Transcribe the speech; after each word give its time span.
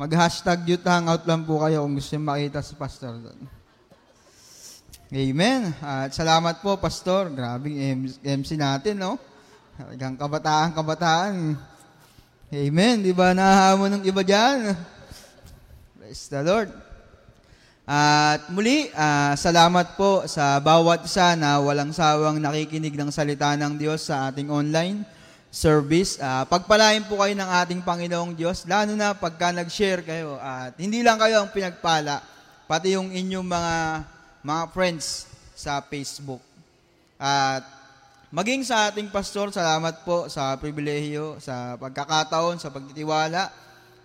Mag-hashtag 0.00 0.64
youth 0.64 0.88
hangout 0.88 1.28
lang 1.28 1.44
po 1.44 1.60
kayo 1.60 1.84
kung 1.84 1.92
gusto 1.92 2.16
makita 2.16 2.64
si 2.64 2.72
Pastor 2.72 3.20
doon. 3.20 3.40
Amen. 5.12 5.76
At 5.84 6.16
salamat 6.16 6.64
po, 6.64 6.80
Pastor. 6.80 7.28
Grabing 7.28 8.08
MC 8.24 8.56
natin, 8.56 8.96
no? 8.96 9.20
Hanggang 9.76 10.16
kabataan, 10.16 10.72
kabataan. 10.72 11.52
Amen. 12.48 13.04
Di 13.04 13.12
ba 13.12 13.36
nahamon 13.36 14.00
ng 14.00 14.04
iba 14.08 14.24
dyan? 14.24 14.72
Praise 16.00 16.32
the 16.32 16.40
Lord. 16.48 16.72
At 17.84 18.48
muli, 18.48 18.88
uh, 18.96 19.36
salamat 19.36 20.00
po 20.00 20.24
sa 20.24 20.56
bawat 20.64 21.04
isa 21.04 21.36
na 21.36 21.60
walang 21.60 21.92
sawang 21.92 22.40
nakikinig 22.40 22.96
ng 22.96 23.12
salita 23.12 23.52
ng 23.52 23.76
Diyos 23.76 24.08
sa 24.08 24.32
ating 24.32 24.48
online 24.48 25.19
service. 25.50 26.16
Uh, 26.22 26.46
pagpalain 26.46 27.02
po 27.04 27.18
kayo 27.18 27.34
ng 27.34 27.50
ating 27.66 27.82
Panginoong 27.82 28.38
Diyos, 28.38 28.64
lalo 28.70 28.94
na 28.94 29.12
pagka 29.12 29.50
nag-share 29.50 30.06
kayo. 30.06 30.38
At 30.38 30.78
hindi 30.78 31.02
lang 31.02 31.18
kayo 31.18 31.42
ang 31.42 31.50
pinagpala, 31.50 32.22
pati 32.70 32.94
yung 32.94 33.10
inyong 33.10 33.44
mga 33.44 33.76
mga 34.46 34.62
friends 34.72 35.26
sa 35.52 35.82
Facebook. 35.84 36.40
At 37.20 37.66
maging 38.32 38.64
sa 38.64 38.88
ating 38.88 39.10
pastor, 39.10 39.50
salamat 39.52 40.06
po 40.06 40.30
sa 40.30 40.56
pribilehiyo, 40.56 41.42
sa 41.42 41.76
pagkakataon, 41.76 42.62
sa 42.62 42.72
pagtitiwala 42.72 43.50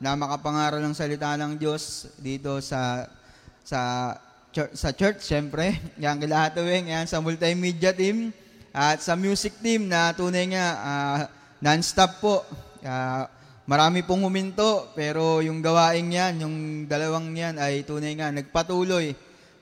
na 0.02 0.12
makapangaral 0.18 0.84
ng 0.84 0.98
salita 0.98 1.40
ng 1.40 1.56
Diyos 1.56 2.12
dito 2.20 2.60
sa 2.60 3.08
sa 3.64 4.12
church, 4.52 4.74
sa 4.76 4.90
church 4.92 5.22
syempre. 5.24 5.78
Yan 6.04 6.20
kila 6.20 6.50
Hatawing, 6.50 6.92
yan 6.92 7.08
sa 7.08 7.24
multimedia 7.24 7.96
team 7.96 8.34
at 8.76 9.00
sa 9.00 9.16
music 9.16 9.56
team 9.64 9.88
na 9.88 10.12
tunay 10.12 10.52
nga 10.52 10.66
uh, 10.76 11.20
non-stop 11.64 12.12
po. 12.20 12.36
Uh, 12.86 13.24
marami 13.66 14.06
pong 14.06 14.28
huminto 14.28 14.92
pero 14.94 15.42
yung 15.42 15.60
gawain 15.64 16.06
yan, 16.06 16.46
yung 16.46 16.56
dalawang 16.86 17.34
yan 17.34 17.56
ay 17.58 17.82
tunay 17.84 18.14
nga 18.14 18.30
nagpatuloy 18.30 19.16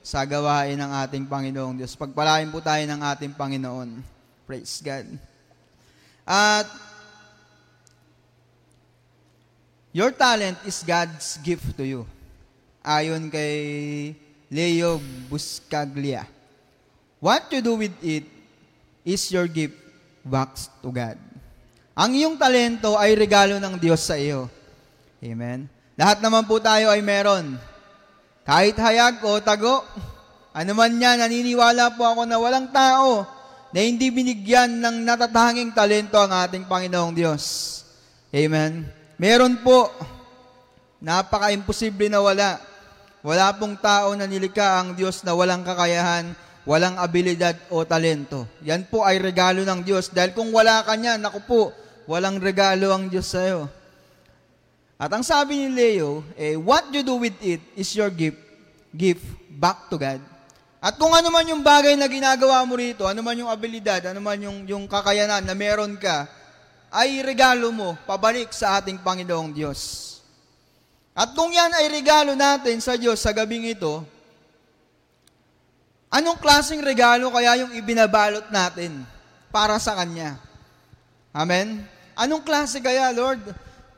sa 0.04 0.28
gawain 0.28 0.76
ng 0.76 0.92
ating 1.08 1.24
Panginoong 1.24 1.80
Diyos. 1.80 1.96
Pagpalain 1.96 2.52
po 2.52 2.60
tayo 2.60 2.84
ng 2.84 3.00
ating 3.00 3.32
Panginoon. 3.32 4.04
Praise 4.44 4.84
God. 4.84 5.08
At 6.28 6.68
your 9.96 10.12
talent 10.12 10.60
is 10.68 10.84
God's 10.84 11.40
gift 11.40 11.72
to 11.80 11.84
you. 11.88 12.04
Ayon 12.84 13.32
kay 13.32 14.12
Leo 14.52 15.00
Buscaglia. 15.32 16.28
What 17.24 17.48
you 17.48 17.64
do 17.64 17.80
with 17.80 17.96
it 18.04 18.28
is 19.08 19.32
your 19.32 19.48
gift 19.48 19.80
back 20.20 20.52
to 20.84 20.92
God. 20.92 21.16
Ang 21.94 22.10
iyong 22.18 22.34
talento 22.34 22.98
ay 22.98 23.14
regalo 23.14 23.62
ng 23.62 23.78
Diyos 23.78 24.02
sa 24.02 24.18
iyo. 24.18 24.50
Amen. 25.22 25.70
Lahat 25.94 26.18
naman 26.18 26.42
po 26.42 26.58
tayo 26.58 26.90
ay 26.90 26.98
meron. 27.06 27.54
Kahit 28.42 28.74
hayag 28.82 29.22
o 29.22 29.38
tago, 29.38 29.86
ano 30.50 30.70
man 30.74 30.90
yan, 30.90 31.22
naniniwala 31.22 31.94
po 31.94 32.02
ako 32.02 32.26
na 32.26 32.36
walang 32.42 32.66
tao 32.74 33.22
na 33.70 33.78
hindi 33.78 34.10
binigyan 34.10 34.82
ng 34.82 35.06
natatanging 35.06 35.70
talento 35.70 36.18
ang 36.18 36.34
ating 36.34 36.66
Panginoong 36.66 37.14
Diyos. 37.14 37.42
Amen. 38.34 38.90
Meron 39.14 39.62
po, 39.62 39.94
napaka-imposible 40.98 42.10
na 42.10 42.18
wala. 42.18 42.58
Wala 43.22 43.54
pong 43.54 43.78
tao 43.78 44.18
na 44.18 44.26
nilikha 44.26 44.82
ang 44.82 44.98
Diyos 44.98 45.22
na 45.22 45.30
walang 45.38 45.62
kakayahan, 45.62 46.34
walang 46.66 46.98
abilidad 46.98 47.54
o 47.70 47.86
talento. 47.86 48.50
Yan 48.66 48.82
po 48.90 49.06
ay 49.06 49.22
regalo 49.22 49.62
ng 49.62 49.80
Diyos. 49.86 50.10
Dahil 50.10 50.34
kung 50.34 50.50
wala 50.50 50.82
ka 50.82 50.98
niyan, 50.98 51.22
naku 51.22 51.38
po, 51.46 51.62
walang 52.04 52.40
regalo 52.40 52.92
ang 52.92 53.08
Diyos 53.08 53.28
sa 53.28 53.44
iyo. 53.44 53.68
At 54.94 55.10
ang 55.10 55.26
sabi 55.26 55.58
ni 55.58 55.68
Leo, 55.74 56.22
eh, 56.38 56.54
what 56.54 56.86
you 56.94 57.02
do 57.02 57.18
with 57.18 57.34
it 57.42 57.60
is 57.74 57.90
your 57.98 58.08
gift, 58.08 58.38
gift 58.94 59.26
back 59.50 59.90
to 59.90 59.98
God. 59.98 60.22
At 60.84 61.00
kung 61.00 61.10
ano 61.16 61.32
man 61.32 61.48
yung 61.48 61.64
bagay 61.64 61.96
na 61.96 62.06
ginagawa 62.06 62.60
mo 62.62 62.76
rito, 62.76 63.08
ano 63.08 63.24
man 63.24 63.40
yung 63.40 63.48
abilidad, 63.48 64.04
ano 64.04 64.20
man 64.20 64.36
yung, 64.36 64.68
yung 64.68 64.84
kakayanan 64.84 65.42
na 65.42 65.56
meron 65.56 65.96
ka, 65.96 66.28
ay 66.94 67.24
regalo 67.24 67.74
mo 67.74 67.98
pabalik 68.06 68.52
sa 68.54 68.78
ating 68.78 69.02
Panginoong 69.02 69.50
Diyos. 69.50 70.14
At 71.16 71.34
kung 71.34 71.50
yan 71.50 71.72
ay 71.74 71.90
regalo 71.90 72.38
natin 72.38 72.78
sa 72.78 72.94
Diyos 72.94 73.18
sa 73.18 73.34
gabing 73.34 73.66
ito, 73.66 74.04
anong 76.12 76.38
klaseng 76.38 76.84
regalo 76.84 77.32
kaya 77.34 77.66
yung 77.66 77.74
ibinabalot 77.74 78.52
natin 78.52 79.02
para 79.50 79.74
sa 79.82 79.98
Kanya? 79.98 80.38
Amen? 81.34 81.82
Anong 82.14 82.46
klase 82.46 82.78
kaya, 82.78 83.10
Lord? 83.10 83.42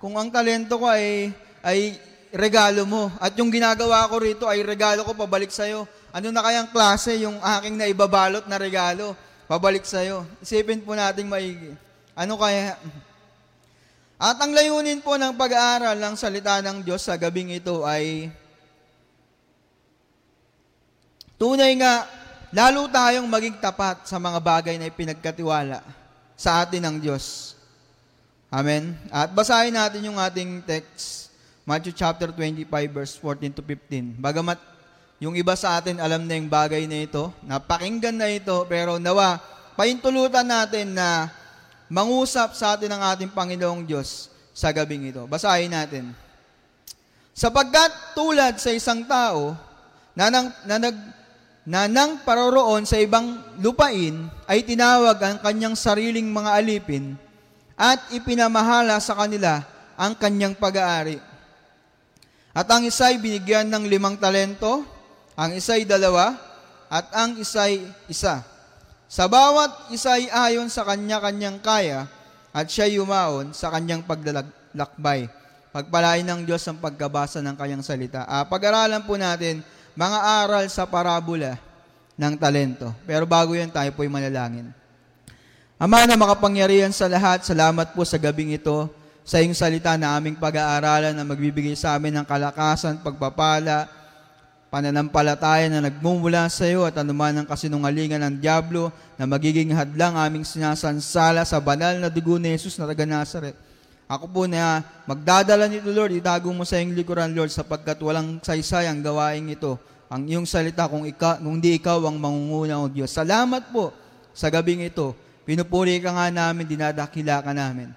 Kung 0.00 0.16
ang 0.16 0.32
talento 0.32 0.81
ko 0.81 0.88
ay, 0.88 1.32
ay 1.60 2.00
regalo 2.37 2.84
mo 2.84 3.09
at 3.16 3.32
yung 3.41 3.49
ginagawa 3.49 4.04
ko 4.12 4.21
rito 4.21 4.44
ay 4.44 4.60
regalo 4.60 5.03
ko 5.09 5.16
pabalik 5.16 5.49
sa 5.49 5.65
iyo, 5.65 5.88
ano 6.12 6.28
na 6.28 6.44
kayang 6.44 6.69
klase 6.69 7.16
yung 7.21 7.41
aking 7.41 7.81
naibabalot 7.81 8.44
na 8.44 8.60
regalo 8.60 9.16
pabalik 9.49 9.84
sa 9.88 10.05
iyo? 10.05 10.25
Isipin 10.44 10.84
po 10.84 10.93
nating 10.93 11.28
maigi. 11.28 11.72
Ano 12.12 12.37
kaya? 12.37 12.76
At 14.16 14.41
ang 14.41 14.53
layunin 14.56 15.05
po 15.05 15.16
ng 15.21 15.37
pag-aaral 15.37 15.97
ng 15.97 16.15
salita 16.16 16.60
ng 16.65 16.81
Diyos 16.81 17.05
sa 17.05 17.21
gabing 17.21 17.53
ito 17.53 17.84
ay 17.84 18.32
tunay 21.37 21.76
nga 21.76 22.09
lalo 22.49 22.88
tayong 22.88 23.28
maging 23.28 23.60
tapat 23.60 24.09
sa 24.09 24.16
mga 24.16 24.41
bagay 24.41 24.81
na 24.81 24.88
ipinagkatiwala 24.88 25.84
sa 26.32 26.65
atin 26.65 26.81
ng 26.88 26.97
Diyos. 26.97 27.56
Amen. 28.56 28.97
At 29.12 29.37
basahin 29.37 29.77
natin 29.77 30.09
yung 30.09 30.17
ating 30.17 30.65
text, 30.65 31.28
Matthew 31.69 31.93
chapter 31.93 32.33
25 32.33 32.65
verse 32.89 33.12
14 33.21 33.53
to 33.53 33.61
15. 33.61 34.17
Bagamat 34.17 34.56
yung 35.21 35.37
iba 35.37 35.53
sa 35.53 35.77
atin 35.77 36.00
alam 36.00 36.25
na 36.25 36.41
yung 36.41 36.49
bagay 36.49 36.89
na 36.89 37.05
ito, 37.05 37.28
napakinggan 37.44 38.17
na 38.17 38.33
ito, 38.33 38.65
pero 38.65 38.97
nawa, 38.97 39.37
paintulutan 39.77 40.49
natin 40.49 40.97
na 40.97 41.28
mangusap 41.93 42.56
sa 42.56 42.81
atin 42.81 42.97
ang 42.97 43.05
ating 43.12 43.28
Panginoong 43.28 43.84
Diyos 43.84 44.33
sa 44.56 44.73
gabing 44.73 45.12
ito. 45.12 45.28
Basahin 45.28 45.77
natin. 45.77 46.17
Sapagkat 47.37 48.17
tulad 48.17 48.56
sa 48.56 48.73
isang 48.73 49.05
tao 49.05 49.53
na, 50.17 50.33
nang, 50.33 50.49
na, 50.65 50.81
nag, 50.81 50.97
na 51.69 51.93
nang 51.93 52.25
paroroon 52.25 52.88
sa 52.88 52.97
ibang 52.97 53.37
lupain 53.61 54.33
ay 54.49 54.65
tinawag 54.65 55.21
ang 55.21 55.44
kanyang 55.44 55.77
sariling 55.77 56.33
mga 56.33 56.56
alipin 56.56 57.21
at 57.76 58.00
ipinamahala 58.16 58.97
sa 58.98 59.12
kanila 59.12 59.60
ang 59.94 60.16
kanyang 60.16 60.56
pag-aari. 60.56 61.20
At 62.56 62.64
ang 62.72 62.88
isa'y 62.88 63.20
binigyan 63.20 63.69
ng 63.69 63.84
limang 63.84 64.16
talento, 64.16 64.81
ang 65.37 65.53
isa'y 65.53 65.84
dalawa, 65.84 66.32
at 66.88 67.12
ang 67.12 67.37
isa'y 67.37 67.84
isa. 68.09 68.41
Sa 69.06 69.28
bawat 69.28 69.92
isa'y 69.92 70.32
ayon 70.32 70.72
sa 70.72 70.88
kanya-kanyang 70.88 71.60
kaya, 71.60 72.09
at 72.56 72.66
siya 72.72 72.88
yumaon 72.88 73.53
sa 73.53 73.69
kanyang 73.69 74.00
paglalakbay. 74.08 75.28
Pagpalain 75.69 76.25
ng 76.25 76.48
Diyos 76.48 76.64
ang 76.64 76.81
pagkabasa 76.81 77.44
ng 77.44 77.53
kanyang 77.53 77.84
salita. 77.84 78.25
Uh, 78.25 78.48
pag-aralan 78.48 79.04
po 79.04 79.20
natin 79.20 79.60
mga 79.93 80.19
aral 80.41 80.64
sa 80.72 80.88
parabola 80.88 81.60
ng 82.16 82.34
talento. 82.41 82.97
Pero 83.04 83.28
bago 83.28 83.53
yan, 83.53 83.69
tayo 83.69 83.93
po'y 83.93 84.08
manalangin. 84.08 84.72
Ama 85.76 86.09
na 86.09 86.16
makapangyarihan 86.16 86.88
sa 86.88 87.04
lahat, 87.04 87.44
salamat 87.44 87.92
po 87.92 88.00
sa 88.00 88.16
gabing 88.16 88.56
ito, 88.56 88.88
sa 89.28 89.44
iyong 89.44 89.53
salita 89.53 89.92
na 90.00 90.16
aming 90.16 90.41
pag-aaralan 90.41 91.12
na 91.12 91.20
magbibigay 91.20 91.76
sa 91.76 91.92
amin 91.92 92.16
ng 92.16 92.25
kalakasan, 92.25 93.04
pagpapala, 93.04 93.84
pananampalataya 94.72 95.69
na 95.69 95.84
nagmumula 95.84 96.48
sa 96.48 96.64
iyo 96.64 96.88
at 96.88 96.97
anuman 96.97 97.44
ang 97.44 97.44
kasinungalingan 97.44 98.25
ng 98.25 98.34
Diablo 98.41 98.88
na 99.20 99.28
magiging 99.28 99.69
hadlang 99.76 100.16
aming 100.16 100.48
sinasansala 100.48 101.44
sa 101.44 101.60
banal 101.60 102.00
na 102.00 102.08
dugo 102.08 102.41
ni 102.41 102.56
Jesus 102.56 102.81
na 102.81 102.88
taga 102.88 103.04
Nazaret. 103.04 103.53
Ako 104.08 104.32
po 104.32 104.48
na 104.48 104.81
magdadala 105.04 105.69
nito, 105.69 105.93
Lord, 105.93 106.16
itago 106.16 106.48
mo 106.56 106.64
sa 106.64 106.81
iyong 106.81 106.97
likuran, 106.97 107.37
Lord, 107.37 107.53
sapagkat 107.53 108.00
walang 108.00 108.40
saysay 108.40 108.88
ang 108.88 109.05
gawain 109.05 109.44
ito. 109.44 109.76
Ang 110.08 110.25
iyong 110.25 110.49
salita 110.49 110.88
kung, 110.88 111.05
ika, 111.05 111.37
kung 111.37 111.61
di 111.61 111.76
ikaw 111.76 112.00
ang 112.08 112.17
mangunguna 112.17 112.81
o 112.81 112.88
Diyos. 112.88 113.12
Salamat 113.12 113.69
po 113.69 113.93
sa 114.32 114.49
gabing 114.49 114.81
ito 114.81 115.25
Pinupuri 115.46 116.02
ka 116.02 116.10
nga 116.10 116.26
namin, 116.26 116.66
dinadakila 116.66 117.38
ka 117.38 117.54
namin. 117.54 117.94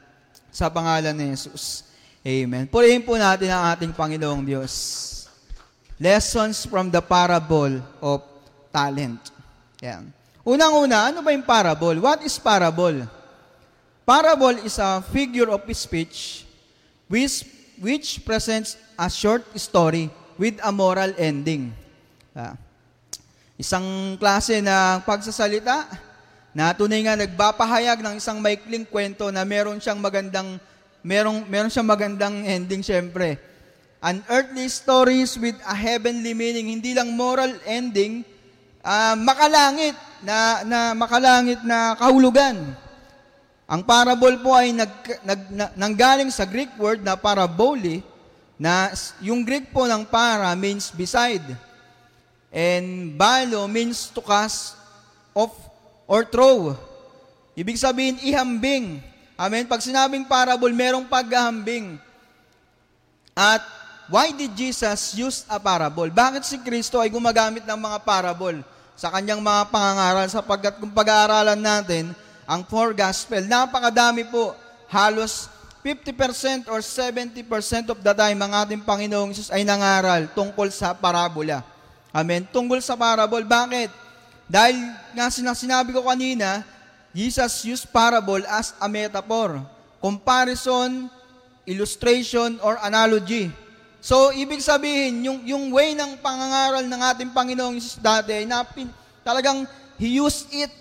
Sa 0.54 0.70
pangalan 0.70 1.18
ni 1.18 1.34
Jesus. 1.34 1.82
Amen. 2.22 2.70
Purihin 2.70 3.02
po 3.02 3.18
natin 3.18 3.50
ang 3.50 3.74
ating 3.74 3.90
Panginoong 3.90 4.46
Diyos. 4.46 4.74
Lessons 5.98 6.70
from 6.70 6.94
the 6.94 7.02
parable 7.02 7.82
of 8.06 8.22
talent. 8.70 9.34
Yan. 9.82 10.14
Unang-una, 10.46 11.10
ano 11.10 11.26
ba 11.26 11.34
yung 11.34 11.42
parable? 11.42 11.98
What 11.98 12.22
is 12.22 12.38
parable? 12.38 13.10
Parable 14.06 14.62
is 14.62 14.78
a 14.78 15.02
figure 15.10 15.50
of 15.50 15.66
speech 15.74 16.46
which, 17.10 17.50
which 17.82 18.22
presents 18.22 18.78
a 18.94 19.10
short 19.10 19.42
story 19.58 20.14
with 20.38 20.62
a 20.62 20.70
moral 20.70 21.10
ending. 21.18 21.74
Uh, 22.38 22.54
isang 23.58 24.16
klase 24.22 24.62
ng 24.62 25.02
pagsasalita 25.02 26.09
na 26.56 26.74
tunay 26.74 27.06
nga 27.06 27.20
nagpapahayag 27.20 28.02
ng 28.02 28.16
isang 28.18 28.42
maikling 28.42 28.88
kwento 28.88 29.30
na 29.30 29.46
meron 29.46 29.78
siyang 29.78 30.02
magandang 30.02 30.58
merong 31.06 31.48
meron 31.48 31.72
siyang 31.72 31.88
magandang 31.88 32.44
ending 32.44 32.84
syempre. 32.84 33.50
an 34.00 34.24
earthly 34.32 34.72
stories 34.72 35.36
with 35.36 35.56
a 35.68 35.76
heavenly 35.76 36.32
meaning, 36.32 36.72
hindi 36.72 36.96
lang 36.96 37.16
moral 37.20 37.52
ending, 37.68 38.24
uh, 38.80 39.16
makalangit 39.20 39.96
na, 40.24 40.64
na 40.64 40.80
makalangit 40.96 41.60
na 41.68 42.00
kahulugan. 42.00 42.76
Ang 43.70 43.82
parable 43.86 44.40
po 44.42 44.56
ay 44.56 44.72
nag, 44.74 44.92
nag, 45.22 45.42
na, 45.52 45.66
nanggaling 45.76 46.32
sa 46.32 46.48
Greek 46.48 46.72
word 46.80 47.04
na 47.04 47.20
parabole, 47.20 48.02
na 48.60 48.92
yung 49.24 49.44
Greek 49.44 49.72
po 49.72 49.88
ng 49.88 50.04
para 50.08 50.52
means 50.56 50.92
beside. 50.92 51.44
And 52.50 53.14
balo 53.14 53.70
means 53.70 54.10
to 54.10 54.24
cast 54.24 54.74
off 55.38 55.54
or 56.10 56.26
throw. 56.26 56.74
Ibig 57.54 57.78
sabihin, 57.78 58.18
ihambing. 58.26 58.98
Amen? 59.38 59.70
Pag 59.70 59.86
sinabing 59.86 60.26
parable, 60.26 60.74
merong 60.74 61.06
paghahambing. 61.06 62.02
At 63.38 63.62
why 64.10 64.34
did 64.34 64.58
Jesus 64.58 65.14
use 65.14 65.46
a 65.46 65.62
parable? 65.62 66.10
Bakit 66.10 66.42
si 66.42 66.58
Kristo 66.66 66.98
ay 66.98 67.14
gumagamit 67.14 67.64
ng 67.64 67.80
mga 67.80 68.02
parable 68.02 68.66
sa 68.98 69.14
kanyang 69.14 69.40
mga 69.40 69.70
pangangaral? 69.70 70.28
Sapagkat 70.28 70.82
kung 70.82 70.92
pag-aaralan 70.92 71.62
natin, 71.62 72.12
ang 72.50 72.66
four 72.66 72.98
gospel, 72.98 73.46
napakadami 73.46 74.26
po. 74.26 74.58
Halos 74.90 75.46
50% 75.86 76.68
or 76.68 76.82
70% 76.84 77.94
of 77.94 78.02
the 78.02 78.14
time 78.18 78.40
ang 78.42 78.52
ating 78.66 78.82
Panginoong 78.84 79.32
Jesus 79.32 79.54
ay 79.54 79.64
nangaral 79.64 80.28
tungkol 80.34 80.68
sa 80.74 80.92
parabola. 80.92 81.62
Amen. 82.10 82.44
Tungkol 82.50 82.82
sa 82.82 82.98
parable. 82.98 83.46
Bakit? 83.46 84.09
Dahil 84.50 84.82
nga 85.14 85.30
sinabi 85.30 85.94
ko 85.94 86.02
kanina, 86.02 86.66
Jesus 87.14 87.70
used 87.70 87.86
parable 87.94 88.42
as 88.50 88.74
a 88.82 88.90
metaphor. 88.90 89.62
Comparison, 90.02 91.06
illustration, 91.70 92.58
or 92.66 92.82
analogy. 92.82 93.54
So, 94.02 94.34
ibig 94.34 94.66
sabihin, 94.66 95.22
yung, 95.22 95.40
yung 95.46 95.66
way 95.70 95.94
ng 95.94 96.18
pangangaral 96.18 96.82
ng 96.82 97.02
ating 97.14 97.30
Panginoong 97.30 97.78
Jesus 97.78 98.02
dati, 98.02 98.42
na 98.50 98.66
pin, 98.66 98.90
talagang 99.22 99.70
He 100.02 100.18
used 100.18 100.50
it. 100.50 100.72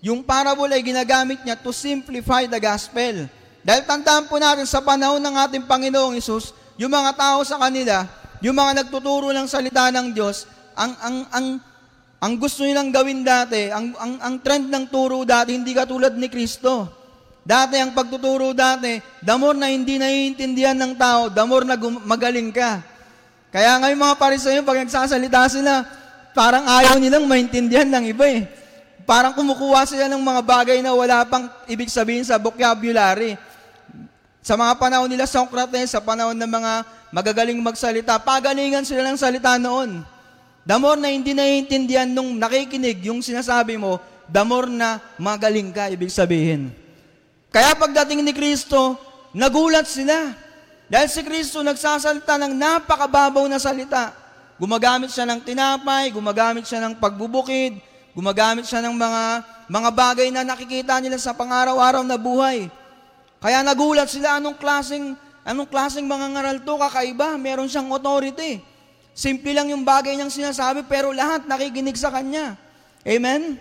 Yung 0.00 0.24
parable 0.24 0.70
ay 0.70 0.80
ginagamit 0.80 1.44
niya 1.44 1.58
to 1.60 1.74
simplify 1.76 2.48
the 2.48 2.56
gospel. 2.56 3.28
Dahil 3.60 3.82
tandaan 3.84 4.24
po 4.30 4.40
natin 4.40 4.64
sa 4.64 4.80
panahon 4.80 5.20
ng 5.20 5.34
ating 5.44 5.64
Panginoong 5.68 6.16
Isus, 6.16 6.56
yung 6.80 6.88
mga 6.88 7.12
tao 7.12 7.44
sa 7.44 7.60
kanila, 7.60 8.08
yung 8.40 8.56
mga 8.56 8.80
nagtuturo 8.80 9.28
ng 9.36 9.44
salita 9.44 9.92
ng 9.92 10.16
Diyos, 10.16 10.48
ang 10.72 10.96
ang 11.04 11.16
ang 11.28 11.46
ang 12.20 12.36
gusto 12.36 12.68
nilang 12.68 12.92
gawin 12.92 13.24
dati, 13.24 13.72
ang 13.72 13.96
ang 13.96 14.20
ang 14.20 14.34
trend 14.44 14.68
ng 14.68 14.92
turo 14.92 15.24
dati 15.24 15.56
hindi 15.56 15.72
katulad 15.72 16.12
ni 16.12 16.28
Kristo. 16.28 17.00
Dati 17.40 17.80
ang 17.80 17.96
pagtuturo 17.96 18.52
dati, 18.52 19.00
more 19.24 19.56
na 19.56 19.72
hindi 19.72 19.96
naiintindihan 19.96 20.76
ng 20.76 20.92
tao, 21.00 21.32
more 21.48 21.64
na 21.64 21.80
gum- 21.80 22.04
magaling 22.04 22.52
ka. 22.52 22.84
Kaya 23.48 23.80
ngayon 23.80 23.96
mga 23.96 24.16
parisayo, 24.20 24.60
pag 24.60 24.84
nagsasalita 24.84 25.48
sila, 25.48 25.88
parang 26.36 26.68
ayaw 26.68 27.00
nilang 27.00 27.24
maintindihan 27.24 27.88
ng 27.88 28.12
iba 28.12 28.28
eh. 28.28 28.44
Parang 29.08 29.32
kumukuha 29.32 29.88
sila 29.88 30.06
ng 30.06 30.20
mga 30.20 30.42
bagay 30.44 30.78
na 30.84 30.92
wala 30.92 31.24
pang 31.24 31.48
ibig 31.66 31.88
sabihin 31.88 32.22
sa 32.22 32.36
vocabulary. 32.36 33.34
Sa 34.44 34.54
mga 34.60 34.76
panahon 34.76 35.08
nila 35.08 35.24
Socrates, 35.24 35.96
sa 35.96 36.04
panahon 36.04 36.36
ng 36.36 36.46
mga 36.46 36.72
magagaling 37.10 37.58
magsalita, 37.58 38.20
pagalingan 38.20 38.84
sila 38.84 39.02
ng 39.08 39.16
salita 39.16 39.56
noon. 39.56 40.04
The 40.64 40.76
more 40.76 41.00
na 41.00 41.08
hindi 41.08 41.32
naiintindihan 41.32 42.08
nung 42.10 42.36
nakikinig 42.36 43.00
yung 43.08 43.24
sinasabi 43.24 43.80
mo, 43.80 43.96
the 44.28 44.42
more 44.44 44.68
na 44.68 45.00
magaling 45.16 45.72
ka, 45.72 45.88
ibig 45.88 46.12
sabihin. 46.12 46.70
Kaya 47.50 47.74
pagdating 47.74 48.22
ni 48.22 48.30
Kristo, 48.36 48.94
nagulat 49.34 49.88
sila. 49.88 50.36
Dahil 50.90 51.08
si 51.10 51.22
Kristo 51.22 51.62
nagsasalita 51.62 52.38
ng 52.38 52.52
napakababaw 52.54 53.46
na 53.46 53.58
salita. 53.58 54.14
Gumagamit 54.60 55.08
siya 55.08 55.24
ng 55.24 55.40
tinapay, 55.40 56.12
gumagamit 56.12 56.68
siya 56.68 56.84
ng 56.84 57.00
pagbubukid, 57.00 57.80
gumagamit 58.12 58.68
siya 58.68 58.84
ng 58.84 58.92
mga, 58.92 59.22
mga 59.72 59.90
bagay 59.90 60.28
na 60.28 60.44
nakikita 60.44 61.00
nila 61.00 61.16
sa 61.16 61.32
pangaraw-araw 61.32 62.04
na 62.04 62.20
buhay. 62.20 62.68
Kaya 63.40 63.64
nagulat 63.64 64.12
sila 64.12 64.36
anong 64.36 64.60
klaseng, 64.60 65.16
anong 65.48 65.64
klaseng 65.64 66.04
mga 66.04 66.26
ngaral 66.36 66.58
to, 66.60 66.74
kakaiba, 66.76 67.40
meron 67.40 67.72
siyang 67.72 67.88
authority. 67.88 68.60
Simple 69.20 69.52
lang 69.52 69.68
yung 69.68 69.84
bagay 69.84 70.16
niyang 70.16 70.32
sinasabi, 70.32 70.80
pero 70.88 71.12
lahat 71.12 71.44
nakikinig 71.44 71.92
sa 72.00 72.08
Kanya. 72.08 72.56
Amen? 73.04 73.60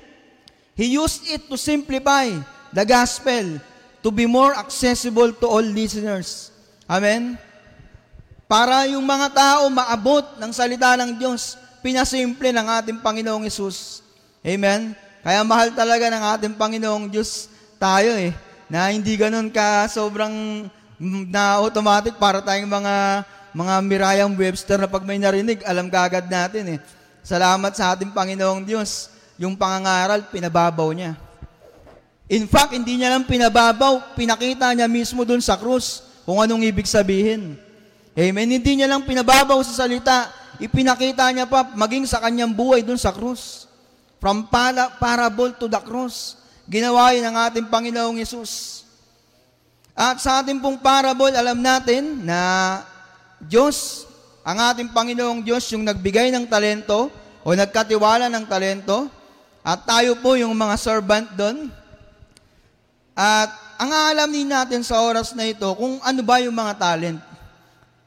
He 0.71 0.95
used 0.95 1.27
it 1.27 1.51
to 1.51 1.59
simplify 1.59 2.31
the 2.71 2.87
gospel 2.87 3.59
to 3.99 4.07
be 4.07 4.23
more 4.23 4.55
accessible 4.55 5.35
to 5.35 5.45
all 5.51 5.59
listeners. 5.59 6.55
Amen? 6.87 7.35
Para 8.47 8.87
yung 8.87 9.03
mga 9.03 9.35
tao 9.35 9.67
maabot 9.67 10.39
ng 10.39 10.51
salita 10.55 10.95
ng 10.95 11.19
Diyos, 11.19 11.59
pinasimple 11.83 12.55
ng 12.55 12.67
ating 12.79 13.03
Panginoong 13.03 13.43
Isus. 13.43 13.99
Amen? 14.39 14.95
Kaya 15.19 15.43
mahal 15.43 15.75
talaga 15.75 16.07
ng 16.07 16.23
ating 16.39 16.53
Panginoong 16.55 17.11
Diyos 17.11 17.51
tayo 17.75 18.15
eh, 18.15 18.31
na 18.71 18.95
hindi 18.95 19.11
ganun 19.19 19.51
ka 19.51 19.91
sobrang 19.91 20.71
na 21.27 21.59
automatic 21.59 22.15
para 22.15 22.39
tayong 22.39 22.71
mga 22.71 23.27
mga 23.53 23.73
Miriam 23.81 24.31
Webster 24.35 24.77
na 24.77 24.89
pag 24.89 25.05
may 25.05 25.17
narinig, 25.17 25.61
alam 25.65 25.89
kagad 25.89 26.29
natin 26.29 26.77
eh. 26.77 26.79
Salamat 27.25 27.73
sa 27.75 27.93
ating 27.93 28.13
Panginoong 28.13 28.63
Diyos. 28.65 29.09
Yung 29.39 29.55
pangangaral, 29.55 30.27
pinababaw 30.27 30.91
niya. 30.91 31.15
In 32.29 32.45
fact, 32.45 32.77
hindi 32.77 33.01
niya 33.01 33.17
lang 33.17 33.25
pinababaw, 33.25 34.13
pinakita 34.13 34.69
niya 34.77 34.85
mismo 34.85 35.25
dun 35.25 35.41
sa 35.41 35.57
krus 35.57 36.05
kung 36.29 36.37
anong 36.37 36.61
ibig 36.61 36.85
sabihin. 36.85 37.57
Amen. 38.13 38.49
Hindi 38.49 38.77
niya 38.77 38.85
lang 38.85 39.01
pinababaw 39.01 39.57
sa 39.65 39.85
salita, 39.85 40.29
ipinakita 40.61 41.25
niya 41.33 41.49
pa 41.49 41.65
maging 41.73 42.05
sa 42.05 42.21
kanyang 42.21 42.53
buhay 42.53 42.85
dun 42.85 42.99
sa 43.01 43.09
krus. 43.09 43.65
From 44.19 44.45
para, 44.51 44.91
parable 44.99 45.55
to 45.55 45.71
the 45.71 45.79
cross. 45.79 46.35
Ginawa 46.67 47.15
yun 47.15 47.25
ng 47.25 47.37
ating 47.49 47.65
Panginoong 47.71 48.19
Yesus. 48.19 48.83
At 49.95 50.19
sa 50.19 50.43
ating 50.43 50.59
pong 50.59 50.77
parable, 50.77 51.31
alam 51.31 51.57
natin 51.57 52.27
na 52.27 52.39
Diyos, 53.39 54.03
ang 54.43 54.59
ating 54.59 54.91
Panginoong 54.91 55.39
Diyos 55.43 55.63
yung 55.71 55.87
nagbigay 55.87 56.27
ng 56.35 56.43
talento 56.47 57.07
o 57.43 57.55
nagkatiwala 57.55 58.27
ng 58.27 58.45
talento 58.47 59.07
at 59.63 59.87
tayo 59.87 60.19
po 60.19 60.35
yung 60.35 60.51
mga 60.51 60.75
servant 60.75 61.27
doon. 61.35 61.71
At 63.15 63.51
ang 63.79 63.91
alam 63.91 64.27
din 64.31 64.47
natin 64.47 64.83
sa 64.83 64.99
oras 65.03 65.31
na 65.35 65.47
ito 65.47 65.67
kung 65.75 65.99
ano 66.03 66.21
ba 66.23 66.39
yung 66.43 66.55
mga 66.55 66.73
talent. 66.75 67.19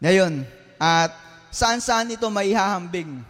Ngayon, 0.05 0.45
at 0.77 1.13
saan-saan 1.53 2.13
ito 2.13 2.29
maihahambing. 2.29 3.21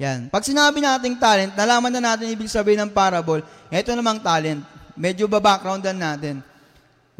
Yan. 0.00 0.32
Pag 0.32 0.44
sinabi 0.48 0.80
nating 0.80 1.20
talent, 1.20 1.52
nalaman 1.52 1.92
na 1.92 2.12
natin 2.12 2.32
ibig 2.32 2.48
sabihin 2.48 2.84
ng 2.84 2.92
parable, 2.92 3.44
ito 3.68 3.90
namang 3.92 4.20
talent. 4.20 4.64
Medyo 4.96 5.28
ba-backgroundan 5.28 5.96
natin. 5.96 6.40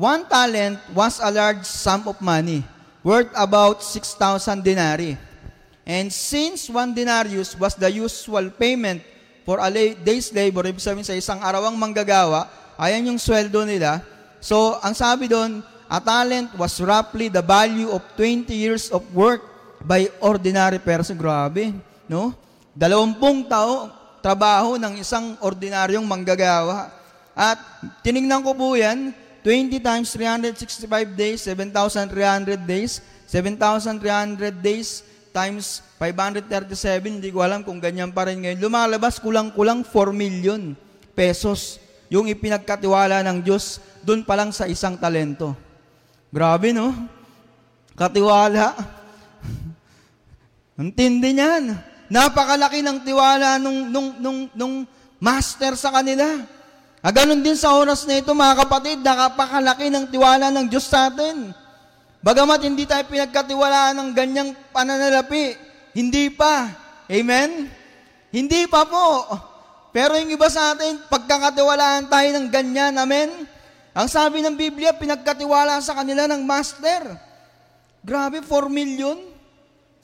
One 0.00 0.24
talent 0.28 0.80
was 0.96 1.20
a 1.20 1.28
large 1.28 1.64
sum 1.68 2.08
of 2.08 2.16
money 2.24 2.64
worth 3.00 3.32
about 3.36 3.82
6,000 3.84 4.64
denarii. 4.64 5.16
And 5.84 6.12
since 6.12 6.70
one 6.70 6.94
denarius 6.94 7.58
was 7.58 7.74
the 7.74 7.90
usual 7.90 8.52
payment 8.54 9.02
for 9.42 9.58
a 9.58 9.68
day's 9.98 10.30
labor, 10.30 10.62
ibig 10.68 10.78
sabihin 10.78 11.06
sa 11.06 11.16
isang 11.16 11.40
arawang 11.42 11.74
manggagawa, 11.74 12.46
ayan 12.78 13.10
yung 13.10 13.18
sweldo 13.18 13.66
nila. 13.66 13.98
So, 14.38 14.78
ang 14.80 14.94
sabi 14.94 15.26
doon, 15.26 15.64
a 15.90 15.98
talent 15.98 16.54
was 16.54 16.78
roughly 16.78 17.26
the 17.26 17.42
value 17.42 17.90
of 17.90 18.04
20 18.14 18.46
years 18.54 18.88
of 18.94 19.02
work 19.10 19.42
by 19.82 20.06
ordinary 20.22 20.78
person. 20.78 21.18
Grabe, 21.18 21.74
no? 22.06 22.36
Dalawampung 22.70 23.50
tao, 23.50 23.90
trabaho 24.22 24.78
ng 24.78 25.00
isang 25.02 25.34
ordinaryong 25.42 26.06
manggagawa. 26.06 26.92
At 27.34 27.58
tiningnan 28.06 28.46
ko 28.46 28.54
po 28.54 28.78
yan, 28.78 29.10
20 29.42 29.80
times 29.80 30.08
365 30.12 31.16
days, 31.16 31.44
7,300 31.48 32.60
days. 32.68 33.00
7,300 33.30 34.58
days 34.58 35.06
times 35.30 35.86
537, 36.02 37.22
hindi 37.22 37.30
ko 37.30 37.46
alam 37.46 37.62
kung 37.62 37.78
ganyan 37.78 38.10
pa 38.10 38.26
rin 38.26 38.42
ngayon. 38.42 38.58
Lumalabas 38.58 39.22
kulang-kulang 39.22 39.86
4 39.86 40.10
million 40.10 40.74
pesos 41.14 41.78
yung 42.10 42.26
ipinagkatiwala 42.26 43.22
ng 43.22 43.38
Diyos 43.46 43.78
doon 44.02 44.26
pa 44.26 44.34
lang 44.34 44.50
sa 44.50 44.66
isang 44.66 44.98
talento. 44.98 45.54
Grabe, 46.34 46.74
no? 46.74 46.90
Katiwala. 47.94 48.74
Ang 50.80 50.90
niyan. 50.96 51.78
Napakalaki 52.10 52.82
ng 52.82 52.98
tiwala 53.06 53.62
nung, 53.62 53.86
nung, 53.86 54.10
nung, 54.18 54.40
nung 54.50 54.74
master 55.22 55.78
sa 55.78 55.94
kanila. 55.94 56.42
Ah, 57.00 57.08
ganun 57.08 57.40
din 57.40 57.56
sa 57.56 57.72
oras 57.80 58.04
na 58.04 58.20
ito, 58.20 58.28
mga 58.36 58.60
kapatid, 58.60 59.00
nakapakalaki 59.00 59.88
ng 59.88 60.04
tiwala 60.12 60.52
ng 60.52 60.68
Diyos 60.68 60.84
sa 60.84 61.08
atin. 61.08 61.48
Bagamat 62.20 62.60
hindi 62.60 62.84
tayo 62.84 63.00
pinagkatiwalaan 63.08 63.96
ng 63.96 64.10
ganyang 64.12 64.52
pananalapi, 64.68 65.56
hindi 65.96 66.28
pa. 66.28 66.68
Amen? 67.08 67.72
Hindi 68.28 68.68
pa 68.68 68.84
po. 68.84 69.24
Pero 69.96 70.12
yung 70.20 70.28
iba 70.28 70.52
sa 70.52 70.76
atin, 70.76 71.00
pagkakatiwalaan 71.08 72.12
tayo 72.12 72.28
ng 72.36 72.46
ganyan, 72.52 72.92
amen? 73.00 73.48
Ang 73.96 74.06
sabi 74.06 74.44
ng 74.44 74.52
Biblia, 74.52 74.92
pinagkatiwala 74.92 75.80
sa 75.80 75.96
kanila 75.96 76.28
ng 76.28 76.44
master. 76.44 77.16
Grabe, 78.04 78.44
4 78.44 78.68
million. 78.68 79.16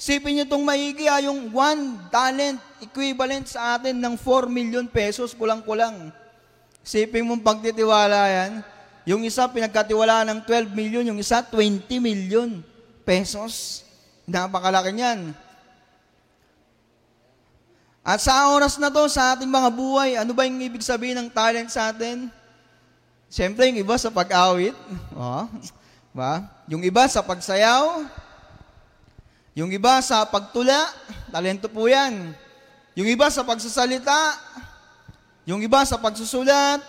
Sipin 0.00 0.40
niyo 0.40 0.44
itong 0.48 0.64
maigi 0.64 1.12
ha, 1.12 1.20
yung 1.20 1.52
one 1.52 2.00
talent 2.08 2.56
equivalent 2.80 3.44
sa 3.52 3.76
atin 3.76 4.00
ng 4.00 4.16
4 4.16 4.48
million 4.48 4.88
pesos, 4.88 5.36
kulang-kulang. 5.36 6.24
Sipin 6.87 7.26
mong 7.26 7.43
pagtitiwala 7.43 8.31
yan. 8.31 8.52
Yung 9.11 9.26
isa 9.26 9.50
pinagkatiwala 9.50 10.23
ng 10.23 10.38
12 10.47 10.71
million, 10.71 11.02
yung 11.02 11.19
isa 11.19 11.43
20 11.43 11.83
million 11.99 12.62
pesos. 13.02 13.83
Napakalaki 14.23 14.95
niyan. 14.95 15.35
At 18.07 18.23
sa 18.23 18.55
oras 18.55 18.78
na 18.78 18.87
to, 18.87 19.02
sa 19.11 19.35
ating 19.35 19.50
mga 19.50 19.71
buhay, 19.75 20.14
ano 20.14 20.31
ba 20.31 20.47
yung 20.47 20.62
ibig 20.62 20.87
sabihin 20.87 21.19
ng 21.19 21.26
talent 21.26 21.75
sa 21.75 21.90
atin? 21.90 22.31
Siyempre, 23.26 23.66
yung 23.66 23.83
iba 23.83 23.99
sa 23.99 24.14
pag-awit. 24.14 24.78
Oh, 25.19 25.50
ba? 26.14 26.47
Yung 26.71 26.87
iba 26.87 27.02
sa 27.11 27.19
pagsayaw. 27.19 28.07
Yung 29.59 29.75
iba 29.75 29.99
sa 30.07 30.23
pagtula. 30.23 30.87
Talento 31.35 31.66
po 31.66 31.90
yan. 31.90 32.31
Yung 32.95 33.11
iba 33.11 33.26
sa 33.26 33.43
pagsasalita. 33.43 34.45
Yung 35.46 35.62
iba 35.62 35.86
sa 35.86 35.94
pagsusulat. 35.94 36.82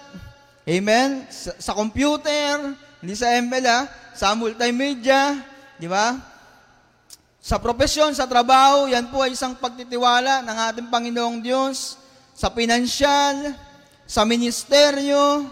Amen? 0.65 1.29
Sa, 1.29 1.53
sa 1.61 1.71
computer. 1.77 2.73
Hindi 2.97 3.13
sa 3.13 3.29
ML 3.37 3.65
ha. 3.69 3.85
Sa 4.17 4.33
multimedia. 4.33 5.37
Di 5.77 5.85
ba? 5.85 6.17
Sa 7.37 7.61
profesyon, 7.61 8.17
sa 8.17 8.25
trabaho, 8.25 8.89
yan 8.89 9.13
po 9.13 9.21
ay 9.21 9.37
isang 9.37 9.53
pagtitiwala 9.53 10.41
ng 10.41 10.57
ating 10.73 10.87
Panginoong 10.89 11.39
Diyos. 11.39 12.01
Sa 12.33 12.49
pinansyal, 12.49 13.53
sa 14.09 14.25
ministeryo. 14.25 15.45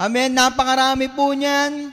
Amen. 0.00 0.32
Napakarami 0.32 1.12
po 1.12 1.36
niyan. 1.36 1.92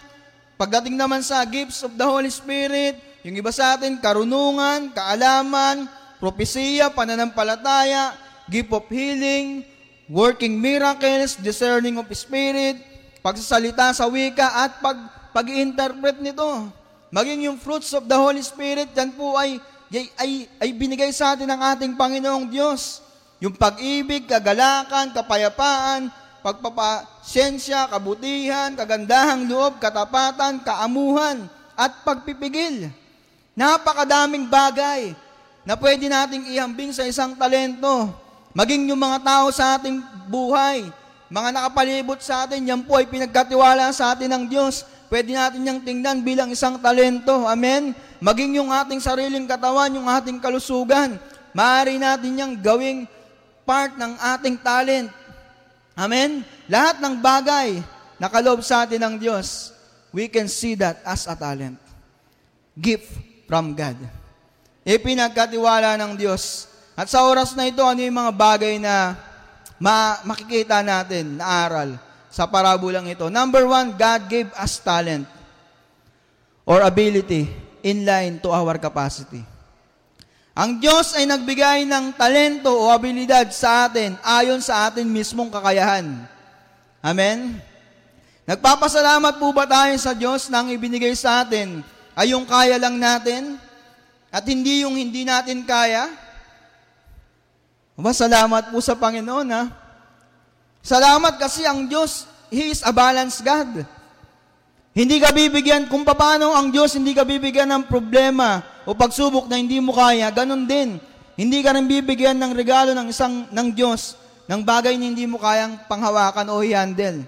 Pagdating 0.55 0.96
naman 0.96 1.20
sa 1.20 1.43
gifts 1.43 1.84
of 1.84 1.91
the 2.00 2.08
Holy 2.08 2.32
Spirit, 2.32 2.96
yung 3.27 3.36
iba 3.36 3.51
sa 3.51 3.75
atin, 3.75 4.00
karunungan, 4.00 4.96
kaalaman, 4.96 5.91
propesiya, 6.24 6.88
pananampalataya, 6.88 8.15
gift 8.48 8.72
of 8.72 8.88
healing, 8.88 9.67
working 10.12 10.60
miracles, 10.60 11.40
discerning 11.40 11.96
of 12.00 12.08
spirit, 12.12 12.80
pagsasalita 13.24 13.96
sa 13.96 14.06
wika, 14.08 14.68
at 14.68 14.84
pag, 14.84 14.98
pag-interpret 15.32 16.20
nito. 16.20 16.70
Maging 17.14 17.48
yung 17.52 17.58
fruits 17.62 17.94
of 17.94 18.10
the 18.10 18.18
Holy 18.18 18.42
Spirit, 18.42 18.90
yan 18.92 19.14
po 19.14 19.38
ay, 19.38 19.62
ay, 19.94 20.06
ay, 20.18 20.32
ay 20.60 20.70
binigay 20.74 21.14
sa 21.14 21.38
atin 21.38 21.46
ng 21.46 21.62
ating 21.78 21.94
Panginoong 21.94 22.50
Diyos. 22.50 23.06
Yung 23.38 23.54
pag-ibig, 23.54 24.26
kagalakan, 24.26 25.14
kapayapaan, 25.14 26.10
pagpapasyensya, 26.44 27.88
kabutihan, 27.88 28.76
kagandahang 28.76 29.48
loob, 29.48 29.80
katapatan, 29.80 30.60
kaamuhan, 30.66 31.48
at 31.78 32.04
pagpipigil. 32.04 32.90
Napakadaming 33.54 34.50
bagay 34.50 35.14
na 35.64 35.78
pwede 35.78 36.10
nating 36.10 36.50
ihambing 36.52 36.92
sa 36.92 37.06
isang 37.06 37.38
talento. 37.38 38.23
Maging 38.54 38.94
yung 38.94 39.02
mga 39.02 39.20
tao 39.26 39.50
sa 39.50 39.78
ating 39.78 40.02
buhay, 40.30 40.90
mga 41.30 41.50
nakapalibot 41.50 42.22
sa 42.22 42.46
atin, 42.46 42.62
yan 42.62 42.82
po 42.86 43.02
ay 43.02 43.10
pinagkatiwala 43.10 43.90
sa 43.90 44.14
atin 44.14 44.30
ng 44.30 44.46
Diyos 44.46 44.86
pwede 45.14 45.30
natin 45.38 45.62
niyang 45.62 45.82
tingnan 45.86 46.26
bilang 46.26 46.50
isang 46.50 46.82
talento. 46.82 47.46
Amen? 47.46 47.94
Maging 48.18 48.58
yung 48.58 48.74
ating 48.74 48.98
sariling 48.98 49.46
katawan, 49.46 49.94
yung 49.94 50.10
ating 50.10 50.42
kalusugan, 50.42 51.22
maaari 51.54 52.02
natin 52.02 52.34
niyang 52.34 52.58
gawing 52.58 53.06
part 53.62 53.94
ng 53.94 54.18
ating 54.18 54.58
talent. 54.58 55.14
Amen? 55.94 56.42
Lahat 56.66 56.98
ng 56.98 57.22
bagay 57.22 57.78
na 58.18 58.26
kaloob 58.26 58.66
sa 58.66 58.90
atin 58.90 58.98
ng 59.06 59.16
Diyos, 59.22 59.70
we 60.10 60.26
can 60.26 60.50
see 60.50 60.74
that 60.74 60.98
as 61.06 61.30
a 61.30 61.38
talent. 61.38 61.78
Gift 62.74 63.14
from 63.46 63.78
God. 63.78 64.02
Ipinagkatiwala 64.82 65.94
ng 66.02 66.18
Diyos. 66.18 66.73
At 66.94 67.10
sa 67.10 67.26
oras 67.26 67.58
na 67.58 67.66
ito, 67.66 67.82
ano 67.82 68.02
yung 68.02 68.18
mga 68.18 68.34
bagay 68.34 68.78
na 68.78 69.18
ma- 69.82 70.22
makikita 70.26 70.82
natin 70.86 71.42
na 71.42 71.46
aral? 71.46 71.90
sa 72.34 72.50
parabolang 72.50 73.06
ito. 73.06 73.30
Number 73.30 73.62
one, 73.70 73.94
God 73.94 74.26
gave 74.26 74.50
us 74.58 74.82
talent 74.82 75.30
or 76.66 76.82
ability 76.82 77.46
in 77.86 78.02
line 78.02 78.42
to 78.42 78.50
our 78.50 78.82
capacity. 78.82 79.46
Ang 80.58 80.82
Diyos 80.82 81.14
ay 81.14 81.30
nagbigay 81.30 81.86
ng 81.86 82.18
talento 82.18 82.74
o 82.74 82.90
abilidad 82.90 83.54
sa 83.54 83.86
atin 83.86 84.18
ayon 84.26 84.58
sa 84.66 84.90
atin 84.90 85.06
mismong 85.06 85.54
kakayahan. 85.54 86.10
Amen? 87.06 87.62
Nagpapasalamat 88.50 89.38
po 89.38 89.54
ba 89.54 89.70
tayo 89.70 89.94
sa 90.02 90.18
Diyos 90.18 90.50
nang 90.50 90.74
ibinigay 90.74 91.14
sa 91.14 91.46
atin 91.46 91.86
ay 92.18 92.34
yung 92.34 92.50
kaya 92.50 92.82
lang 92.82 92.98
natin 92.98 93.62
at 94.34 94.42
hindi 94.50 94.82
yung 94.82 94.98
hindi 94.98 95.22
natin 95.22 95.62
kaya? 95.62 96.10
Salamat 97.98 98.74
po 98.74 98.82
sa 98.82 98.98
Panginoon 98.98 99.48
ha. 99.54 99.64
Salamat 100.84 101.38
kasi 101.38 101.64
ang 101.64 101.86
Diyos, 101.86 102.26
He 102.50 102.74
is 102.74 102.82
a 102.86 102.94
balanced 102.94 103.46
God. 103.46 103.86
Hindi 104.94 105.18
ka 105.18 105.34
bibigyan, 105.34 105.90
kung 105.90 106.06
paano 106.06 106.54
ang 106.54 106.70
Diyos 106.70 106.94
hindi 106.94 107.18
ka 107.18 107.26
bibigyan 107.26 107.66
ng 107.66 107.84
problema 107.90 108.62
o 108.86 108.94
pagsubok 108.94 109.50
na 109.50 109.58
hindi 109.58 109.82
mo 109.82 109.90
kaya, 109.90 110.30
ganun 110.30 110.70
din. 110.70 111.02
Hindi 111.34 111.66
ka 111.66 111.74
rin 111.74 111.90
bibigyan 111.90 112.38
ng 112.38 112.54
regalo 112.54 112.94
ng 112.94 113.10
isang 113.10 113.50
ng 113.50 113.68
Diyos 113.74 114.22
ng 114.46 114.62
bagay 114.62 114.94
na 115.00 115.10
hindi 115.10 115.26
mo 115.26 115.42
kayang 115.42 115.82
panghawakan 115.90 116.46
o 116.54 116.62
i-handle. 116.62 117.26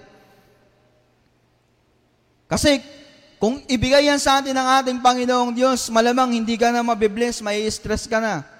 Kasi 2.46 2.78
kung 3.42 3.58
ibigay 3.66 4.06
yan 4.06 4.22
sa 4.22 4.38
atin 4.38 4.54
ng 4.54 4.68
ating 4.78 4.98
Panginoong 5.02 5.50
Diyos, 5.50 5.90
malamang 5.90 6.38
hindi 6.38 6.54
ka 6.54 6.70
na 6.70 6.86
mabibless, 6.86 7.42
may 7.42 7.66
stress 7.66 8.06
ka 8.06 8.22
na. 8.22 8.55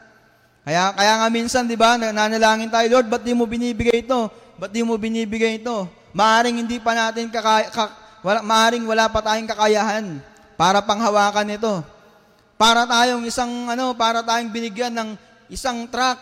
Kaya, 0.66 0.90
kaya 0.98 1.12
nga 1.22 1.28
minsan, 1.30 1.62
di 1.62 1.78
ba, 1.78 1.94
nanalangin 1.94 2.66
tayo, 2.66 2.98
Lord, 2.98 3.06
ba't 3.06 3.22
di 3.22 3.30
mo 3.30 3.46
binibigay 3.46 4.02
ito? 4.02 4.26
Ba't 4.58 4.74
di 4.74 4.82
mo 4.82 4.98
binibigay 4.98 5.62
ito? 5.62 5.86
Maaring 6.10 6.58
hindi 6.58 6.82
pa 6.82 6.90
natin 6.90 7.30
kakaya, 7.30 7.70
ka, 7.70 7.94
wala, 8.26 8.42
maaring 8.42 8.82
wala 8.82 9.06
pa 9.06 9.22
tayong 9.22 9.46
kakayahan 9.46 10.18
para 10.58 10.82
panghawakan 10.82 11.54
ito. 11.54 11.86
Para 12.58 12.82
tayong 12.82 13.22
isang 13.30 13.70
ano, 13.70 13.94
para 13.94 14.26
tayong 14.26 14.50
binigyan 14.50 14.90
ng 14.90 15.14
isang 15.46 15.86
truck 15.86 16.18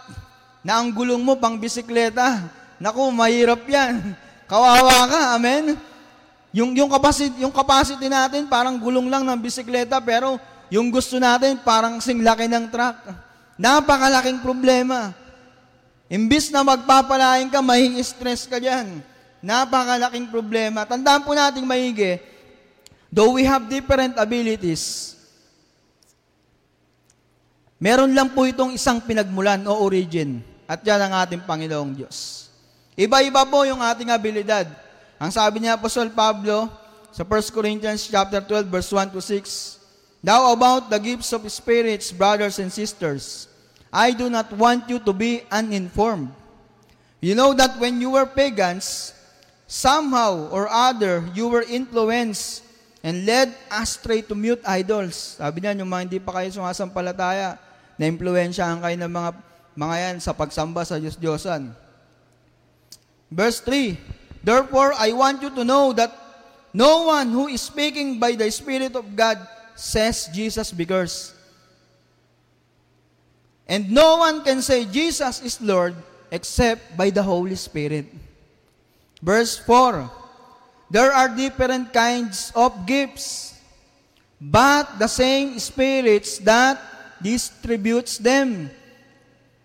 na 0.61 0.77
ang 0.77 0.93
gulong 0.93 1.25
mo 1.25 1.41
pang 1.41 1.57
bisikleta. 1.57 2.45
Naku, 2.77 3.01
mahirap 3.17 3.65
'yan. 3.65 4.13
Kawawa 4.51 5.09
ka, 5.09 5.21
amen. 5.41 5.79
Yung 6.53 6.77
yung 6.77 6.93
capacity, 6.93 7.41
yung 7.41 7.55
capacity 7.55 8.13
natin 8.13 8.45
parang 8.45 8.77
gulong 8.77 9.09
lang 9.09 9.25
ng 9.25 9.41
bisikleta 9.41 10.05
pero 10.05 10.37
yung 10.69 10.93
gusto 10.93 11.17
natin 11.17 11.57
parang 11.65 11.97
sing 12.05 12.21
laki 12.21 12.45
ng 12.45 12.69
truck. 12.69 13.24
Napakalaking 13.55 14.43
problema. 14.43 15.15
Imbis 16.11 16.51
na 16.51 16.67
magpapalain 16.67 17.49
ka, 17.49 17.63
may 17.63 17.95
stress 18.03 18.47
ka 18.47 18.59
diyan. 18.59 19.01
Napakalaking 19.41 20.29
problema. 20.31 20.83
Tandaan 20.85 21.23
po 21.23 21.33
nating 21.33 21.67
maigi, 21.67 22.19
though 23.09 23.37
we 23.39 23.47
have 23.47 23.67
different 23.71 24.19
abilities, 24.19 25.15
meron 27.79 28.11
lang 28.11 28.33
po 28.33 28.49
itong 28.49 28.75
isang 28.75 28.99
pinagmulan 29.03 29.63
o 29.69 29.73
origin. 29.85 30.43
At 30.65 30.81
yan 30.81 30.97
ang 30.97 31.13
ating 31.21 31.45
Panginoong 31.45 31.93
Diyos. 31.93 32.49
Iba-iba 32.97 33.45
po 33.45 33.69
yung 33.69 33.85
ating 33.85 34.09
abilidad. 34.09 34.65
Ang 35.21 35.29
sabi 35.29 35.61
niya 35.61 35.77
Apostol 35.77 36.09
Pablo 36.09 36.73
sa 37.13 37.23
1 37.23 37.53
Corinthians 37.53 38.09
chapter 38.09 38.41
12 38.41 38.67
verse 38.73 38.91
1 38.91 39.13
to 39.13 39.21
6, 39.21 39.84
Now 40.25 40.57
about 40.57 40.89
the 40.89 40.97
gifts 40.97 41.37
of 41.37 41.45
spirits, 41.53 42.09
brothers 42.09 42.57
and 42.57 42.73
sisters, 42.73 43.45
I 43.93 44.17
do 44.17 44.33
not 44.33 44.49
want 44.57 44.89
you 44.89 44.97
to 45.05 45.13
be 45.13 45.45
uninformed. 45.53 46.33
You 47.21 47.37
know 47.37 47.53
that 47.53 47.77
when 47.77 48.01
you 48.01 48.17
were 48.17 48.25
pagans, 48.25 49.13
somehow 49.69 50.49
or 50.49 50.65
other, 50.73 51.29
you 51.37 51.53
were 51.53 51.61
influenced 51.69 52.65
and 53.05 53.29
led 53.29 53.53
astray 53.69 54.25
to 54.25 54.33
mute 54.33 54.65
idols. 54.65 55.37
Sabi 55.37 55.61
niya, 55.61 55.77
yung 55.77 55.93
mga 55.93 56.03
hindi 56.09 56.21
pa 56.25 56.41
kayo 56.41 56.49
sumasampalataya, 56.57 57.61
na-impluensyahan 58.01 58.81
kayo 58.81 58.97
ng 58.97 59.13
mga, 59.13 59.31
mga 59.77 59.97
yan 60.09 60.17
sa 60.25 60.33
pagsamba 60.33 60.89
sa 60.89 60.97
Diyos-Diyosan. 60.97 61.69
Verse 63.29 63.61
3, 63.61 64.41
Therefore, 64.41 64.97
I 64.97 65.13
want 65.13 65.45
you 65.45 65.53
to 65.53 65.69
know 65.69 65.93
that 65.93 66.17
no 66.73 67.13
one 67.13 67.29
who 67.29 67.53
is 67.53 67.61
speaking 67.61 68.17
by 68.17 68.33
the 68.33 68.49
Spirit 68.49 68.97
of 68.97 69.05
God 69.13 69.37
says 69.75 70.29
Jesus 70.33 70.73
because 70.73 71.35
And 73.65 73.91
no 73.91 74.21
one 74.21 74.45
can 74.45 74.61
say 74.61 74.85
Jesus 74.85 75.41
is 75.41 75.61
Lord 75.61 75.97
except 76.31 76.97
by 76.97 77.09
the 77.09 77.23
Holy 77.23 77.57
Spirit. 77.57 78.07
Verse 79.25 79.57
4 79.57 80.11
There 80.91 81.13
are 81.13 81.33
different 81.33 81.93
kinds 81.93 82.53
of 82.53 82.85
gifts, 82.85 83.57
but 84.41 84.99
the 85.01 85.09
same 85.09 85.59
spirits 85.59 86.39
that 86.45 86.77
distributes 87.25 88.21
them. 88.21 88.69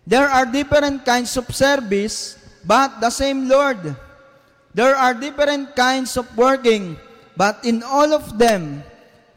There 0.08 0.26
are 0.26 0.48
different 0.48 1.04
kinds 1.04 1.36
of 1.36 1.44
service, 1.52 2.40
but 2.64 3.04
the 3.04 3.12
same 3.12 3.52
Lord. 3.52 3.94
There 4.72 4.96
are 4.96 5.12
different 5.12 5.76
kinds 5.76 6.16
of 6.16 6.24
working, 6.38 6.96
but 7.36 7.60
in 7.68 7.82
all 7.84 8.16
of 8.16 8.38
them, 8.38 8.82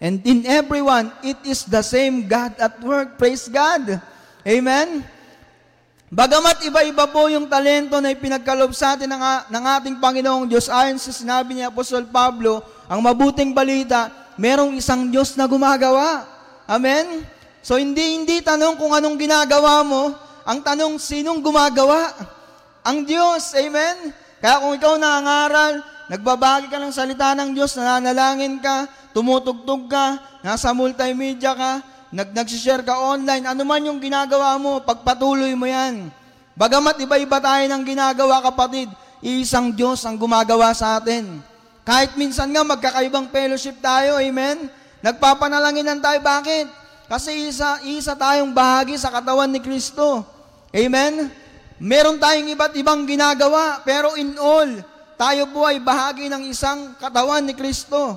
And 0.04 0.20
in 0.28 0.44
everyone, 0.44 1.16
it 1.24 1.40
is 1.48 1.64
the 1.64 1.80
same 1.80 2.28
God 2.28 2.60
at 2.60 2.76
work. 2.84 3.16
Praise 3.16 3.48
God. 3.48 4.04
Amen? 4.44 5.00
Bagamat 6.12 6.60
iba-iba 6.68 7.08
po 7.08 7.32
yung 7.32 7.48
talento 7.48 8.04
na 8.04 8.12
ipinagkalob 8.12 8.76
sa 8.76 9.00
atin 9.00 9.08
ng, 9.08 9.24
ng 9.48 9.64
ating 9.80 9.96
Panginoong 10.04 10.46
Diyos, 10.52 10.68
ayon 10.68 11.00
sa 11.00 11.16
sinabi 11.16 11.56
ni 11.56 11.64
Apostol 11.64 12.04
Pablo, 12.06 12.60
ang 12.92 13.00
mabuting 13.00 13.56
balita, 13.56 14.12
merong 14.36 14.76
isang 14.76 15.08
Diyos 15.08 15.40
na 15.40 15.48
gumagawa. 15.48 16.28
Amen? 16.68 17.24
So 17.64 17.80
hindi 17.80 18.20
hindi 18.20 18.44
tanong 18.44 18.76
kung 18.76 18.92
anong 18.92 19.16
ginagawa 19.16 19.88
mo, 19.88 20.12
ang 20.44 20.60
tanong 20.60 21.00
sinong 21.00 21.40
gumagawa? 21.40 22.12
Ang 22.84 23.08
Diyos. 23.08 23.56
Amen? 23.56 24.12
Kaya 24.44 24.60
kung 24.60 24.76
ikaw 24.76 25.00
nangangaral, 25.00 25.80
nagbabagi 26.12 26.68
ka 26.68 26.76
ng 26.76 26.92
salita 26.92 27.32
ng 27.40 27.56
Diyos, 27.56 27.72
nananalangin 27.80 28.60
ka, 28.60 28.92
tumutugtog 29.14 29.88
ka, 29.88 30.20
nasa 30.42 30.74
multimedia 30.74 31.54
ka, 31.54 31.72
nag 32.14 32.30
nagsishare 32.34 32.86
ka 32.86 32.98
online, 32.98 33.46
ano 33.46 33.62
man 33.66 33.82
yung 33.82 33.98
ginagawa 33.98 34.58
mo, 34.58 34.82
pagpatuloy 34.82 35.54
mo 35.58 35.66
yan. 35.66 36.10
Bagamat 36.54 37.02
iba-iba 37.02 37.42
tayo 37.42 37.66
ng 37.66 37.84
ginagawa, 37.86 38.42
kapatid, 38.42 38.90
isang 39.22 39.74
Diyos 39.74 40.06
ang 40.06 40.18
gumagawa 40.18 40.70
sa 40.78 41.02
atin. 41.02 41.42
Kahit 41.82 42.14
minsan 42.14 42.54
nga 42.54 42.62
magkakaibang 42.62 43.34
fellowship 43.34 43.82
tayo, 43.82 44.22
amen? 44.22 44.70
Nagpapanalangin 45.02 45.98
tayo, 45.98 46.20
bakit? 46.22 46.70
Kasi 47.10 47.50
isa, 47.52 47.82
isa 47.84 48.14
tayong 48.16 48.54
bahagi 48.56 48.96
sa 48.96 49.12
katawan 49.12 49.50
ni 49.52 49.60
Kristo. 49.60 50.24
Amen? 50.74 51.30
Meron 51.78 52.18
tayong 52.18 52.50
iba't 52.56 52.74
ibang 52.80 53.04
ginagawa, 53.04 53.84
pero 53.84 54.16
in 54.16 54.38
all, 54.40 54.82
tayo 55.20 55.50
po 55.52 55.68
ay 55.68 55.78
bahagi 55.84 56.32
ng 56.32 56.48
isang 56.48 56.96
katawan 56.98 57.44
ni 57.44 57.54
Kristo. 57.54 58.16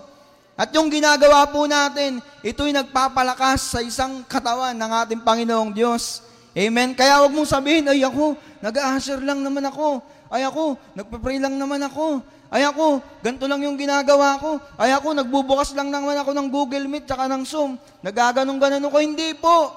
At 0.56 0.72
yung 0.72 0.88
ginagawa 0.88 1.44
po 1.52 1.68
natin, 1.68 2.25
ito'y 2.40 2.72
nagpapalakas 2.72 3.76
sa 3.76 3.80
isang 3.84 4.25
katawan 4.25 4.72
ng 4.72 4.90
ating 5.04 5.20
Panginoong 5.20 5.76
Diyos. 5.76 6.25
Amen? 6.56 6.96
Kaya 6.96 7.20
huwag 7.20 7.36
mong 7.36 7.52
sabihin, 7.52 7.84
ay 7.92 8.00
ako, 8.00 8.32
nag-a-usher 8.64 9.20
lang 9.20 9.44
naman 9.44 9.68
ako. 9.68 10.00
Ay 10.32 10.48
ako, 10.48 10.80
nagpa-pray 10.96 11.36
lang 11.36 11.60
naman 11.60 11.84
ako. 11.84 12.25
Ay 12.48 12.64
ako, 12.64 13.04
ganito 13.20 13.44
lang 13.44 13.60
yung 13.68 13.76
ginagawa 13.76 14.40
ko. 14.40 14.56
Ay 14.80 14.96
ako, 14.96 15.12
nagbubukas 15.12 15.76
lang 15.76 15.92
naman 15.92 16.16
ako 16.16 16.32
ng 16.32 16.48
Google 16.48 16.88
Meet 16.88 17.04
tsaka 17.04 17.28
ng 17.28 17.44
Zoom. 17.44 17.76
Nagaganong-ganon 18.00 18.88
ko. 18.88 18.96
Hindi 18.96 19.36
po. 19.36 19.76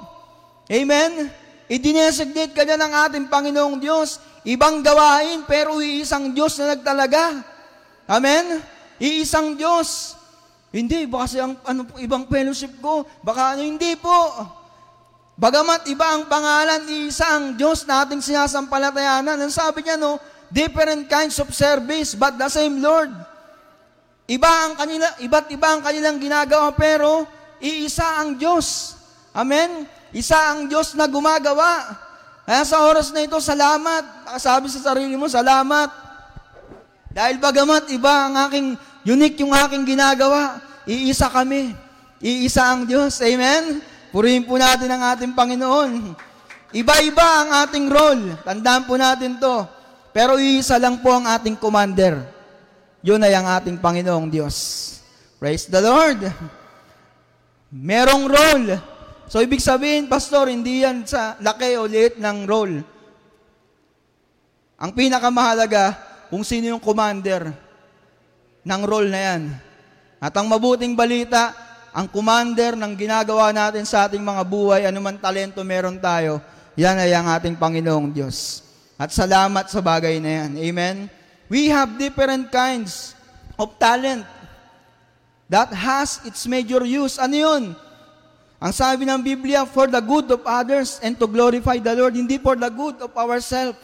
Amen? 0.72 1.28
Idinesignate 1.68 2.56
ka 2.56 2.64
ng 2.64 2.94
ating 3.10 3.26
Panginoong 3.28 3.84
Diyos. 3.84 4.24
Ibang 4.48 4.80
gawain, 4.80 5.44
pero 5.44 5.84
iisang 5.84 6.32
Diyos 6.32 6.56
na 6.56 6.80
nagtalaga. 6.80 7.44
Amen? 8.08 8.64
Iisang 8.96 9.60
Diyos. 9.60 10.19
Hindi, 10.70 11.10
baka 11.10 11.26
kasi 11.26 11.38
ang 11.42 11.58
ano, 11.66 11.82
ibang 11.98 12.30
fellowship 12.30 12.78
ko, 12.78 13.02
baka 13.26 13.58
ano, 13.58 13.66
hindi 13.66 13.98
po. 13.98 14.14
Bagamat 15.40 15.88
iba 15.90 16.14
ang 16.14 16.28
pangalan, 16.28 16.86
iisa 16.86 17.26
ang 17.32 17.56
Diyos 17.56 17.88
na 17.88 18.06
sinasampalatayanan. 18.06 19.40
Ang 19.40 19.54
sabi 19.54 19.82
niya, 19.82 19.96
no, 19.96 20.20
different 20.52 21.08
kinds 21.08 21.40
of 21.40 21.50
service, 21.56 22.14
but 22.14 22.36
the 22.36 22.52
same 22.52 22.84
Lord. 22.84 23.10
Iba 24.30 24.70
ang 24.70 24.74
kanila, 24.78 25.10
iba't 25.26 25.48
iba 25.50 25.68
ang 25.74 25.82
kanilang 25.82 26.22
ginagawa, 26.22 26.70
pero 26.78 27.26
iisa 27.58 28.22
ang 28.22 28.38
Diyos. 28.38 28.94
Amen? 29.34 29.90
Isa 30.14 30.38
ang 30.54 30.70
Diyos 30.70 30.94
na 30.94 31.10
gumagawa. 31.10 31.98
Kaya 32.46 32.66
sa 32.66 32.86
oras 32.86 33.10
na 33.10 33.26
ito, 33.26 33.38
salamat. 33.42 34.36
Sabi 34.42 34.70
sa 34.70 34.94
sarili 34.94 35.14
mo, 35.18 35.26
salamat. 35.30 35.90
Dahil 37.10 37.42
bagamat 37.42 37.90
iba 37.94 38.14
ang 38.30 38.34
aking, 38.50 38.78
unique 39.06 39.40
yung 39.40 39.56
aking 39.56 39.96
ginagawa, 39.96 40.60
iisa 40.84 41.30
kami. 41.30 41.76
Iisa 42.20 42.76
ang 42.76 42.84
Diyos. 42.84 43.16
Amen? 43.24 43.80
Purihin 44.12 44.44
po 44.44 44.60
natin 44.60 44.90
ang 44.92 45.16
ating 45.16 45.32
Panginoon. 45.32 46.18
Iba-iba 46.76 47.28
ang 47.46 47.50
ating 47.66 47.86
role. 47.88 48.36
Tandaan 48.44 48.84
po 48.86 49.00
natin 49.00 49.40
to. 49.40 49.66
Pero 50.12 50.36
iisa 50.42 50.76
lang 50.82 51.00
po 51.00 51.14
ang 51.14 51.26
ating 51.30 51.56
commander. 51.56 52.20
Yun 53.00 53.24
ay 53.24 53.34
ang 53.34 53.48
ating 53.48 53.80
Panginoong 53.80 54.28
Diyos. 54.28 54.56
Praise 55.40 55.72
the 55.72 55.80
Lord. 55.80 56.20
Merong 57.72 58.26
role. 58.28 58.70
So, 59.30 59.40
ibig 59.40 59.62
sabihin, 59.62 60.10
pastor, 60.10 60.50
hindi 60.50 60.82
yan 60.82 61.06
sa 61.06 61.38
laki 61.38 61.78
o 61.78 61.86
liit 61.86 62.18
ng 62.18 62.38
role. 62.50 62.82
Ang 64.82 64.92
pinakamahalaga, 64.92 65.94
kung 66.34 66.42
sino 66.42 66.74
yung 66.74 66.82
commander 66.82 67.69
ng 68.64 68.82
role 68.84 69.10
na 69.12 69.22
yan. 69.34 69.42
At 70.20 70.36
ang 70.36 70.48
mabuting 70.52 70.94
balita, 70.94 71.56
ang 71.96 72.06
commander 72.12 72.76
ng 72.76 72.94
ginagawa 72.94 73.50
natin 73.56 73.88
sa 73.88 74.06
ating 74.06 74.22
mga 74.22 74.44
buhay, 74.46 74.82
anuman 74.86 75.18
talento 75.18 75.64
meron 75.64 75.98
tayo, 75.98 76.44
yan 76.76 77.00
ay 77.00 77.12
ang 77.16 77.28
ating 77.28 77.56
Panginoong 77.58 78.12
Diyos. 78.12 78.64
At 79.00 79.16
salamat 79.16 79.72
sa 79.72 79.80
bagay 79.80 80.20
na 80.20 80.44
yan. 80.44 80.52
Amen? 80.60 80.96
We 81.48 81.72
have 81.72 81.96
different 81.96 82.52
kinds 82.52 83.16
of 83.56 83.74
talent 83.80 84.28
that 85.50 85.72
has 85.74 86.22
its 86.28 86.46
major 86.46 86.84
use. 86.86 87.18
Ano 87.18 87.36
yun? 87.36 87.64
Ang 88.60 88.74
sabi 88.76 89.08
ng 89.08 89.24
Biblia, 89.24 89.64
for 89.64 89.88
the 89.88 90.04
good 90.04 90.28
of 90.36 90.44
others 90.44 91.00
and 91.00 91.16
to 91.16 91.26
glorify 91.32 91.80
the 91.80 91.96
Lord, 91.96 92.12
hindi 92.12 92.36
for 92.36 92.60
the 92.60 92.68
good 92.68 93.00
of 93.00 93.12
ourselves. 93.16 93.80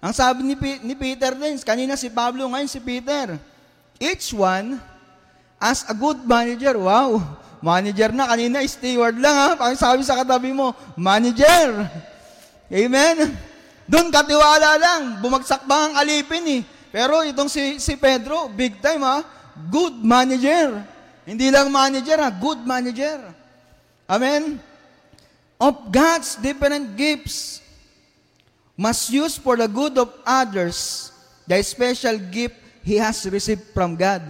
Ang 0.00 0.16
sabi 0.16 0.48
ni, 0.48 0.56
P- 0.56 0.80
ni 0.80 0.96
Peter 0.96 1.36
din, 1.36 1.60
kanina 1.60 1.92
si 1.92 2.08
Pablo, 2.08 2.48
ngayon 2.48 2.72
si 2.72 2.80
Peter. 2.80 3.36
Each 3.98 4.30
one, 4.30 4.78
as 5.58 5.82
a 5.90 5.94
good 5.94 6.22
manager, 6.22 6.78
wow, 6.78 7.18
manager 7.58 8.14
na, 8.14 8.30
kanina 8.30 8.62
steward 8.62 9.18
lang 9.18 9.34
ha, 9.34 9.48
pang 9.58 9.74
sabi 9.74 10.06
sa 10.06 10.22
katabi 10.22 10.54
mo, 10.54 10.70
manager. 10.94 11.82
Amen? 12.70 13.34
Doon 13.90 14.14
katiwala 14.14 14.78
lang, 14.78 15.02
bumagsak 15.18 15.66
ba 15.66 15.90
ang 15.90 15.94
alipin 15.98 16.46
eh. 16.46 16.62
Pero 16.94 17.26
itong 17.26 17.50
si, 17.50 17.82
si 17.82 17.98
Pedro, 17.98 18.46
big 18.54 18.78
time 18.78 19.02
ha, 19.02 19.26
good 19.66 19.98
manager. 19.98 20.78
Hindi 21.26 21.50
lang 21.50 21.68
manager 21.68 22.22
ha, 22.22 22.30
good 22.30 22.62
manager. 22.62 23.34
Amen? 24.06 24.62
Of 25.58 25.90
God's 25.90 26.38
different 26.38 26.94
gifts 26.94 27.60
must 28.78 29.10
use 29.10 29.34
for 29.34 29.58
the 29.58 29.66
good 29.66 29.98
of 29.98 30.14
others 30.22 31.10
the 31.50 31.58
special 31.66 32.14
gift 32.30 32.67
He 32.88 32.96
has 32.96 33.20
received 33.28 33.68
from 33.76 34.00
God. 34.00 34.24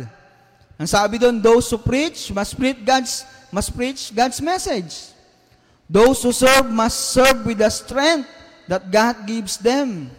Ang 0.74 0.90
sabi 0.90 1.22
doon, 1.22 1.38
those 1.38 1.70
who 1.70 1.78
preach 1.78 2.34
must 2.34 2.58
preach 2.58 2.82
God's, 2.82 3.22
must 3.54 3.70
preach 3.70 4.10
God's 4.10 4.42
message. 4.42 5.14
Those 5.86 6.18
who 6.26 6.34
serve 6.34 6.66
must 6.66 7.14
serve 7.14 7.46
with 7.46 7.62
the 7.62 7.70
strength 7.70 8.26
that 8.66 8.90
God 8.90 9.30
gives 9.30 9.62
them. 9.62 10.10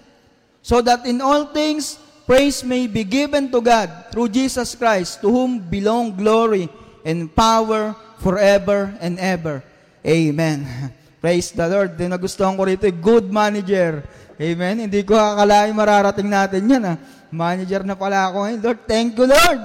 So 0.63 0.79
that 0.79 1.03
in 1.03 1.19
all 1.19 1.51
things, 1.51 1.99
praise 2.23 2.63
may 2.63 2.87
be 2.87 3.03
given 3.03 3.51
to 3.51 3.59
God 3.59 4.07
through 4.07 4.31
Jesus 4.31 4.71
Christ, 4.71 5.19
to 5.19 5.27
whom 5.27 5.59
belong 5.59 6.15
glory 6.15 6.71
and 7.03 7.27
power 7.35 7.91
forever 8.23 8.95
and 9.03 9.19
ever. 9.19 9.59
Amen. 9.99 10.63
Praise 11.19 11.51
the 11.51 11.67
Lord. 11.67 11.99
Din 11.99 12.15
nagustuhan 12.15 12.55
ko 12.55 12.63
rito, 12.63 12.87
good 12.87 13.27
manager. 13.27 14.07
Amen. 14.39 14.87
Hindi 14.87 15.03
ko 15.03 15.19
akalain 15.19 15.75
mararating 15.75 16.31
natin 16.31 16.63
yan. 16.63 16.83
Ha? 16.87 16.95
Manager 17.29 17.85
na 17.85 17.93
pala 17.93 18.29
ako 18.29 18.37
ngayon. 18.45 18.59
Lord, 18.61 18.81
thank 18.89 19.13
you, 19.13 19.25
Lord. 19.29 19.63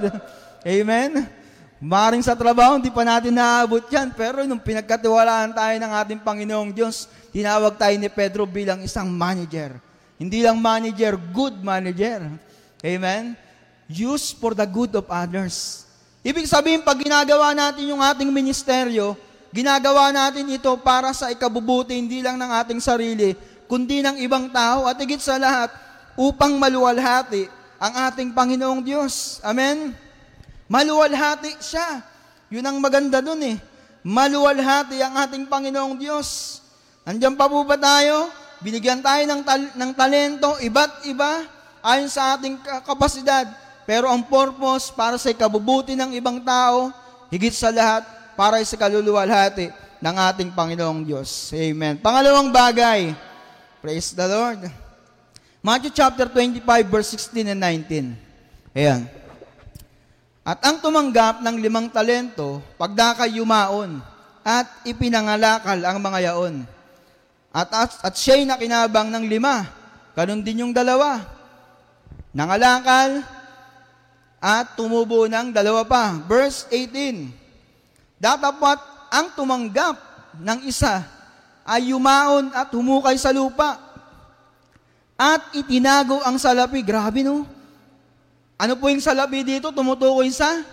Amen. 0.65 1.25
Maring 1.81 2.23
sa 2.23 2.33
trabaho, 2.33 2.79
hindi 2.79 2.89
pa 2.89 3.03
natin 3.05 3.35
naabot 3.35 3.83
yan. 3.89 4.13
Pero 4.15 4.45
nung 4.45 4.61
pinagkatiwalaan 4.61 5.53
tayo 5.53 5.75
ng 5.77 5.91
ating 6.01 6.21
Panginoong 6.21 6.71
Diyos, 6.73 7.05
tinawag 7.29 7.75
tayo 7.77 7.93
ni 7.99 8.09
Pedro 8.09 8.47
bilang 8.47 8.81
isang 8.81 9.09
manager. 9.11 9.77
Hindi 10.15 10.41
lang 10.41 10.57
manager, 10.57 11.19
good 11.19 11.59
manager. 11.59 12.25
Amen. 12.79 13.35
Use 13.85 14.33
for 14.33 14.55
the 14.55 14.65
good 14.65 14.95
of 14.97 15.05
others. 15.11 15.85
Ibig 16.25 16.49
sabihin, 16.49 16.81
pag 16.81 16.97
ginagawa 16.97 17.53
natin 17.53 17.85
yung 17.85 18.01
ating 18.01 18.33
ministeryo, 18.33 19.13
ginagawa 19.53 20.09
natin 20.09 20.49
ito 20.49 20.73
para 20.81 21.13
sa 21.13 21.29
ikabubuti 21.29 21.93
hindi 21.93 22.25
lang 22.25 22.41
ng 22.41 22.51
ating 22.65 22.81
sarili, 22.81 23.37
kundi 23.69 24.01
ng 24.01 24.17
ibang 24.25 24.49
tao 24.49 24.89
at 24.89 24.97
higit 24.97 25.21
sa 25.21 25.37
lahat, 25.37 25.69
upang 26.15 26.55
maluwalhati 26.55 27.47
ang 27.79 27.93
ating 28.11 28.31
Panginoong 28.31 28.81
Diyos. 28.81 29.43
Amen? 29.43 29.91
Maluwalhati 30.65 31.59
siya. 31.61 32.01
Yun 32.49 32.65
ang 32.65 32.77
maganda 32.79 33.19
dun 33.21 33.39
eh. 33.43 33.57
Maluwalhati 34.01 34.97
ang 35.03 35.19
ating 35.21 35.45
Panginoong 35.45 35.99
Diyos. 35.99 36.59
Andiyan 37.05 37.37
pa 37.37 37.45
po 37.45 37.61
ba 37.67 37.77
tayo? 37.77 38.31
Binigyan 38.63 39.03
tayo 39.03 39.21
ng, 39.29 39.41
tal- 39.45 39.73
ng 39.75 39.91
talento, 39.93 40.57
iba't 40.63 41.05
iba, 41.05 41.45
ayon 41.85 42.09
sa 42.09 42.33
ating 42.33 42.57
kapasidad. 42.81 43.45
Pero 43.85 44.09
ang 44.09 44.25
purpose 44.25 44.89
para 44.89 45.21
sa 45.21 45.29
ikabubuti 45.29 45.93
ng 45.93 46.17
ibang 46.17 46.41
tao, 46.41 46.89
higit 47.29 47.53
sa 47.53 47.69
lahat, 47.69 48.01
para 48.33 48.57
sa 48.65 48.75
kaluluwalhati 48.75 49.69
ng 50.01 50.15
ating 50.33 50.49
Panginoong 50.53 51.05
Diyos. 51.05 51.53
Amen. 51.53 52.01
Pangalawang 52.01 52.49
bagay, 52.49 53.13
praise 53.81 54.11
the 54.17 54.25
Lord. 54.25 54.84
Matthew 55.65 55.97
chapter 55.97 56.29
25, 56.29 56.61
verse 56.85 57.17
16 57.17 57.57
and 57.57 57.57
19. 57.57 58.13
Ayan. 58.77 59.09
At 60.45 60.61
ang 60.61 60.77
tumanggap 60.77 61.41
ng 61.41 61.57
limang 61.57 61.89
talento, 61.89 62.61
pagdakay 62.77 63.41
yumaon, 63.41 63.97
at 64.45 64.69
ipinangalakal 64.85 65.81
ang 65.81 65.97
mga 65.97 66.29
yaon. 66.29 66.69
At, 67.49 67.73
at, 67.73 67.91
at 67.97 68.13
siya'y 68.13 68.45
nakinabang 68.45 69.09
ng 69.09 69.25
lima, 69.25 69.65
ganun 70.13 70.45
din 70.45 70.61
yung 70.61 70.69
dalawa. 70.69 71.25
Nangalakal, 72.29 73.25
at 74.37 74.77
tumubo 74.77 75.25
ng 75.25 75.49
dalawa 75.49 75.81
pa. 75.81 76.13
Verse 76.29 76.69
18, 76.69 78.21
Datapat 78.21 78.85
ang 79.09 79.33
tumanggap 79.33 79.97
ng 80.37 80.69
isa 80.69 81.01
ay 81.65 81.89
yumaon 81.89 82.53
at 82.53 82.69
humukay 82.69 83.17
sa 83.17 83.33
lupa 83.33 83.84
at 85.15 85.41
itinago 85.55 86.19
ang 86.23 86.35
salapi. 86.35 86.83
Grabe 86.83 87.23
no? 87.23 87.47
Ano 88.55 88.73
po 88.79 88.87
yung 88.87 89.03
salapi 89.03 89.43
dito? 89.43 89.71
Tumutukoy 89.71 90.31
sa 90.31 90.63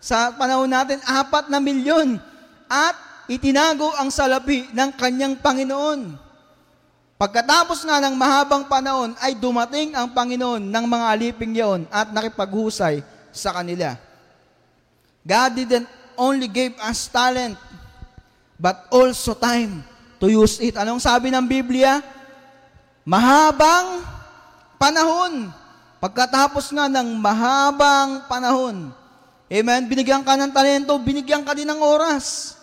sa 0.00 0.32
panahon 0.32 0.70
natin, 0.70 0.98
apat 1.04 1.52
na 1.52 1.60
milyon. 1.60 2.16
At 2.66 2.96
itinago 3.28 3.92
ang 4.00 4.08
salapi 4.08 4.72
ng 4.72 4.90
kanyang 4.96 5.36
Panginoon. 5.38 6.16
Pagkatapos 7.20 7.84
nga 7.84 8.00
ng 8.00 8.16
mahabang 8.16 8.64
panahon, 8.64 9.12
ay 9.20 9.36
dumating 9.36 9.92
ang 9.92 10.08
Panginoon 10.08 10.72
ng 10.72 10.84
mga 10.88 11.06
aliping 11.12 11.52
yon 11.52 11.80
at 11.92 12.08
nakipaghusay 12.16 13.04
sa 13.28 13.52
kanila. 13.52 13.92
God 15.20 15.50
didn't 15.52 15.88
only 16.16 16.48
give 16.48 16.72
us 16.80 17.12
talent, 17.12 17.60
but 18.56 18.88
also 18.88 19.36
time 19.36 19.84
to 20.16 20.32
use 20.32 20.56
it. 20.64 20.80
Anong 20.80 20.96
sabi 20.96 21.28
ng 21.28 21.44
Biblia? 21.44 22.00
Mahabang 23.10 24.06
panahon. 24.78 25.50
Pagkatapos 25.98 26.70
nga 26.70 26.86
ng 26.86 27.18
mahabang 27.18 28.30
panahon, 28.30 28.94
Amen, 29.50 29.90
binigyan 29.90 30.22
ka 30.22 30.38
ng 30.38 30.54
talento, 30.54 30.94
binigyan 31.02 31.42
ka 31.42 31.58
din 31.58 31.66
ng 31.66 31.82
oras. 31.82 32.54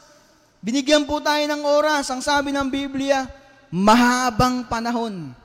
Binigyan 0.63 1.03
po 1.03 1.19
tayo 1.19 1.43
ng 1.43 1.59
oras. 1.67 2.07
Ang 2.07 2.23
sabi 2.23 2.55
ng 2.55 2.71
Biblia, 2.71 3.27
mahabang 3.67 4.63
panahon. 4.63 5.35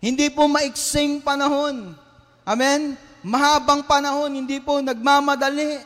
Hindi 0.00 0.32
po 0.32 0.48
maiksing 0.48 1.20
panahon. 1.20 1.92
Amen? 2.48 2.96
Mahabang 3.20 3.84
panahon, 3.84 4.32
hindi 4.32 4.64
po 4.64 4.80
nagmamadali. 4.80 5.84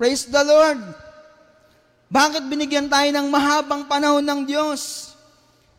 Praise 0.00 0.24
the 0.32 0.40
Lord. 0.40 0.80
Bakit 2.08 2.48
binigyan 2.48 2.88
tayo 2.88 3.06
ng 3.12 3.28
mahabang 3.28 3.84
panahon 3.84 4.24
ng 4.24 4.48
Diyos? 4.48 5.09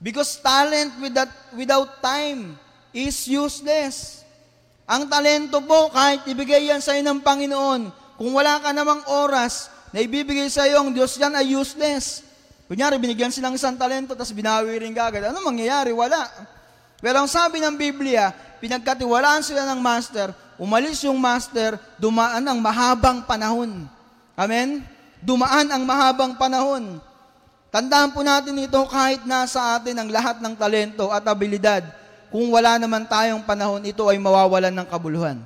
Because 0.02 0.42
talent 0.42 0.98
without, 0.98 1.30
without 1.54 1.90
time 2.02 2.58
is 2.90 3.30
useless. 3.30 4.26
Ang 4.90 5.06
talento 5.06 5.62
po, 5.62 5.94
kahit 5.94 6.26
ibigay 6.26 6.74
yan 6.74 6.82
sa 6.82 6.98
ng 6.98 7.22
Panginoon, 7.22 7.94
kung 8.18 8.32
wala 8.34 8.58
ka 8.60 8.74
namang 8.74 9.06
oras 9.08 9.70
na 9.94 10.02
ibibigay 10.02 10.50
sa 10.50 10.66
iyo 10.66 10.82
ang 10.82 10.90
Diyos 10.90 11.16
yan 11.22 11.38
ay 11.38 11.54
useless. 11.54 12.26
Kunyari, 12.66 12.98
binigyan 12.98 13.30
silang 13.30 13.54
isang 13.54 13.78
talento, 13.78 14.18
tapos 14.18 14.34
binawi 14.34 14.82
rin 14.82 14.96
kagad. 14.96 15.30
Ano 15.30 15.46
mangyayari? 15.46 15.94
Wala. 15.94 16.26
Pero 16.98 17.22
ang 17.22 17.30
sabi 17.30 17.62
ng 17.62 17.76
Biblia, 17.78 18.34
pinagkatiwalaan 18.64 19.46
sila 19.46 19.70
ng 19.70 19.80
master, 19.82 20.34
umalis 20.58 21.04
yung 21.06 21.20
master, 21.22 21.78
dumaan 22.02 22.42
ang 22.42 22.58
mahabang 22.58 23.22
panahon. 23.28 23.86
Amen? 24.34 24.82
Dumaan 25.22 25.70
ang 25.70 25.84
mahabang 25.86 26.34
panahon. 26.40 26.98
Tandaan 27.71 28.12
po 28.12 28.19
natin 28.19 28.60
ito 28.60 28.84
kahit 28.91 29.23
nasa 29.23 29.79
atin 29.79 29.95
ang 29.95 30.12
lahat 30.12 30.43
ng 30.43 30.60
talento 30.60 31.07
at 31.07 31.23
abilidad. 31.23 31.88
Kung 32.27 32.51
wala 32.51 32.75
naman 32.75 33.07
tayong 33.07 33.47
panahon, 33.47 33.79
ito 33.88 34.03
ay 34.12 34.19
mawawalan 34.19 34.75
ng 34.75 34.88
kabuluhan. 34.91 35.39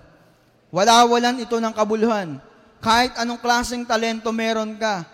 Wala-walan 0.74 1.38
ito 1.38 1.62
ng 1.62 1.70
kabuluhan. 1.70 2.42
Kahit 2.82 3.14
anong 3.22 3.38
klaseng 3.38 3.86
talento 3.86 4.34
meron 4.34 4.74
ka, 4.74 5.06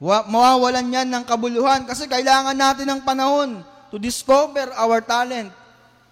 mawawalan 0.00 0.88
yan 0.88 1.08
ng 1.12 1.24
kabuluhan 1.28 1.84
kasi 1.84 2.08
kailangan 2.08 2.56
natin 2.56 2.88
ng 2.88 3.00
panahon 3.04 3.60
to 3.92 4.00
discover 4.00 4.72
our 4.80 5.04
talent. 5.04 5.52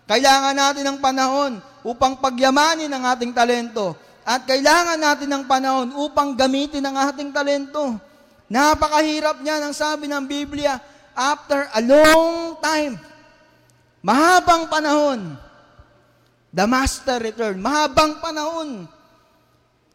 Kailangan 0.04 0.52
natin 0.52 0.84
ng 0.92 0.98
panahon 1.00 1.52
upang 1.80 2.20
pagyamanin 2.20 2.92
ang 2.92 3.16
ating 3.16 3.32
talento. 3.32 3.96
At 4.28 4.44
kailangan 4.44 5.00
natin 5.00 5.28
ng 5.32 5.44
panahon 5.48 5.88
upang 5.96 6.36
gamitin 6.36 6.84
ang 6.84 7.00
ating 7.00 7.32
talento. 7.32 7.96
Napakahirap 8.48 9.44
niyan 9.44 9.60
ang 9.68 9.74
sabi 9.76 10.08
ng 10.08 10.24
Biblia, 10.24 10.80
after 11.12 11.68
a 11.76 11.80
long 11.84 12.56
time, 12.64 12.96
mahabang 14.00 14.72
panahon, 14.72 15.36
the 16.48 16.64
master 16.64 17.20
return. 17.20 17.60
Mahabang 17.60 18.24
panahon, 18.24 18.88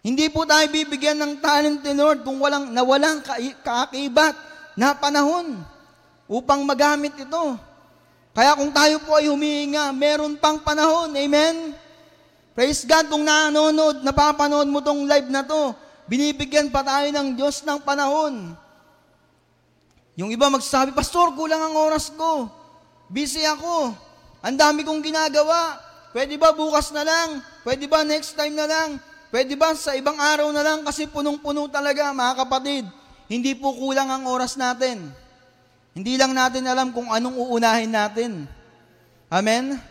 hindi 0.06 0.28
po 0.30 0.46
tayo 0.46 0.68
bibigyan 0.70 1.18
ng 1.18 1.34
talent 1.42 1.82
ni 1.82 1.94
Lord 1.98 2.22
kung 2.22 2.38
walang, 2.38 2.70
na 2.70 2.84
walang 2.86 3.24
kaakibat 3.64 4.36
na 4.78 4.94
panahon 4.94 5.64
upang 6.30 6.62
magamit 6.68 7.16
ito. 7.16 7.46
Kaya 8.34 8.58
kung 8.58 8.74
tayo 8.74 9.00
po 9.02 9.16
ay 9.18 9.30
humihinga, 9.30 9.94
meron 9.94 10.36
pang 10.38 10.62
panahon. 10.62 11.14
Amen? 11.14 11.78
Praise 12.54 12.86
God 12.86 13.10
kung 13.10 13.26
nanonood, 13.26 14.06
napapanood 14.06 14.70
mo 14.70 14.78
tong 14.82 15.10
live 15.10 15.30
na 15.30 15.42
to, 15.42 15.74
binibigyan 16.08 16.70
pa 16.70 16.84
tayo 16.84 17.08
ng 17.12 17.38
Diyos 17.38 17.64
ng 17.64 17.80
panahon. 17.82 18.56
Yung 20.14 20.30
iba 20.30 20.46
magsasabi, 20.50 20.94
Pastor, 20.94 21.34
kulang 21.34 21.62
ang 21.62 21.76
oras 21.76 22.14
ko. 22.14 22.50
Busy 23.10 23.42
ako. 23.46 23.94
Ang 24.46 24.56
dami 24.60 24.86
kong 24.86 25.02
ginagawa. 25.02 25.82
Pwede 26.14 26.38
ba 26.38 26.54
bukas 26.54 26.94
na 26.94 27.02
lang? 27.02 27.42
Pwede 27.66 27.90
ba 27.90 28.06
next 28.06 28.38
time 28.38 28.54
na 28.54 28.70
lang? 28.70 29.02
Pwede 29.34 29.58
ba 29.58 29.74
sa 29.74 29.98
ibang 29.98 30.14
araw 30.22 30.54
na 30.54 30.62
lang 30.62 30.86
kasi 30.86 31.10
punong-puno 31.10 31.66
talaga, 31.66 32.14
mga 32.14 32.46
kapatid. 32.46 32.86
Hindi 33.26 33.58
po 33.58 33.74
kulang 33.74 34.06
ang 34.06 34.30
oras 34.30 34.54
natin. 34.54 35.10
Hindi 35.98 36.14
lang 36.22 36.38
natin 36.38 36.70
alam 36.70 36.94
kung 36.94 37.10
anong 37.10 37.34
uunahin 37.34 37.90
natin. 37.90 38.46
Amen? 39.34 39.82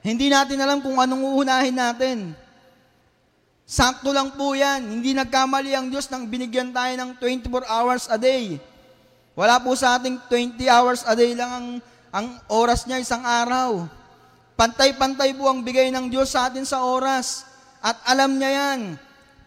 Hindi 0.00 0.32
natin 0.32 0.56
alam 0.64 0.80
kung 0.80 0.96
anong 0.96 1.20
uunahin 1.36 1.76
natin. 1.76 2.32
Sakto 3.66 4.14
lang 4.14 4.30
po 4.38 4.54
yan. 4.54 4.78
Hindi 4.86 5.10
nagkamali 5.10 5.74
ang 5.74 5.90
Diyos 5.90 6.06
nang 6.06 6.30
binigyan 6.30 6.70
tayo 6.70 6.94
ng 6.94 7.18
24 7.18 7.66
hours 7.66 8.06
a 8.06 8.14
day. 8.14 8.62
Wala 9.34 9.58
po 9.58 9.74
sa 9.74 9.98
ating 9.98 10.22
20 10.30 10.62
hours 10.70 11.02
a 11.02 11.18
day 11.18 11.34
lang 11.34 11.50
ang, 11.50 11.68
ang 12.14 12.26
oras 12.46 12.86
niya 12.86 13.02
isang 13.02 13.26
araw. 13.26 13.90
Pantay-pantay 14.54 15.34
po 15.34 15.50
ang 15.50 15.66
bigay 15.66 15.90
ng 15.90 16.06
Diyos 16.06 16.30
sa 16.30 16.46
atin 16.46 16.62
sa 16.62 16.86
oras. 16.86 17.42
At 17.82 17.98
alam 18.06 18.38
niya 18.38 18.54
yan. 18.54 18.94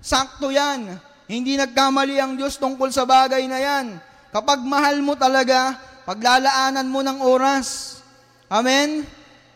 Sakto 0.03 0.51
yan. 0.51 0.99
Hindi 1.31 1.55
nagkamali 1.55 2.19
ang 2.19 2.35
Diyos 2.35 2.59
tungkol 2.59 2.91
sa 2.91 3.07
bagay 3.07 3.47
na 3.47 3.57
yan. 3.57 4.03
Kapag 4.35 4.59
mahal 4.67 4.99
mo 4.99 5.15
talaga, 5.15 5.79
paglalaanan 6.03 6.91
mo 6.91 6.99
ng 7.01 7.23
oras. 7.23 7.97
Amen? 8.51 9.07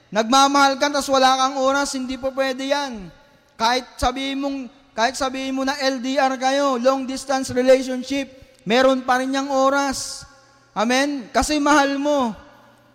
Nagmamahal 0.08 0.80
ka, 0.80 0.88
tapos 0.88 1.12
wala 1.12 1.36
kang 1.36 1.58
oras, 1.60 1.98
hindi 2.00 2.16
po 2.16 2.32
pwede 2.32 2.72
yan. 2.72 3.12
Kahit 3.56 3.86
sabihin 3.98 4.42
mong, 4.42 4.58
kahit 4.94 5.16
sabihin 5.18 5.58
mo 5.58 5.64
na 5.66 5.78
LDR 5.78 6.38
kayo, 6.38 6.78
long 6.82 7.06
distance 7.06 7.50
relationship, 7.54 8.30
meron 8.66 9.02
pa 9.06 9.22
rin 9.22 9.34
niyang 9.34 9.50
oras. 9.50 10.28
Amen? 10.74 11.30
Kasi 11.30 11.62
mahal 11.62 12.02
mo. 12.02 12.34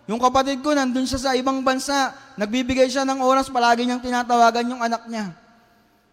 Yung 0.09 0.19
kapatid 0.19 0.65
ko, 0.65 0.73
nandun 0.73 1.05
siya 1.05 1.21
sa 1.21 1.31
ibang 1.37 1.61
bansa, 1.61 2.17
nagbibigay 2.41 2.89
siya 2.89 3.05
ng 3.05 3.21
oras, 3.21 3.53
palagi 3.53 3.85
niyang 3.85 4.01
tinatawagan 4.01 4.73
yung 4.73 4.83
anak 4.83 5.05
niya. 5.05 5.37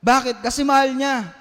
Bakit? 0.03 0.43
Kasi 0.43 0.67
mahal 0.67 0.91
niya. 0.93 1.31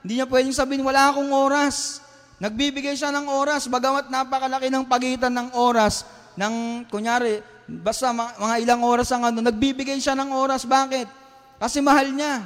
Hindi 0.00 0.22
niya 0.22 0.28
pwedeng 0.30 0.54
sabihin, 0.54 0.86
wala 0.86 1.10
akong 1.10 1.32
oras. 1.34 1.98
Nagbibigay 2.38 2.94
siya 2.94 3.10
ng 3.10 3.26
oras, 3.26 3.66
bagamat 3.66 4.12
napakalaki 4.12 4.68
ng 4.70 4.84
pagitan 4.86 5.32
ng 5.32 5.48
oras, 5.58 6.06
ng, 6.38 6.86
kunyari, 6.86 7.42
basta 7.66 8.12
mga, 8.12 8.62
ilang 8.62 8.82
oras 8.84 9.08
ang 9.10 9.24
ano, 9.26 9.40
nagbibigay 9.40 9.96
siya 9.98 10.14
ng 10.14 10.30
oras. 10.30 10.62
Bakit? 10.68 11.23
Kasi 11.64 11.80
mahal 11.80 12.12
niya. 12.12 12.44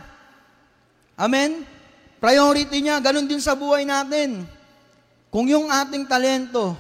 Amen? 1.19 1.67
Priority 2.23 2.79
niya, 2.79 3.03
ganun 3.03 3.27
din 3.27 3.43
sa 3.43 3.59
buhay 3.59 3.83
natin. 3.83 4.47
Kung 5.27 5.51
yung 5.51 5.67
ating 5.67 6.07
talento, 6.07 6.79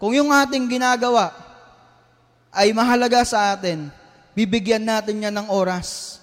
kung 0.00 0.16
yung 0.16 0.32
ating 0.32 0.64
ginagawa 0.64 1.28
ay 2.56 2.72
mahalaga 2.72 3.20
sa 3.20 3.52
atin, 3.52 3.92
bibigyan 4.32 4.80
natin 4.80 5.20
niya 5.20 5.28
ng 5.28 5.52
oras. 5.52 6.16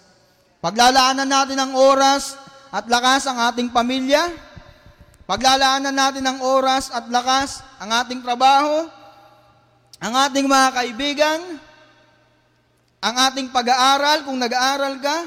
Paglalaanan 0.66 1.30
natin 1.30 1.62
ng 1.62 1.74
oras 1.78 2.34
at 2.74 2.90
lakas 2.90 3.30
ang 3.30 3.38
ating 3.46 3.70
pamilya. 3.70 4.34
Paglalaanan 5.30 5.94
natin 5.94 6.26
ng 6.26 6.42
oras 6.42 6.90
at 6.90 7.06
lakas 7.06 7.62
ang 7.78 7.94
ating 7.94 8.26
trabaho, 8.26 8.90
ang 10.02 10.14
ating 10.26 10.50
mga 10.50 10.70
kaibigan, 10.74 11.40
ang 13.02 13.16
ating 13.32 13.50
pag-aaral 13.54 14.26
kung 14.26 14.40
nag-aaral 14.40 14.98
ka, 15.00 15.18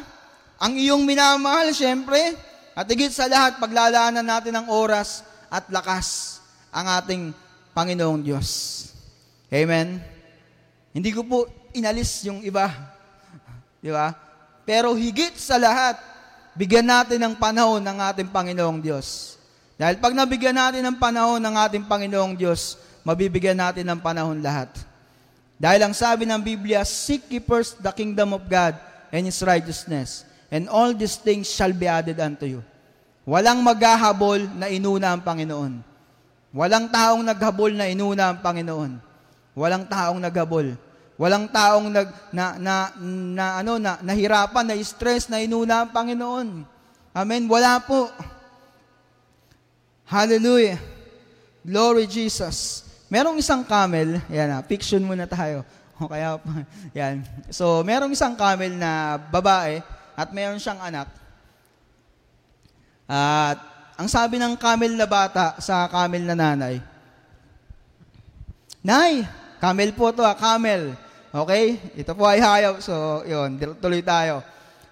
ang 0.59 0.75
iyong 0.75 1.07
minamahal, 1.07 1.71
syempre, 1.71 2.35
at 2.79 2.87
higit 2.87 3.11
sa 3.11 3.27
lahat, 3.27 3.59
paglalaanan 3.59 4.23
natin 4.23 4.55
ng 4.55 4.67
oras 4.71 5.27
at 5.51 5.67
lakas 5.71 6.39
ang 6.71 6.87
ating 6.87 7.23
Panginoong 7.75 8.23
Diyos. 8.23 8.49
Amen? 9.51 9.99
Hindi 10.95 11.11
ko 11.15 11.23
po 11.23 11.47
inalis 11.75 12.27
yung 12.27 12.43
iba. 12.43 12.71
Di 13.83 13.91
ba? 13.91 14.15
Pero 14.69 14.93
higit 14.95 15.35
sa 15.39 15.57
lahat, 15.57 15.97
bigyan 16.59 16.87
natin 16.87 17.23
ng 17.23 17.35
panahon 17.39 17.81
ng 17.81 17.99
ating 18.13 18.29
Panginoong 18.29 18.83
Diyos. 18.83 19.39
Dahil 19.79 20.03
pag 20.03 20.11
nabigyan 20.11 20.59
natin 20.59 20.83
ng 20.83 20.99
panahon 20.99 21.39
ng 21.39 21.55
ating 21.55 21.87
Panginoong 21.87 22.35
Diyos, 22.35 22.77
mabibigyan 23.07 23.57
natin 23.57 23.87
ng 23.87 24.01
panahon 24.03 24.43
lahat. 24.43 24.69
Dahil 25.59 25.91
ang 25.91 25.95
sabi 25.95 26.23
ng 26.23 26.39
Biblia, 26.39 26.87
Seek 26.87 27.27
ye 27.27 27.43
first 27.43 27.83
the 27.83 27.91
kingdom 27.91 28.31
of 28.31 28.47
God 28.47 28.79
and 29.11 29.27
His 29.27 29.43
righteousness, 29.43 30.23
and 30.55 30.71
all 30.71 30.95
these 30.95 31.19
things 31.19 31.51
shall 31.51 31.75
be 31.75 31.91
added 31.91 32.23
unto 32.23 32.47
you. 32.47 32.63
Walang 33.29 33.61
maghahabol 33.61 34.41
na 34.57 34.71
inuna 34.73 35.13
ang 35.13 35.21
Panginoon. 35.21 35.85
Walang 36.55 36.89
taong 36.89 37.21
naghabol 37.21 37.77
na 37.77 37.91
inuna 37.91 38.33
ang 38.33 38.41
Panginoon. 38.41 38.97
Walang 39.53 39.85
taong 39.85 40.17
naghabol. 40.17 40.79
Walang 41.19 41.51
taong 41.51 41.93
nag 41.93 42.09
na 42.33 42.57
na, 42.57 42.75
na 43.35 43.47
ano 43.61 43.77
na 43.77 43.99
nahirapan, 44.01 44.65
na 44.65 44.79
stress 44.81 45.29
na 45.29 45.43
inuna 45.43 45.85
ang 45.85 45.91
Panginoon. 45.93 46.65
Amen. 47.13 47.45
Wala 47.51 47.83
po. 47.85 48.09
Hallelujah. 50.09 50.81
Glory 51.61 52.09
Jesus. 52.09 52.88
Merong 53.09 53.41
isang 53.41 53.65
camel, 53.65 54.21
yan 54.29 54.49
na, 54.53 54.61
fiction 54.61 55.01
muna 55.01 55.25
tayo. 55.25 55.65
O 55.97 56.07
kaya, 56.07 56.37
yan. 56.93 57.25
So, 57.49 57.81
merong 57.83 58.13
isang 58.13 58.37
camel 58.37 58.77
na 58.77 59.17
babae 59.19 59.81
at 60.13 60.29
meron 60.31 60.61
siyang 60.61 60.79
anak. 60.79 61.09
At 63.09 63.59
ang 63.97 64.07
sabi 64.07 64.37
ng 64.37 64.55
camel 64.61 64.95
na 64.95 65.09
bata 65.09 65.57
sa 65.59 65.89
camel 65.89 66.23
na 66.23 66.37
nanay, 66.37 66.79
Nay, 68.79 69.27
camel 69.59 69.91
po 69.97 70.15
to 70.15 70.23
ah, 70.23 70.39
camel. 70.39 70.95
Okay? 71.35 71.77
Ito 71.99 72.15
po 72.15 72.25
ay 72.29 72.39
hayaw. 72.39 72.79
So, 72.79 73.25
yun, 73.27 73.59
tuloy 73.83 74.05
tayo. 74.05 74.41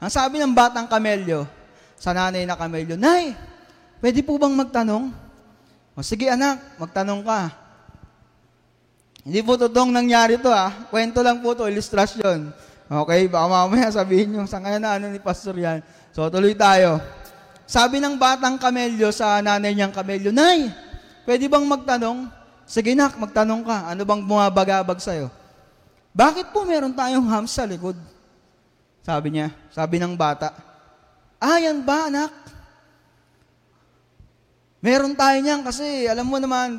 Ang 0.02 0.11
sabi 0.12 0.37
ng 0.42 0.52
batang 0.52 0.90
kamelyo, 0.90 1.48
sa 1.96 2.12
nanay 2.12 2.44
na 2.44 2.59
kamelyo, 2.59 2.98
Nay, 2.98 3.33
pwede 4.02 4.20
po 4.20 4.37
bang 4.37 4.52
magtanong? 4.52 5.14
O 5.96 6.05
sige 6.05 6.29
anak, 6.29 6.61
magtanong 6.76 7.24
ka. 7.24 7.65
Hindi 9.27 9.43
po 9.43 9.59
totoong 9.59 9.91
nangyari 9.91 10.39
to 10.39 10.47
ah. 10.47 10.71
Kwento 10.87 11.19
lang 11.19 11.43
po 11.43 11.51
to, 11.59 11.67
ilustrasyon. 11.67 12.55
Okay, 12.87 13.27
baka 13.27 13.47
mamaya 13.51 13.91
sabihin 13.91 14.31
nyo, 14.31 14.47
saan 14.47 14.62
kaya 14.62 14.79
na 14.79 15.03
ano 15.03 15.11
ni 15.11 15.19
Pastor 15.19 15.59
yan? 15.59 15.83
So, 16.15 16.31
tuloy 16.31 16.55
tayo. 16.55 17.03
Sabi 17.67 17.99
ng 17.99 18.15
batang 18.15 18.55
kamelyo 18.55 19.11
sa 19.11 19.43
nanay 19.43 19.75
niyang 19.75 19.91
kamelyo, 19.91 20.31
Nay, 20.31 20.71
pwede 21.27 21.51
bang 21.51 21.67
magtanong? 21.67 22.31
Sige 22.62 22.95
nak, 22.95 23.19
magtanong 23.19 23.67
ka. 23.67 23.91
Ano 23.91 24.07
bang 24.07 24.23
bumabagabag 24.23 25.03
sa'yo? 25.03 25.27
Bakit 26.15 26.55
po 26.55 26.62
meron 26.62 26.95
tayong 26.95 27.27
ham 27.27 27.51
sa 27.51 27.67
likod? 27.67 27.99
Sabi 29.03 29.35
niya, 29.35 29.51
sabi 29.75 29.99
ng 29.99 30.15
bata. 30.15 30.55
Ah, 31.43 31.59
yan 31.59 31.83
ba, 31.83 32.07
anak? 32.07 32.31
Meron 34.79 35.19
tayo 35.19 35.35
niyan 35.43 35.67
kasi 35.67 36.07
alam 36.07 36.31
mo 36.31 36.39
naman, 36.39 36.79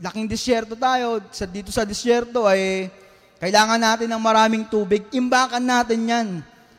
laking 0.00 0.26
disyerto 0.28 0.74
tayo. 0.76 1.20
Sa, 1.32 1.44
dito 1.48 1.70
sa 1.72 1.84
disyerto 1.84 2.44
ay 2.44 2.92
kailangan 3.40 3.80
natin 3.80 4.08
ng 4.10 4.22
maraming 4.22 4.64
tubig. 4.68 5.04
Imbakan 5.12 5.64
natin 5.64 6.00
yan 6.08 6.28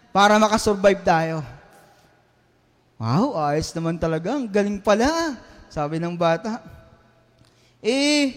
para 0.09 0.37
makasurvive 0.41 1.01
tayo. 1.05 1.45
Wow, 2.97 3.37
ayos 3.37 3.69
naman 3.77 4.01
talaga. 4.01 4.33
Ang 4.33 4.49
galing 4.49 4.81
pala. 4.81 5.37
Sabi 5.69 6.01
ng 6.01 6.17
bata. 6.17 6.63
Eh, 7.77 8.33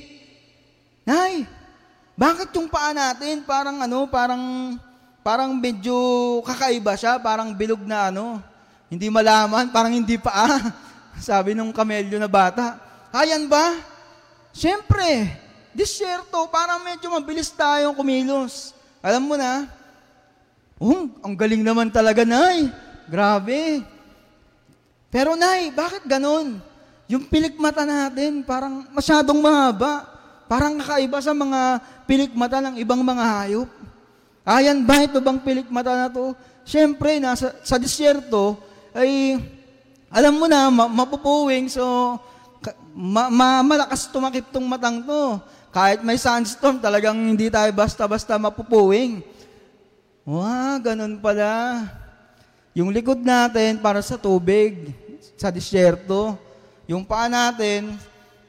Nay, 1.09 1.49
bakit 2.13 2.53
yung 2.53 2.69
paa 2.69 2.93
natin 2.93 3.41
parang 3.49 3.81
ano, 3.81 4.05
parang 4.05 4.77
parang 5.25 5.57
medyo 5.57 5.97
kakaiba 6.45 6.93
siya, 6.93 7.17
parang 7.17 7.57
bilog 7.57 7.81
na 7.89 8.13
ano. 8.13 8.45
Hindi 8.93 9.09
malaman, 9.09 9.73
parang 9.73 9.97
hindi 9.97 10.21
paa. 10.21 10.61
Sabi 11.17 11.57
nung 11.57 11.73
kamelyo 11.73 12.21
na 12.21 12.29
bata. 12.29 12.77
Ayan 13.11 13.49
ba? 13.49 13.90
Siyempre, 14.51 15.31
disyerto, 15.71 16.47
parang 16.51 16.83
medyo 16.83 17.11
mabilis 17.11 17.51
tayong 17.55 17.95
kumilos. 17.95 18.75
Alam 19.01 19.23
mo 19.31 19.35
na, 19.39 19.71
oh, 20.77 21.09
ang 21.23 21.35
galing 21.39 21.63
naman 21.63 21.89
talaga, 21.89 22.27
Nay. 22.27 22.69
Grabe. 23.11 23.83
Pero 25.11 25.35
Nay, 25.35 25.71
bakit 25.75 26.07
ganon? 26.07 26.63
Yung 27.11 27.27
pilik 27.27 27.59
mata 27.59 27.83
natin, 27.83 28.47
parang 28.47 28.87
masyadong 28.95 29.43
mahaba. 29.43 30.07
Parang 30.51 30.79
kakaiba 30.79 31.19
sa 31.23 31.35
mga 31.35 31.83
pilik 32.07 32.35
mata 32.35 32.59
ng 32.63 32.79
ibang 32.79 33.03
mga 33.03 33.23
hayop. 33.23 33.71
Ayan 34.47 34.83
ba 34.83 34.99
ito 35.03 35.23
bang 35.23 35.39
pilik 35.39 35.67
mata 35.71 35.95
na 35.95 36.07
to? 36.11 36.35
Siyempre, 36.67 37.19
nasa, 37.23 37.55
sa 37.63 37.79
disyerto, 37.79 38.59
ay, 38.91 39.39
alam 40.11 40.35
mo 40.39 40.47
na, 40.51 40.71
ma, 40.71 40.91
mapupuwing, 40.91 41.71
so, 41.71 42.19
ma, 42.95 43.33
ma, 43.33 43.49
malakas 43.65 44.09
tumakip 44.11 44.49
tong 44.53 44.67
matang 44.69 45.01
to. 45.05 45.41
Kahit 45.71 46.03
may 46.03 46.19
sandstorm, 46.19 46.83
talagang 46.83 47.15
hindi 47.15 47.47
tayo 47.47 47.71
basta-basta 47.71 48.35
mapupuwing. 48.37 49.23
Wow, 50.27 50.83
ganun 50.83 51.17
pala. 51.23 51.87
Yung 52.75 52.91
likod 52.91 53.23
natin 53.23 53.79
para 53.79 54.03
sa 54.03 54.19
tubig, 54.19 54.91
sa 55.39 55.49
disyerto. 55.49 56.35
Yung 56.91 57.07
paa 57.07 57.31
natin, 57.31 57.95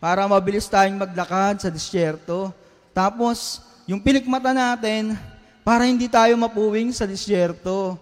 para 0.02 0.26
mabilis 0.26 0.66
tayong 0.66 0.98
maglakad 0.98 1.62
sa 1.62 1.70
disyerto. 1.70 2.50
Tapos, 2.90 3.62
yung 3.86 4.02
pilikmata 4.02 4.50
natin, 4.50 5.14
para 5.62 5.86
hindi 5.86 6.10
tayo 6.10 6.34
mapuwing 6.42 6.90
sa 6.90 7.06
disyerto. 7.06 7.96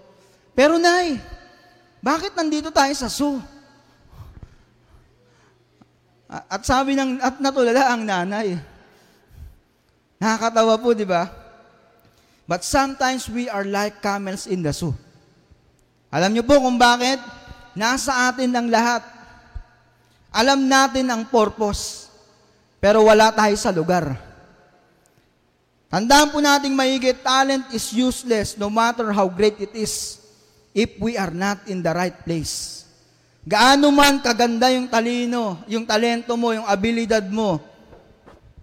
Pero 0.56 0.80
nay, 0.80 1.20
bakit 2.00 2.32
nandito 2.32 2.72
tayo 2.72 2.92
sa 2.96 3.12
zoo? 3.12 3.44
At 6.30 6.62
sabi 6.62 6.94
ng, 6.94 7.18
at 7.18 7.42
natulala 7.42 7.90
ang 7.90 8.06
nanay. 8.06 8.54
Nakakatawa 10.22 10.78
po, 10.78 10.94
di 10.94 11.10
ba? 11.10 11.26
But 12.46 12.62
sometimes 12.62 13.26
we 13.26 13.50
are 13.50 13.66
like 13.66 13.98
camels 13.98 14.46
in 14.46 14.62
the 14.62 14.70
zoo. 14.70 14.94
Alam 16.14 16.38
niyo 16.38 16.46
po 16.46 16.62
kung 16.62 16.78
bakit? 16.78 17.18
Nasa 17.74 18.30
atin 18.30 18.54
ang 18.54 18.70
lahat. 18.70 19.02
Alam 20.30 20.70
natin 20.70 21.10
ang 21.10 21.26
purpose, 21.26 22.14
pero 22.78 23.02
wala 23.10 23.34
tayo 23.34 23.58
sa 23.58 23.74
lugar. 23.74 24.14
Tandaan 25.90 26.30
po 26.30 26.38
nating 26.38 26.78
maigit, 26.78 27.18
talent 27.26 27.66
is 27.74 27.90
useless 27.90 28.54
no 28.54 28.70
matter 28.70 29.10
how 29.10 29.26
great 29.26 29.58
it 29.58 29.74
is 29.74 30.22
if 30.78 30.94
we 31.02 31.18
are 31.18 31.34
not 31.34 31.66
in 31.66 31.82
the 31.82 31.90
right 31.90 32.14
place. 32.22 32.79
Gaano 33.50 33.90
man 33.90 34.22
kaganda 34.22 34.70
yung 34.70 34.86
talino, 34.86 35.58
yung 35.66 35.82
talento 35.82 36.38
mo, 36.38 36.54
yung 36.54 36.70
abilidad 36.70 37.26
mo, 37.34 37.58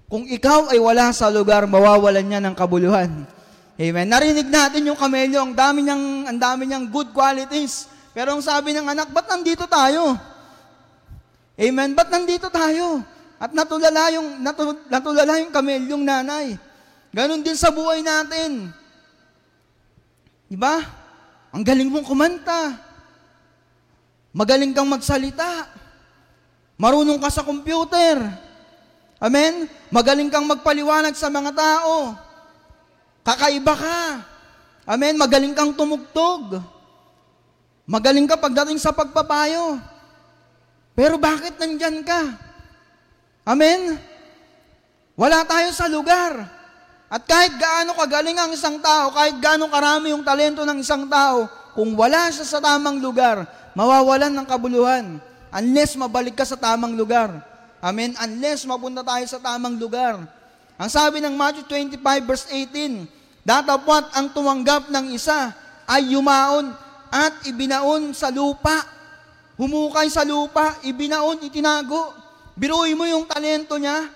kung 0.07 0.23
ikaw 0.31 0.71
ay 0.71 0.79
wala 0.79 1.11
sa 1.11 1.27
lugar, 1.27 1.67
mawawalan 1.67 2.23
niya 2.23 2.39
ng 2.39 2.55
kabuluhan. 2.55 3.27
Amen. 3.75 4.07
Narinig 4.07 4.47
natin 4.47 4.87
yung 4.87 4.95
kamelyo, 4.95 5.43
ang 5.43 5.59
dami 5.59 5.83
niyang, 5.83 6.31
ang 6.31 6.39
dami 6.39 6.71
niyang 6.71 6.87
good 6.87 7.11
qualities. 7.11 7.91
Pero 8.15 8.39
ang 8.39 8.43
sabi 8.47 8.71
ng 8.79 8.87
anak, 8.87 9.11
ba't 9.11 9.27
nandito 9.27 9.67
tayo? 9.67 10.15
Amen? 11.59 11.91
Ba't 11.91 12.07
nandito 12.07 12.47
tayo? 12.47 13.03
At 13.43 13.51
natulala 13.51 14.15
yung, 14.15 14.39
natul, 14.39 14.87
natulala 14.87 15.43
yung 15.43 15.51
kamelyong 15.51 16.05
nanay. 16.07 16.55
Ganon 17.11 17.43
din 17.43 17.59
sa 17.59 17.75
buhay 17.75 18.07
natin. 18.07 18.71
Diba? 20.47 20.79
Ang 21.51 21.67
galing 21.67 21.91
mong 21.91 22.07
kumanta. 22.07 22.86
Magaling 24.37 24.77
kang 24.77 24.85
magsalita. 24.85 25.65
Marunong 26.77 27.17
ka 27.17 27.33
sa 27.33 27.41
computer. 27.41 28.21
Amen? 29.17 29.65
Magaling 29.89 30.29
kang 30.29 30.45
magpaliwanag 30.45 31.17
sa 31.17 31.33
mga 31.33 31.57
tao. 31.57 32.13
Kakaiba 33.25 33.73
ka. 33.73 34.01
Amen? 34.85 35.17
Magaling 35.17 35.57
kang 35.57 35.73
tumugtog. 35.73 36.61
Magaling 37.89 38.29
ka 38.29 38.37
pagdating 38.37 38.77
sa 38.77 38.93
pagpapayo. 38.93 39.81
Pero 40.93 41.17
bakit 41.17 41.57
nandyan 41.57 42.05
ka? 42.05 42.37
Amen? 43.49 43.97
Wala 45.17 45.49
tayo 45.49 45.73
sa 45.73 45.89
lugar. 45.89 46.45
At 47.09 47.25
kahit 47.25 47.57
gaano 47.57 47.97
kagaling 47.97 48.37
ang 48.37 48.53
isang 48.53 48.85
tao, 48.85 49.17
kahit 49.17 49.41
gaano 49.41 49.73
karami 49.73 50.13
yung 50.13 50.21
talento 50.21 50.61
ng 50.61 50.77
isang 50.77 51.09
tao, 51.09 51.49
kung 51.73 51.97
wala 51.97 52.29
siya 52.29 52.45
sa 52.45 52.59
tamang 52.61 53.01
lugar, 53.01 53.49
mawawalan 53.77 54.33
ng 54.33 54.47
kabuluhan. 54.49 55.21
Unless 55.53 56.01
mabalik 56.01 56.35
ka 56.35 56.49
sa 56.49 56.57
tamang 56.57 56.97
lugar. 56.97 57.29
Amen? 57.85 58.17
Unless 58.17 58.65
mapunta 58.65 59.05
tayo 59.05 59.25
sa 59.29 59.37
tamang 59.37 59.77
lugar. 59.77 60.25
Ang 60.81 60.91
sabi 60.91 61.21
ng 61.21 61.37
Matthew 61.37 61.69
25 61.69 62.01
verse 62.25 62.49
18, 62.49 63.05
Datapwat 63.47 64.17
ang 64.17 64.33
tumanggap 64.33 64.89
ng 64.91 65.15
isa 65.15 65.55
ay 65.87 66.17
yumaon 66.17 66.75
at 67.13 67.47
ibinaon 67.47 68.11
sa 68.11 68.33
lupa 68.33 68.97
humukay 69.57 70.07
sa 70.13 70.23
lupa, 70.23 70.77
ibinaon, 70.85 71.41
itinago. 71.45 72.13
Biruin 72.57 72.97
mo 72.97 73.05
yung 73.05 73.25
talento 73.29 73.77
niya. 73.77 74.09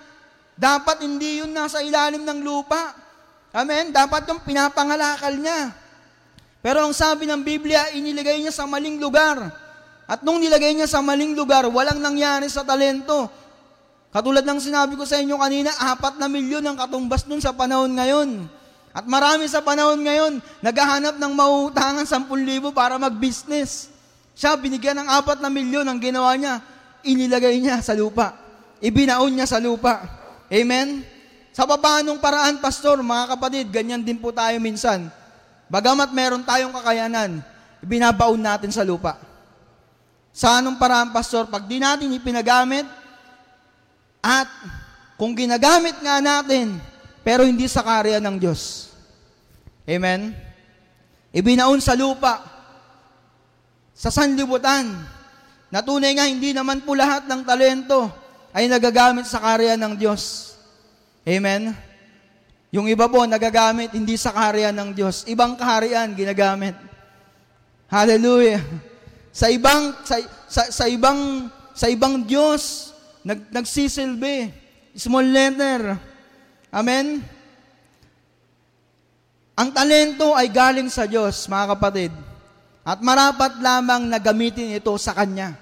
Dapat 0.57 1.05
hindi 1.05 1.41
yun 1.41 1.53
nasa 1.53 1.81
ilalim 1.81 2.21
ng 2.21 2.39
lupa. 2.41 2.93
Amen? 3.51 3.89
Dapat 3.89 4.29
yung 4.29 4.41
pinapangalakal 4.41 5.33
niya. 5.37 5.73
Pero 6.61 6.85
ang 6.85 6.93
sabi 6.93 7.25
ng 7.25 7.41
Biblia, 7.41 7.89
inilagay 7.97 8.37
niya 8.37 8.53
sa 8.53 8.69
maling 8.69 9.01
lugar. 9.01 9.49
At 10.05 10.21
nung 10.21 10.37
nilagay 10.37 10.77
niya 10.77 10.85
sa 10.85 11.01
maling 11.01 11.33
lugar, 11.33 11.65
walang 11.65 11.97
nangyari 11.97 12.45
sa 12.47 12.61
talento. 12.61 13.25
Katulad 14.13 14.45
ng 14.45 14.61
sinabi 14.61 14.93
ko 14.93 15.01
sa 15.01 15.17
inyo 15.17 15.41
kanina, 15.41 15.73
apat 15.73 16.21
na 16.21 16.29
milyon 16.29 16.61
ang 16.61 16.77
katumbas 16.77 17.25
nun 17.25 17.41
sa 17.41 17.49
panahon 17.55 17.89
ngayon. 17.97 18.45
At 18.91 19.07
marami 19.07 19.47
sa 19.47 19.63
panahon 19.63 20.03
ngayon, 20.03 20.43
naghahanap 20.61 21.15
ng 21.15 21.33
mauutangan 21.33 22.05
10,000 22.05 22.75
para 22.75 22.99
mag-business. 22.99 23.87
Siya, 24.35 24.53
binigyan 24.59 24.99
ng 24.99 25.07
apat 25.07 25.39
na 25.39 25.47
milyon 25.47 25.87
ang 25.87 25.97
ginawa 25.97 26.35
niya, 26.35 26.59
inilagay 27.07 27.57
niya 27.57 27.79
sa 27.79 27.95
lupa. 27.95 28.35
Ibinaon 28.83 29.31
niya 29.31 29.47
sa 29.47 29.63
lupa. 29.63 30.03
Amen? 30.51 31.07
Sa 31.55 31.63
paanong 31.63 32.19
paraan, 32.19 32.59
Pastor, 32.59 32.99
mga 32.99 33.31
kapatid, 33.37 33.65
ganyan 33.71 34.03
din 34.03 34.19
po 34.19 34.35
tayo 34.35 34.59
minsan. 34.59 35.20
Bagamat 35.71 36.11
meron 36.11 36.43
tayong 36.43 36.75
kakayanan, 36.75 37.39
binabaon 37.79 38.43
natin 38.43 38.75
sa 38.75 38.83
lupa. 38.83 39.15
Sa 40.35 40.59
anong 40.59 40.75
paraan, 40.75 41.15
Pastor? 41.15 41.47
Pag 41.47 41.63
di 41.63 41.79
natin 41.79 42.11
ipinagamit, 42.11 42.83
at 44.19 44.51
kung 45.15 45.31
ginagamit 45.31 45.95
nga 46.03 46.19
natin, 46.19 46.75
pero 47.23 47.47
hindi 47.47 47.71
sa 47.71 47.79
karya 47.87 48.19
ng 48.19 48.35
Diyos. 48.35 48.91
Amen? 49.87 50.35
Ibinaon 51.31 51.79
sa 51.79 51.95
lupa, 51.95 52.43
sa 53.95 54.11
sanlibutan, 54.11 54.91
na 55.71 55.79
tunay 55.79 56.11
nga 56.19 56.27
hindi 56.27 56.51
naman 56.51 56.83
po 56.83 56.99
lahat 56.99 57.31
ng 57.31 57.47
talento 57.47 58.11
ay 58.51 58.67
nagagamit 58.67 59.23
sa 59.23 59.39
karya 59.39 59.79
ng 59.79 59.95
Diyos. 59.95 60.51
Amen? 61.23 61.71
Yung 62.71 62.87
iba 62.87 63.11
po, 63.11 63.27
nagagamit 63.27 63.91
hindi 63.91 64.15
sa 64.15 64.31
kaharian 64.31 64.71
ng 64.71 64.95
Diyos. 64.95 65.27
Ibang 65.27 65.59
kaharian, 65.59 66.15
ginagamit. 66.15 66.71
Hallelujah. 67.91 68.63
Sa 69.35 69.51
ibang, 69.51 69.91
sa, 70.07 70.15
sa, 70.47 70.61
sa 70.71 70.85
ibang, 70.87 71.51
sa 71.75 71.91
ibang 71.91 72.23
Diyos, 72.23 72.95
nag, 73.27 73.51
nagsisilbi. 73.51 74.55
Small 74.95 75.27
letter. 75.27 75.99
Amen? 76.71 77.19
Ang 79.59 79.69
talento 79.75 80.31
ay 80.31 80.47
galing 80.47 80.87
sa 80.87 81.03
Diyos, 81.03 81.51
mga 81.51 81.75
kapatid. 81.75 82.11
At 82.87 83.03
marapat 83.03 83.59
lamang 83.59 84.07
na 84.07 84.15
gamitin 84.15 84.71
ito 84.71 84.95
sa 84.95 85.11
Kanya. 85.11 85.59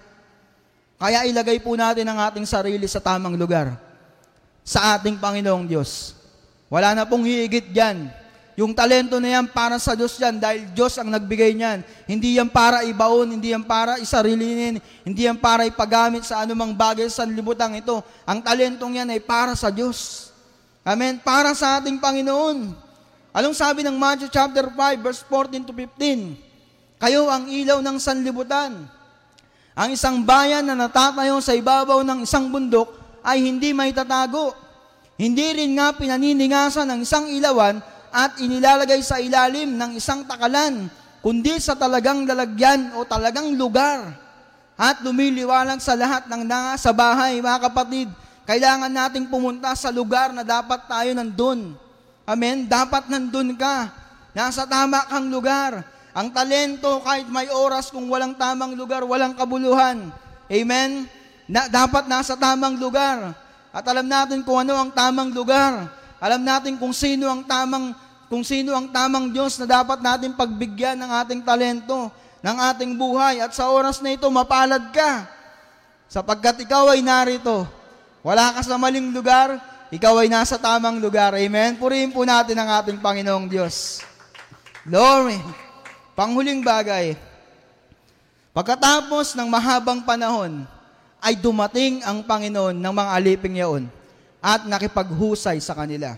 Kaya 1.02 1.26
ilagay 1.26 1.58
po 1.58 1.74
natin 1.74 2.06
ang 2.06 2.22
ating 2.22 2.46
sarili 2.46 2.86
sa 2.86 3.02
tamang 3.02 3.34
lugar. 3.34 3.74
Sa 4.62 4.94
ating 4.94 5.18
Panginoong 5.18 5.66
Diyos. 5.66 6.19
Wala 6.70 6.94
na 6.94 7.04
pong 7.10 7.26
higit 7.26 7.74
dyan. 7.74 8.14
Yung 8.60 8.76
talento 8.76 9.18
na 9.18 9.40
yan 9.40 9.48
para 9.50 9.80
sa 9.82 9.96
Diyos 9.98 10.20
yan 10.20 10.36
dahil 10.38 10.70
Diyos 10.76 10.94
ang 11.00 11.10
nagbigay 11.10 11.56
niyan. 11.56 11.80
Hindi 12.06 12.38
yan 12.38 12.52
para 12.52 12.86
ibaon, 12.86 13.26
hindi 13.26 13.56
yan 13.56 13.64
para 13.66 13.98
isarilinin, 13.98 14.84
hindi 15.02 15.22
yan 15.26 15.40
para 15.40 15.66
ipagamit 15.66 16.28
sa 16.28 16.44
anumang 16.44 16.76
bagay 16.76 17.08
sa 17.08 17.24
libutan 17.24 17.74
ito. 17.80 18.04
Ang 18.28 18.44
talentong 18.44 19.00
yan 19.00 19.10
ay 19.16 19.24
para 19.24 19.56
sa 19.56 19.72
Diyos. 19.72 20.30
Amen? 20.84 21.18
Para 21.24 21.56
sa 21.56 21.80
ating 21.80 21.98
Panginoon. 22.04 22.76
Anong 23.32 23.56
sabi 23.56 23.80
ng 23.82 23.96
Matthew 23.96 24.28
chapter 24.28 24.68
5 24.68 24.76
verse 25.00 25.24
14 25.24 25.64
to 25.64 25.74
15? 25.74 26.36
Kayo 27.00 27.32
ang 27.32 27.48
ilaw 27.48 27.80
ng 27.80 27.98
sanlibutan. 27.98 28.76
Ang 29.72 29.90
isang 29.96 30.20
bayan 30.28 30.68
na 30.68 30.76
natatayo 30.76 31.40
sa 31.40 31.56
ibabaw 31.56 32.04
ng 32.04 32.28
isang 32.28 32.52
bundok 32.52 32.92
ay 33.24 33.40
hindi 33.40 33.72
may 33.72 33.96
tatago 33.96 34.52
hindi 35.20 35.52
rin 35.52 35.76
nga 35.76 35.92
pinaniningasan 35.92 36.88
ng 36.88 37.00
isang 37.04 37.28
ilawan 37.28 37.84
at 38.08 38.40
inilalagay 38.40 39.04
sa 39.04 39.20
ilalim 39.20 39.76
ng 39.76 40.00
isang 40.00 40.24
takalan, 40.24 40.88
kundi 41.20 41.60
sa 41.60 41.76
talagang 41.76 42.24
lalagyan 42.24 42.96
o 42.96 43.04
talagang 43.04 43.52
lugar. 43.60 44.16
At 44.80 45.04
lumiliwanag 45.04 45.84
sa 45.84 46.00
lahat 46.00 46.32
ng 46.32 46.48
nanga 46.48 46.80
sa 46.80 46.96
bahay, 46.96 47.44
mga 47.44 47.68
kapatid. 47.68 48.08
Kailangan 48.48 48.88
nating 48.88 49.28
pumunta 49.28 49.76
sa 49.76 49.92
lugar 49.92 50.32
na 50.32 50.48
dapat 50.48 50.88
tayo 50.88 51.12
nandun. 51.12 51.76
Amen? 52.24 52.64
Dapat 52.64 53.12
nandun 53.12 53.60
ka. 53.60 53.92
Nasa 54.32 54.64
tama 54.64 55.04
kang 55.12 55.28
lugar. 55.28 55.84
Ang 56.16 56.32
talento, 56.32 57.04
kahit 57.04 57.28
may 57.28 57.52
oras, 57.52 57.92
kung 57.92 58.08
walang 58.08 58.40
tamang 58.40 58.72
lugar, 58.72 59.04
walang 59.04 59.36
kabuluhan. 59.36 60.10
Amen? 60.48 61.12
Na, 61.44 61.68
dapat 61.68 62.08
nasa 62.08 62.40
tamang 62.40 62.80
lugar. 62.80 63.36
At 63.70 63.86
alam 63.86 64.06
natin 64.06 64.42
kung 64.42 64.62
ano 64.62 64.74
ang 64.78 64.90
tamang 64.90 65.30
lugar. 65.30 65.90
Alam 66.20 66.42
natin 66.42 66.76
kung 66.76 66.92
sino 66.92 67.30
ang 67.30 67.46
tamang 67.46 67.94
kung 68.30 68.46
sino 68.46 68.78
ang 68.78 68.94
tamang 68.94 69.34
Diyos 69.34 69.58
na 69.58 69.66
dapat 69.66 70.06
natin 70.06 70.38
pagbigyan 70.38 71.02
ng 71.02 71.12
ating 71.26 71.42
talento, 71.42 72.14
ng 72.46 72.58
ating 72.70 72.94
buhay. 72.94 73.42
At 73.42 73.58
sa 73.58 73.74
oras 73.74 74.06
na 74.06 74.14
ito, 74.14 74.30
mapalad 74.30 74.94
ka. 74.94 75.26
Sapagkat 76.06 76.62
ikaw 76.62 76.94
ay 76.94 77.02
narito. 77.02 77.66
Wala 78.22 78.54
ka 78.54 78.62
sa 78.62 78.78
maling 78.78 79.10
lugar, 79.10 79.58
ikaw 79.90 80.22
ay 80.22 80.30
nasa 80.30 80.62
tamang 80.62 81.02
lugar. 81.02 81.34
Amen? 81.34 81.82
Purihin 81.82 82.14
po 82.14 82.22
natin 82.22 82.54
ang 82.62 82.70
ating 82.78 83.02
Panginoong 83.02 83.50
Diyos. 83.50 84.06
Glory. 84.86 85.42
Panghuling 86.14 86.62
bagay. 86.62 87.18
Pagkatapos 88.54 89.34
ng 89.34 89.50
mahabang 89.50 90.06
panahon, 90.06 90.70
ay 91.20 91.36
dumating 91.36 92.00
ang 92.08 92.24
Panginoon 92.24 92.76
ng 92.76 92.94
mga 92.96 93.12
aliping 93.16 93.60
yaon 93.60 93.84
at 94.40 94.64
nakipaghusay 94.64 95.60
sa 95.60 95.76
kanila. 95.76 96.16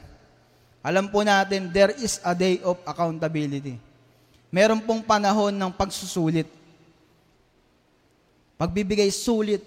Alam 0.81 1.09
po 1.09 1.21
natin, 1.21 1.69
there 1.69 1.93
is 1.97 2.17
a 2.25 2.33
day 2.33 2.61
of 2.65 2.77
accountability. 2.85 3.77
Meron 4.49 4.81
pong 4.81 5.01
panahon 5.05 5.53
ng 5.53 5.71
pagsusulit. 5.73 6.49
Pagbibigay 8.57 9.09
sulit. 9.13 9.61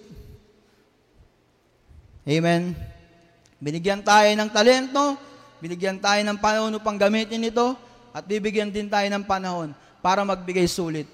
Amen. 2.27 2.75
Binigyan 3.63 4.03
tayo 4.03 4.29
ng 4.29 4.51
talento, 4.51 5.19
binigyan 5.63 5.99
tayo 5.99 6.21
ng 6.23 6.39
panahon 6.39 6.75
upang 6.79 6.99
gamitin 6.99 7.47
ito, 7.47 7.79
at 8.15 8.23
bibigyan 8.27 8.71
din 8.71 8.87
tayo 8.87 9.07
ng 9.11 9.27
panahon 9.27 9.75
para 9.99 10.23
magbigay 10.23 10.71
sulit. 10.71 11.09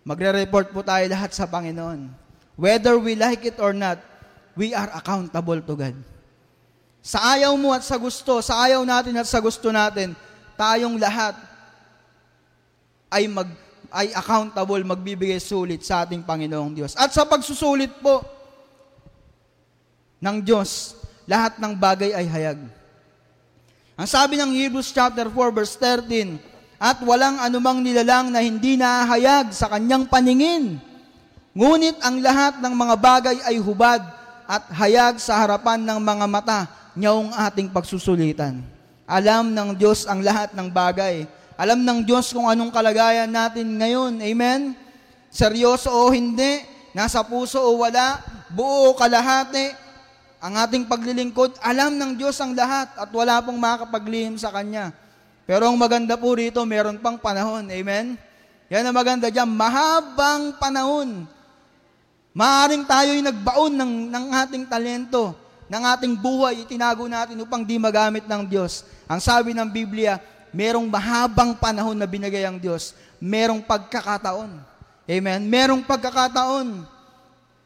Magre-report 0.00 0.72
po 0.72 0.80
tayo 0.80 1.04
lahat 1.08 1.36
sa 1.36 1.44
Panginoon. 1.44 2.19
Whether 2.60 3.00
we 3.00 3.16
like 3.16 3.48
it 3.48 3.56
or 3.56 3.72
not, 3.72 4.04
we 4.52 4.76
are 4.76 4.92
accountable 4.92 5.64
to 5.64 5.72
God. 5.72 5.96
Sa 7.00 7.16
ayaw 7.16 7.56
mo 7.56 7.72
at 7.72 7.80
sa 7.80 7.96
gusto, 7.96 8.44
sa 8.44 8.68
ayaw 8.68 8.84
natin 8.84 9.16
at 9.16 9.24
sa 9.24 9.40
gusto 9.40 9.72
natin, 9.72 10.12
tayong 10.60 11.00
lahat 11.00 11.40
ay 13.08 13.24
mag 13.32 13.48
ay 13.90 14.12
accountable, 14.12 14.78
magbibigay 14.84 15.40
sulit 15.40 15.82
sa 15.82 16.04
ating 16.04 16.20
Panginoong 16.20 16.76
Diyos. 16.76 16.92
At 17.00 17.10
sa 17.16 17.24
pagsusulit 17.24 17.96
po 17.98 18.22
ng 20.20 20.36
Diyos, 20.44 21.00
lahat 21.24 21.56
ng 21.58 21.72
bagay 21.74 22.12
ay 22.12 22.28
hayag. 22.28 22.60
Ang 23.96 24.06
sabi 24.06 24.36
ng 24.36 24.52
Hebrews 24.52 24.92
chapter 24.92 25.26
4 25.32 25.56
verse 25.56 25.74
13, 25.74 26.36
at 26.76 27.00
walang 27.02 27.40
anumang 27.40 27.80
nilalang 27.80 28.30
na 28.30 28.44
hindi 28.44 28.76
nahayag 28.76 29.50
sa 29.50 29.66
kanyang 29.72 30.06
paningin 30.06 30.89
Ngunit 31.50 31.98
ang 31.98 32.22
lahat 32.22 32.62
ng 32.62 32.74
mga 32.78 32.94
bagay 32.94 33.36
ay 33.42 33.58
hubad 33.58 33.98
at 34.46 34.70
hayag 34.70 35.18
sa 35.18 35.34
harapan 35.42 35.82
ng 35.82 35.98
mga 35.98 36.26
mata 36.30 36.60
niyong 36.94 37.34
ating 37.34 37.74
pagsusulitan. 37.74 38.62
Alam 39.02 39.50
ng 39.50 39.74
Diyos 39.74 40.06
ang 40.06 40.22
lahat 40.22 40.54
ng 40.54 40.70
bagay. 40.70 41.26
Alam 41.58 41.82
ng 41.82 42.06
Diyos 42.06 42.30
kung 42.30 42.46
anong 42.46 42.70
kalagayan 42.70 43.26
natin 43.26 43.66
ngayon. 43.82 44.22
Amen? 44.22 44.78
Seryoso 45.26 45.90
o 45.90 46.14
hindi, 46.14 46.62
nasa 46.94 47.26
puso 47.26 47.58
o 47.58 47.82
wala, 47.82 48.22
buo 48.54 48.94
o 48.94 48.94
kalahati, 48.94 49.74
ang 50.38 50.54
ating 50.54 50.86
paglilingkod, 50.86 51.58
alam 51.60 51.98
ng 51.98 52.14
Diyos 52.14 52.38
ang 52.38 52.54
lahat 52.54 52.94
at 52.94 53.10
wala 53.10 53.42
pong 53.42 53.58
makapaglihim 53.58 54.38
sa 54.38 54.54
Kanya. 54.54 54.94
Pero 55.50 55.66
ang 55.66 55.74
maganda 55.74 56.14
po 56.14 56.30
rito, 56.30 56.62
meron 56.62 57.02
pang 57.02 57.18
panahon. 57.18 57.66
Amen? 57.66 58.14
Yan 58.70 58.86
ang 58.86 58.94
maganda 58.94 59.26
dyan, 59.34 59.50
mahabang 59.50 60.54
panahon 60.62 61.26
Maaring 62.30 62.86
tayo'y 62.86 63.22
nagbaon 63.26 63.74
ng, 63.74 63.92
ng 64.06 64.26
ating 64.46 64.64
talento, 64.70 65.34
ng 65.66 65.82
ating 65.82 66.14
buhay, 66.14 66.62
itinago 66.62 67.10
natin 67.10 67.34
upang 67.42 67.66
di 67.66 67.74
magamit 67.74 68.22
ng 68.26 68.42
Diyos. 68.46 68.86
Ang 69.10 69.18
sabi 69.18 69.50
ng 69.50 69.66
Biblia, 69.66 70.22
merong 70.54 70.86
mahabang 70.86 71.58
panahon 71.58 71.98
na 71.98 72.06
binigay 72.06 72.46
ang 72.46 72.58
Diyos. 72.58 72.94
Merong 73.18 73.58
pagkakataon. 73.66 74.62
Amen? 75.10 75.40
Merong 75.42 75.82
pagkakataon. 75.82 76.86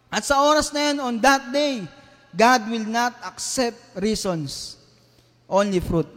At 0.09 0.25
sa 0.25 0.41
oras 0.41 0.73
na 0.73 0.81
yan, 0.81 0.97
on 1.01 1.17
that 1.21 1.45
day, 1.53 1.85
God 2.33 2.65
will 2.73 2.89
not 2.89 3.13
accept 3.29 3.77
reasons, 4.01 4.81
only 5.45 5.79
fruit. 5.79 6.09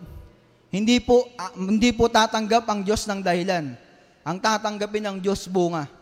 Hindi 0.72 1.04
po, 1.04 1.28
uh, 1.36 1.52
hindi 1.56 1.92
po 1.92 2.08
tatanggap 2.08 2.64
ang 2.68 2.80
Diyos 2.80 3.04
ng 3.12 3.20
dahilan. 3.20 3.76
Ang 4.24 4.38
tatanggapin 4.40 5.04
ng 5.04 5.18
Diyos 5.20 5.48
bunga 5.48 5.97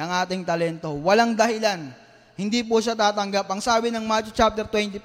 ng 0.00 0.10
ating 0.24 0.42
talento. 0.48 0.88
Walang 1.04 1.36
dahilan. 1.36 1.92
Hindi 2.32 2.64
po 2.64 2.80
siya 2.80 2.96
tatanggap. 2.96 3.44
Ang 3.52 3.60
sabi 3.60 3.92
ng 3.92 4.00
Matthew 4.00 4.32
chapter 4.32 4.64
25, 4.64 5.04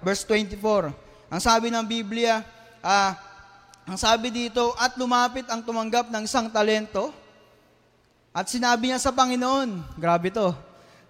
verse 0.00 0.24
24, 0.24 0.96
ang 1.28 1.40
sabi 1.44 1.68
ng 1.68 1.84
Biblia, 1.84 2.40
uh, 2.80 3.12
ang 3.84 4.00
sabi 4.00 4.32
dito, 4.32 4.72
at 4.80 4.96
lumapit 4.96 5.44
ang 5.52 5.60
tumanggap 5.60 6.08
ng 6.08 6.24
isang 6.24 6.48
talento, 6.48 7.12
at 8.32 8.48
sinabi 8.48 8.88
niya 8.88 8.98
sa 8.98 9.12
Panginoon, 9.12 10.00
grabe 10.00 10.32
to, 10.32 10.56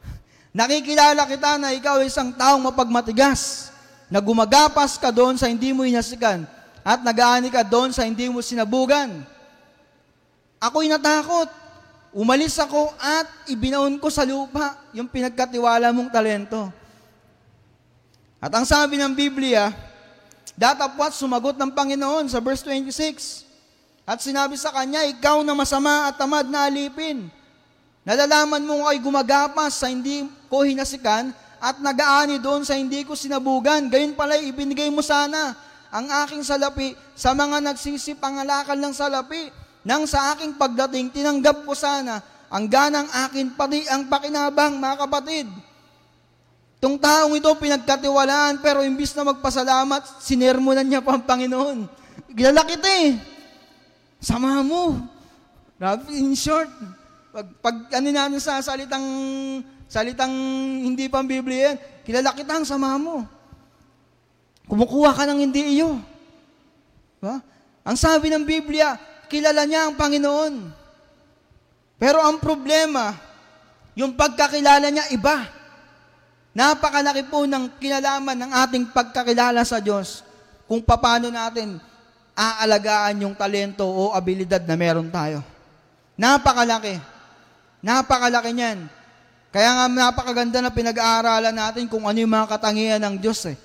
nakikilala 0.58 1.22
kita 1.22 1.54
na 1.54 1.70
ikaw 1.70 2.02
ay 2.02 2.10
isang 2.10 2.34
taong 2.34 2.66
mapagmatigas, 2.66 3.70
na 4.10 4.18
gumagapas 4.18 4.98
ka 4.98 5.14
doon 5.14 5.38
sa 5.38 5.46
hindi 5.46 5.70
mo 5.70 5.86
inasikan, 5.86 6.42
at 6.82 6.98
nagaani 6.98 7.46
ka 7.46 7.62
doon 7.62 7.94
sa 7.94 8.02
hindi 8.02 8.26
mo 8.26 8.42
sinabugan. 8.42 9.22
Ako'y 10.58 10.90
natakot, 10.90 11.63
umalis 12.14 12.56
ako 12.62 12.94
at 12.96 13.26
ibinaon 13.50 13.98
ko 13.98 14.08
sa 14.08 14.22
lupa 14.22 14.78
yung 14.94 15.10
pinagkatiwala 15.10 15.90
mong 15.90 16.08
talento. 16.14 16.70
At 18.38 18.54
ang 18.54 18.64
sabi 18.64 18.96
ng 18.96 19.12
Biblia, 19.12 19.74
Datapwat 20.54 21.18
sumagot 21.18 21.58
ng 21.58 21.74
Panginoon 21.74 22.30
sa 22.30 22.38
verse 22.38 22.62
26. 22.62 23.42
At 24.06 24.22
sinabi 24.22 24.54
sa 24.54 24.70
kanya, 24.70 25.02
ikaw 25.10 25.42
na 25.42 25.50
masama 25.50 26.06
at 26.06 26.14
tamad 26.14 26.46
na 26.46 26.70
alipin. 26.70 27.26
Nalalaman 28.06 28.62
mo 28.62 28.86
ay 28.86 29.02
gumagapas 29.02 29.82
sa 29.82 29.90
hindi 29.90 30.28
ko 30.46 30.62
hinasikan 30.62 31.34
at 31.58 31.80
nagaani 31.80 32.38
doon 32.38 32.62
sa 32.62 32.78
hindi 32.78 33.02
ko 33.02 33.18
sinabugan. 33.18 33.90
Gayon 33.90 34.14
pala 34.14 34.38
ibinigay 34.38 34.92
mo 34.92 35.02
sana 35.02 35.56
ang 35.90 36.06
aking 36.22 36.44
salapi 36.46 36.94
sa 37.16 37.34
mga 37.34 37.64
nagsisipangalakal 37.64 38.78
ng 38.78 38.94
salapi. 38.94 39.50
Nang 39.84 40.08
sa 40.08 40.32
aking 40.32 40.56
pagdating, 40.56 41.12
tinanggap 41.12 41.62
ko 41.68 41.76
sana 41.76 42.24
ang 42.54 42.70
ganang 42.70 43.10
akin 43.10 43.50
pati 43.58 43.82
ang 43.90 44.06
pakinabang, 44.06 44.78
mga 44.78 44.96
kapatid. 45.02 45.46
Itong 46.78 47.00
taong 47.02 47.34
ito 47.34 47.50
pinagkatiwalaan 47.50 48.62
pero 48.62 48.86
imbis 48.86 49.10
na 49.18 49.26
magpasalamat, 49.26 50.22
sinermonan 50.22 50.86
niya 50.86 51.02
pa 51.02 51.18
ang 51.18 51.24
Panginoon. 51.26 51.90
Kilala 52.30 52.62
kita 52.62 52.86
eh. 53.10 53.18
Sama 54.22 54.62
mo. 54.62 55.02
In 56.14 56.36
short, 56.38 56.70
pag, 57.34 57.48
pag 57.58 57.76
ano 57.98 58.08
natin 58.14 58.38
sa 58.38 58.62
salitang 58.62 59.02
salitang 59.90 60.30
hindi 60.86 61.10
pang 61.10 61.26
Biblia 61.26 61.74
yan, 61.74 61.76
kilala 62.06 62.30
kita 62.38 62.62
ang 62.62 62.66
sama 62.68 62.94
mo. 62.94 63.26
Kumukuha 64.70 65.10
ka 65.10 65.26
ng 65.26 65.42
hindi 65.42 65.74
iyo. 65.80 65.98
Diba? 67.18 67.42
Ang 67.82 67.96
sabi 67.98 68.30
ng 68.30 68.46
Biblia, 68.46 68.94
kilala 69.34 69.66
niya 69.66 69.90
ang 69.90 69.98
Panginoon. 69.98 70.54
Pero 71.98 72.22
ang 72.22 72.38
problema, 72.38 73.10
yung 73.98 74.14
pagkakilala 74.14 74.94
niya 74.94 75.10
iba. 75.10 75.42
Napakalaki 76.54 77.26
po 77.26 77.42
ng 77.50 77.82
kinalaman 77.82 78.38
ng 78.46 78.50
ating 78.62 78.84
pagkakilala 78.94 79.66
sa 79.66 79.82
Diyos 79.82 80.22
kung 80.70 80.78
paano 80.86 81.26
natin 81.26 81.82
aalagaan 82.34 83.26
yung 83.26 83.34
talento 83.34 83.82
o 83.82 84.14
abilidad 84.14 84.62
na 84.62 84.78
meron 84.78 85.10
tayo. 85.10 85.42
Napakalaki. 86.14 86.94
Napakalaki 87.82 88.54
niyan. 88.54 88.86
Kaya 89.54 89.70
nga 89.70 89.86
napakaganda 89.86 90.58
na 90.62 90.70
pinag-aaralan 90.74 91.54
natin 91.54 91.86
kung 91.86 92.06
ano 92.06 92.18
yung 92.18 92.30
mga 92.30 92.50
katangian 92.54 93.02
ng 93.02 93.18
Diyos 93.22 93.38
eh. 93.50 93.58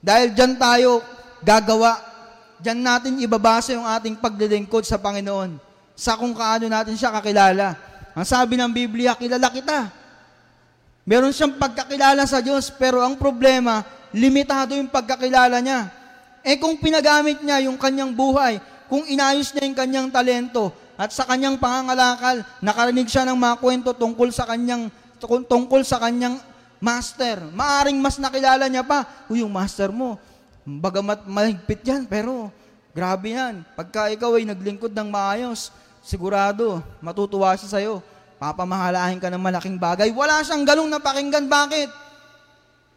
Dahil 0.00 0.32
dyan 0.36 0.60
tayo 0.60 1.00
gagawa. 1.40 2.11
Dyan 2.62 2.78
natin 2.78 3.18
ibabasa 3.18 3.74
yung 3.74 3.84
ating 3.84 4.14
paglilingkod 4.22 4.86
sa 4.86 4.96
Panginoon. 5.02 5.58
Sa 5.98 6.14
kung 6.14 6.30
kaano 6.30 6.70
natin 6.70 6.94
siya 6.94 7.10
kakilala. 7.10 7.74
Ang 8.14 8.22
sabi 8.22 8.54
ng 8.54 8.70
Biblia, 8.70 9.18
kilala 9.18 9.50
kita 9.50 10.02
Meron 11.02 11.34
siyang 11.34 11.58
pagkakilala 11.58 12.22
sa 12.30 12.38
Diyos, 12.38 12.70
pero 12.70 13.02
ang 13.02 13.18
problema, 13.18 13.82
limitado 14.14 14.78
yung 14.78 14.86
pagkakilala 14.86 15.58
niya. 15.58 15.90
Eh 16.46 16.58
kung 16.62 16.78
pinagamit 16.78 17.42
niya 17.42 17.66
yung 17.66 17.74
kanyang 17.74 18.14
buhay, 18.14 18.62
kung 18.86 19.02
inayos 19.10 19.50
niya 19.50 19.66
yung 19.66 19.78
kanyang 19.78 20.08
talento, 20.14 20.70
at 20.94 21.10
sa 21.10 21.26
kanyang 21.26 21.58
pangangalakal, 21.58 22.46
nakarinig 22.62 23.10
siya 23.10 23.26
ng 23.26 23.34
mga 23.34 23.54
kwento 23.58 23.90
tungkol 23.90 24.30
sa 24.30 24.46
kanyang, 24.46 24.86
tungkol 25.50 25.82
sa 25.82 25.98
kanyang 25.98 26.38
master. 26.78 27.50
Maaring 27.50 27.98
mas 27.98 28.22
nakilala 28.22 28.70
niya 28.70 28.86
pa, 28.86 29.26
Uy, 29.26 29.42
yung 29.42 29.50
master 29.50 29.90
mo, 29.90 30.22
bagamat 30.66 31.26
mahigpit 31.26 31.82
yan, 31.86 32.02
pero 32.06 32.50
grabe 32.94 33.34
yan. 33.34 33.66
Pagka 33.74 34.10
ikaw 34.10 34.36
ay 34.38 34.46
naglingkod 34.46 34.94
ng 34.94 35.08
maayos, 35.08 35.70
sigurado, 36.02 36.82
matutuwa 37.02 37.54
siya 37.54 37.70
sa'yo 37.78 37.94
papamahalahin 38.42 39.22
ka 39.22 39.30
ng 39.30 39.38
malaking 39.38 39.78
bagay. 39.78 40.10
Wala 40.10 40.42
siyang 40.42 40.66
galong 40.66 40.90
napakinggan. 40.90 41.46
Bakit? 41.46 41.90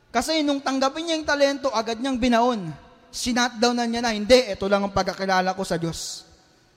Kasi 0.10 0.42
nung 0.42 0.58
tanggapin 0.58 1.06
niya 1.06 1.22
yung 1.22 1.30
talento, 1.30 1.70
agad 1.70 2.02
niyang 2.02 2.18
binaon. 2.18 2.74
Sinat 3.14 3.62
down 3.62 3.78
na 3.78 3.86
niya 3.86 4.02
na, 4.02 4.10
hindi, 4.10 4.42
ito 4.42 4.66
lang 4.66 4.82
ang 4.82 4.90
pagkakilala 4.90 5.54
ko 5.54 5.62
sa 5.62 5.78
Diyos. 5.78 6.26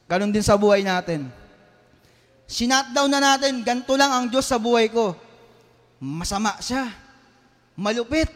Ganon 0.04 0.28
din 0.28 0.44
sa 0.44 0.60
buhay 0.60 0.84
natin. 0.84 1.32
Sinat 2.44 2.92
down 2.92 3.08
na 3.08 3.24
natin, 3.24 3.64
ganito 3.64 3.96
lang 3.96 4.12
ang 4.12 4.26
Diyos 4.28 4.44
sa 4.44 4.60
buhay 4.60 4.92
ko. 4.92 5.16
Masama 5.96 6.60
siya. 6.60 6.92
Malupit. 7.72 8.28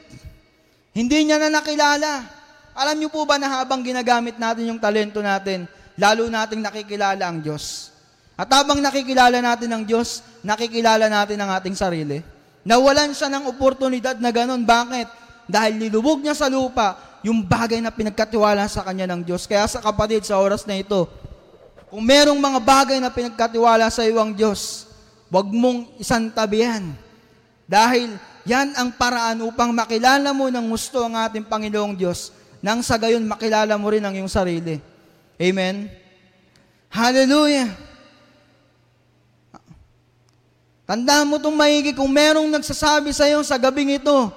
Hindi 0.97 1.29
niya 1.29 1.37
na 1.37 1.61
nakilala. 1.61 2.25
Alam 2.73 3.05
niyo 3.05 3.09
po 3.13 3.29
ba 3.29 3.37
na 3.37 3.61
habang 3.61 3.85
ginagamit 3.85 4.41
natin 4.41 4.73
yung 4.73 4.81
talento 4.81 5.21
natin, 5.21 5.69
lalo 6.01 6.29
nating 6.33 6.65
nakikilala 6.65 7.21
ang 7.21 7.45
Diyos. 7.45 7.93
At 8.33 8.49
habang 8.49 8.81
nakikilala 8.81 9.45
natin 9.45 9.69
ang 9.77 9.85
Diyos, 9.85 10.25
nakikilala 10.41 11.05
natin 11.13 11.37
ang 11.37 11.53
ating 11.53 11.77
sarili. 11.77 12.25
Nawalan 12.65 13.13
siya 13.13 13.29
ng 13.29 13.45
oportunidad 13.53 14.17
na 14.17 14.33
ganun. 14.33 14.65
Bakit? 14.65 15.09
Dahil 15.45 15.77
nilubog 15.77 16.25
niya 16.25 16.33
sa 16.33 16.49
lupa 16.49 16.97
yung 17.21 17.45
bagay 17.45 17.85
na 17.85 17.93
pinagkatiwala 17.93 18.65
sa 18.73 18.81
kanya 18.89 19.05
ng 19.13 19.21
Diyos. 19.21 19.45
Kaya 19.45 19.69
sa 19.69 19.85
kapatid, 19.85 20.25
sa 20.25 20.41
oras 20.41 20.65
na 20.65 20.81
ito, 20.81 21.05
kung 21.93 22.01
merong 22.01 22.41
mga 22.41 22.61
bagay 22.65 22.99
na 23.05 23.13
pinagkatiwala 23.13 23.93
sa 23.93 24.01
iyo 24.01 24.17
ang 24.17 24.33
Diyos, 24.33 24.89
huwag 25.29 25.53
mong 25.53 26.01
isantabihan. 26.01 26.89
Dahil 27.69 28.17
yan 28.49 28.73
ang 28.81 28.97
paraan 28.97 29.45
upang 29.45 29.77
makilala 29.77 30.33
mo 30.33 30.49
ng 30.49 30.67
gusto 30.73 31.05
ang 31.05 31.21
ating 31.21 31.45
Panginoong 31.45 31.95
Diyos 31.95 32.42
nang 32.63 32.81
sa 32.81 32.95
gayon 32.97 33.27
makilala 33.27 33.75
mo 33.75 33.91
rin 33.91 34.07
ang 34.07 34.15
iyong 34.15 34.31
sarili. 34.31 34.79
Amen? 35.37 35.91
Hallelujah! 36.87 37.67
Tandaan 40.87 41.27
mo 41.27 41.43
itong 41.43 41.57
maigi 41.57 41.91
kung 41.97 42.11
merong 42.11 42.47
nagsasabi 42.53 43.11
sa 43.11 43.27
iyo 43.27 43.43
sa 43.43 43.59
gabing 43.59 43.97
ito 43.99 44.31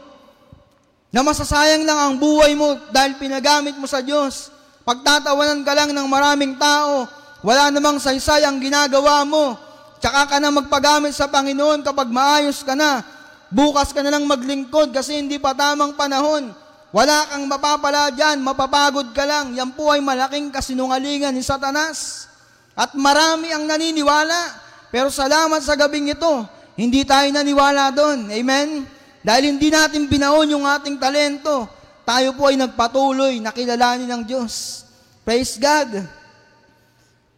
na 1.14 1.20
masasayang 1.20 1.86
lang 1.86 2.00
ang 2.00 2.14
buhay 2.16 2.58
mo 2.58 2.80
dahil 2.90 3.16
pinagamit 3.22 3.78
mo 3.78 3.86
sa 3.86 4.02
Diyos. 4.02 4.50
Pagtatawanan 4.86 5.66
ka 5.66 5.74
lang 5.74 5.90
ng 5.94 6.08
maraming 6.08 6.56
tao, 6.58 7.08
wala 7.46 7.70
namang 7.70 8.02
saysay 8.02 8.46
ang 8.46 8.58
ginagawa 8.58 9.22
mo. 9.28 9.58
Tsaka 10.02 10.32
ka 10.32 10.38
na 10.38 10.54
magpagamit 10.54 11.14
sa 11.14 11.26
Panginoon 11.30 11.82
kapag 11.82 12.08
maayos 12.08 12.62
ka 12.62 12.78
na. 12.78 13.02
Bukas 13.50 13.94
ka 13.94 14.02
na 14.06 14.14
lang 14.14 14.28
maglingkod 14.28 14.92
kasi 14.94 15.18
hindi 15.18 15.40
pa 15.42 15.56
tamang 15.56 15.96
panahon. 15.96 16.65
Wala 16.96 17.28
kang 17.28 17.44
mapapala 17.44 18.08
dyan, 18.16 18.40
mapapagod 18.40 19.12
ka 19.12 19.28
lang. 19.28 19.52
Yan 19.52 19.76
po 19.76 19.92
ay 19.92 20.00
malaking 20.00 20.48
kasinungalingan 20.48 21.36
ni 21.36 21.44
Satanas. 21.44 22.32
At 22.72 22.96
marami 22.96 23.52
ang 23.52 23.68
naniniwala 23.68 24.64
pero 24.96 25.12
salamat 25.12 25.60
sa 25.60 25.76
gabing 25.76 26.16
ito, 26.16 26.48
hindi 26.80 27.04
tayo 27.04 27.28
naniwala 27.28 27.92
doon. 27.92 28.32
Amen? 28.32 28.88
Dahil 29.20 29.52
hindi 29.52 29.68
natin 29.68 30.08
binaon 30.08 30.56
yung 30.56 30.64
ating 30.64 30.96
talento, 30.96 31.68
tayo 32.08 32.32
po 32.32 32.48
ay 32.48 32.56
nagpatuloy 32.56 33.44
na 33.44 33.52
kilalanin 33.52 34.08
ng 34.08 34.24
Diyos. 34.24 34.88
Praise 35.28 35.60
God! 35.60 36.00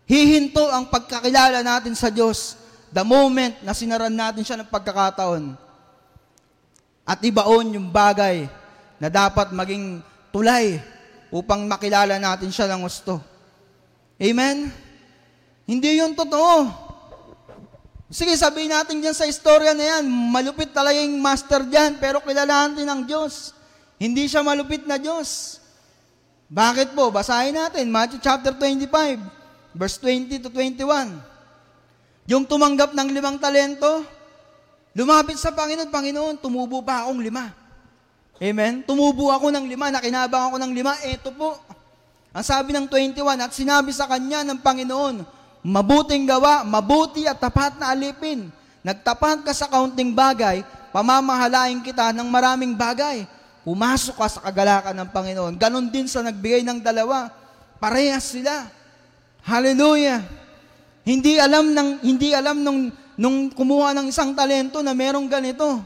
Hihinto 0.06 0.70
ang 0.70 0.86
pagkakilala 0.86 1.66
natin 1.66 1.98
sa 1.98 2.14
Diyos 2.14 2.54
the 2.94 3.02
moment 3.02 3.58
na 3.66 3.74
sinaran 3.74 4.14
natin 4.14 4.46
siya 4.46 4.62
ng 4.62 4.70
pagkakataon. 4.70 5.58
At 7.10 7.26
ibaon 7.26 7.74
yung 7.74 7.90
bagay 7.90 8.46
na 8.98 9.08
dapat 9.10 9.54
maging 9.54 10.02
tulay 10.34 10.82
upang 11.30 11.66
makilala 11.66 12.18
natin 12.18 12.50
siya 12.50 12.70
ng 12.72 12.82
gusto. 12.86 13.22
Amen? 14.18 14.74
Hindi 15.68 16.02
yun 16.02 16.18
totoo. 16.18 16.88
Sige, 18.08 18.32
sabihin 18.40 18.72
natin 18.72 19.04
dyan 19.04 19.12
sa 19.12 19.28
istorya 19.28 19.76
na 19.76 20.00
yan, 20.00 20.08
malupit 20.08 20.72
talaga 20.72 20.96
yung 20.96 21.20
master 21.20 21.68
dyan, 21.68 22.00
pero 22.00 22.24
kilalahan 22.24 22.72
din 22.72 22.88
ng 22.88 23.04
Diyos. 23.04 23.52
Hindi 24.00 24.32
siya 24.32 24.40
malupit 24.48 24.88
na 24.88 24.96
Diyos. 24.96 25.60
Bakit 26.48 26.96
po? 26.96 27.12
Basahin 27.12 27.60
natin, 27.60 27.92
Matthew 27.92 28.24
chapter 28.24 28.56
25, 28.56 29.20
verse 29.76 30.00
20 30.00 30.48
to 30.48 30.50
21. 30.56 31.20
Yung 32.32 32.48
tumanggap 32.48 32.96
ng 32.96 33.10
limang 33.12 33.36
talento, 33.36 34.08
lumapit 34.96 35.36
sa 35.36 35.52
Panginoon, 35.52 35.92
Panginoon, 35.92 36.36
tumubo 36.40 36.80
pa 36.80 37.04
akong 37.04 37.20
lima. 37.20 37.52
Amen? 38.38 38.86
Tumubo 38.86 39.34
ako 39.34 39.50
ng 39.50 39.66
lima, 39.66 39.90
nakinabang 39.90 40.54
ako 40.54 40.58
ng 40.62 40.72
lima, 40.74 40.94
eto 41.02 41.34
po. 41.34 41.58
Ang 42.30 42.46
sabi 42.46 42.70
ng 42.70 42.86
21, 42.86 43.18
at 43.42 43.52
sinabi 43.54 43.90
sa 43.90 44.06
kanya 44.06 44.46
ng 44.46 44.62
Panginoon, 44.62 45.26
mabuting 45.66 46.30
gawa, 46.30 46.62
mabuti 46.62 47.26
at 47.26 47.42
tapat 47.42 47.82
na 47.82 47.90
alipin. 47.90 48.54
Nagtapat 48.86 49.42
ka 49.42 49.52
sa 49.58 49.66
kaunting 49.66 50.14
bagay, 50.14 50.62
pamamahalain 50.94 51.82
kita 51.82 52.14
ng 52.14 52.30
maraming 52.30 52.78
bagay. 52.78 53.26
Pumasok 53.66 54.16
ka 54.16 54.28
sa 54.32 54.40
kagalakan 54.46 54.96
ng 54.96 55.10
Panginoon. 55.12 55.54
Ganon 55.60 55.92
din 55.92 56.08
sa 56.08 56.24
nagbigay 56.24 56.64
ng 56.64 56.80
dalawa. 56.80 57.28
Parehas 57.82 58.32
sila. 58.32 58.70
Hallelujah. 59.44 60.24
Hindi 61.04 61.36
alam 61.36 61.76
ng 61.76 61.90
hindi 62.00 62.32
alam 62.32 62.64
nung 62.64 62.94
nung 63.18 63.50
kumuha 63.52 63.92
ng 63.98 64.08
isang 64.08 64.32
talento 64.32 64.80
na 64.86 64.94
merong 64.96 65.28
ganito. 65.28 65.84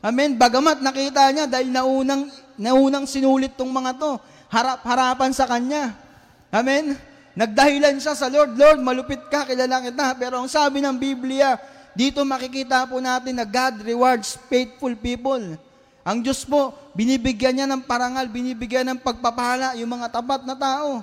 Amen. 0.00 0.36
Bagamat 0.40 0.80
nakita 0.80 1.28
niya 1.28 1.44
dahil 1.44 1.68
naunang 1.68 2.32
naunang 2.60 3.08
sinulit 3.08 3.56
tong 3.56 3.72
mga 3.72 3.96
to, 3.96 4.20
harap-harapan 4.52 5.32
sa 5.32 5.48
kanya. 5.48 5.96
Amen. 6.52 6.92
Nagdahilan 7.32 7.96
siya 7.96 8.12
sa 8.12 8.28
Lord, 8.28 8.52
Lord, 8.52 8.84
malupit 8.84 9.24
ka, 9.32 9.48
kilala 9.48 9.80
kita. 9.80 10.12
Pero 10.20 10.44
ang 10.44 10.50
sabi 10.50 10.84
ng 10.84 10.92
Biblia, 11.00 11.56
dito 11.96 12.20
makikita 12.20 12.84
po 12.84 13.00
natin 13.00 13.40
na 13.40 13.48
God 13.48 13.80
rewards 13.80 14.36
faithful 14.52 14.92
people. 14.92 15.56
Ang 16.04 16.18
Diyos 16.20 16.44
po, 16.44 16.76
binibigyan 16.92 17.56
niya 17.56 17.68
ng 17.70 17.84
parangal, 17.84 18.28
binibigyan 18.28 18.92
ng 18.92 19.00
pagpapala 19.00 19.72
yung 19.80 19.88
mga 19.88 20.12
tapat 20.12 20.44
na 20.44 20.56
tao. 20.58 21.00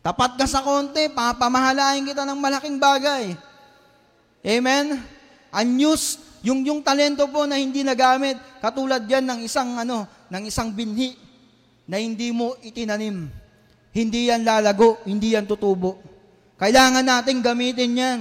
Tapat 0.00 0.38
ka 0.38 0.46
sa 0.48 0.64
konti, 0.64 1.10
papamahalain 1.12 2.06
kita 2.06 2.24
ng 2.24 2.38
malaking 2.38 2.78
bagay. 2.78 3.34
Amen? 4.40 5.02
Unused, 5.50 6.22
yung, 6.42 6.62
yung 6.62 6.80
talento 6.82 7.26
po 7.26 7.44
na 7.44 7.58
hindi 7.58 7.82
nagamit, 7.82 8.38
katulad 8.62 9.02
yan 9.06 9.26
ng 9.26 9.40
isang, 9.42 9.74
ano, 9.74 10.06
ng 10.30 10.44
isang 10.46 10.70
binhi 10.70 11.18
na 11.88 11.98
hindi 11.98 12.30
mo 12.30 12.54
itinanim. 12.62 13.26
Hindi 13.90 14.30
yan 14.30 14.44
lalago, 14.46 15.02
hindi 15.08 15.34
yan 15.34 15.48
tutubo. 15.48 15.98
Kailangan 16.60 17.02
nating 17.02 17.40
gamitin 17.42 17.92
yan. 17.96 18.20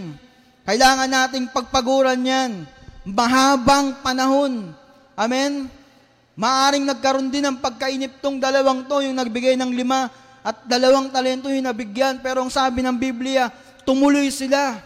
Kailangan 0.66 1.10
nating 1.10 1.52
pagpaguran 1.54 2.22
yan. 2.24 2.52
Mahabang 3.06 4.02
panahon. 4.02 4.74
Amen? 5.18 5.70
Maaring 6.38 6.86
nagkaroon 6.86 7.34
din 7.34 7.46
ng 7.50 7.58
pagkainip 7.58 8.22
tong 8.22 8.38
dalawang 8.38 8.86
to, 8.86 9.02
yung 9.02 9.18
nagbigay 9.18 9.58
ng 9.58 9.74
lima, 9.74 10.10
at 10.46 10.64
dalawang 10.70 11.10
talento 11.10 11.50
yung 11.50 11.66
nabigyan. 11.66 12.22
Pero 12.22 12.46
ang 12.46 12.54
sabi 12.54 12.86
ng 12.86 12.94
Biblia, 12.94 13.50
tumuloy 13.84 14.30
sila. 14.30 14.80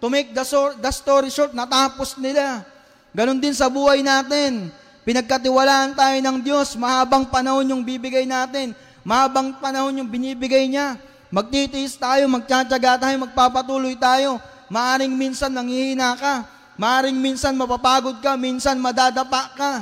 To 0.00 0.08
make 0.08 0.32
the, 0.32 0.44
so- 0.48 0.74
the 0.80 0.88
story 0.88 1.28
short, 1.28 1.52
natapos 1.52 2.16
nila. 2.16 2.64
Ganon 3.12 3.36
din 3.36 3.52
sa 3.52 3.68
buhay 3.68 4.00
natin. 4.00 4.72
Pinagkatiwalaan 5.04 5.92
tayo 5.92 6.16
ng 6.20 6.38
Diyos, 6.40 6.76
mahabang 6.76 7.28
panahon 7.28 7.68
yung 7.68 7.84
bibigay 7.84 8.24
natin. 8.24 8.72
Mahabang 9.04 9.60
panahon 9.60 9.96
yung 10.00 10.08
binibigay 10.08 10.68
niya. 10.68 10.96
Magtitiis 11.28 12.00
tayo, 12.00 12.26
magtsatsaga 12.32 13.06
tayo, 13.06 13.16
magpapatuloy 13.28 13.94
tayo. 13.96 14.40
Maaring 14.72 15.12
minsan 15.12 15.52
nanghihina 15.52 16.16
ka. 16.16 16.48
Maaring 16.80 17.16
minsan 17.20 17.52
mapapagod 17.52 18.24
ka, 18.24 18.40
minsan 18.40 18.80
madadapa 18.80 19.52
ka. 19.52 19.72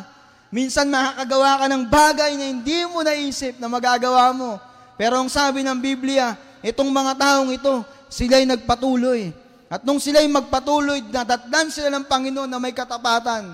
Minsan 0.51 0.91
makakagawa 0.91 1.63
ka 1.63 1.67
ng 1.71 1.85
bagay 1.87 2.33
na 2.35 2.45
hindi 2.51 2.83
mo 2.91 3.07
naisip 3.07 3.61
na 3.63 3.71
magagawa 3.71 4.35
mo. 4.35 4.59
Pero 4.99 5.21
ang 5.23 5.31
sabi 5.31 5.63
ng 5.63 5.79
Biblia, 5.79 6.35
itong 6.59 6.91
mga 6.91 7.13
taong 7.15 7.55
ito, 7.55 7.87
sila'y 8.11 8.49
nagpatuloy. 8.49 9.31
At 9.69 9.85
nung 9.85 10.01
sila'y 10.01 10.25
magpatuloy, 10.33 11.05
natatdan 11.13 11.69
sila 11.69 11.93
ng 11.93 12.09
Panginoon 12.09 12.49
na 12.49 12.57
may 12.57 12.73
katapatan. 12.73 13.53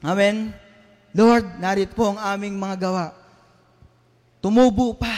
Amen? 0.00 0.56
Lord, 1.12 1.60
narit 1.60 1.92
po 1.92 2.16
ang 2.16 2.18
aming 2.18 2.56
mga 2.56 2.88
gawa. 2.88 3.06
Tumubo 4.40 4.96
pa. 4.96 5.12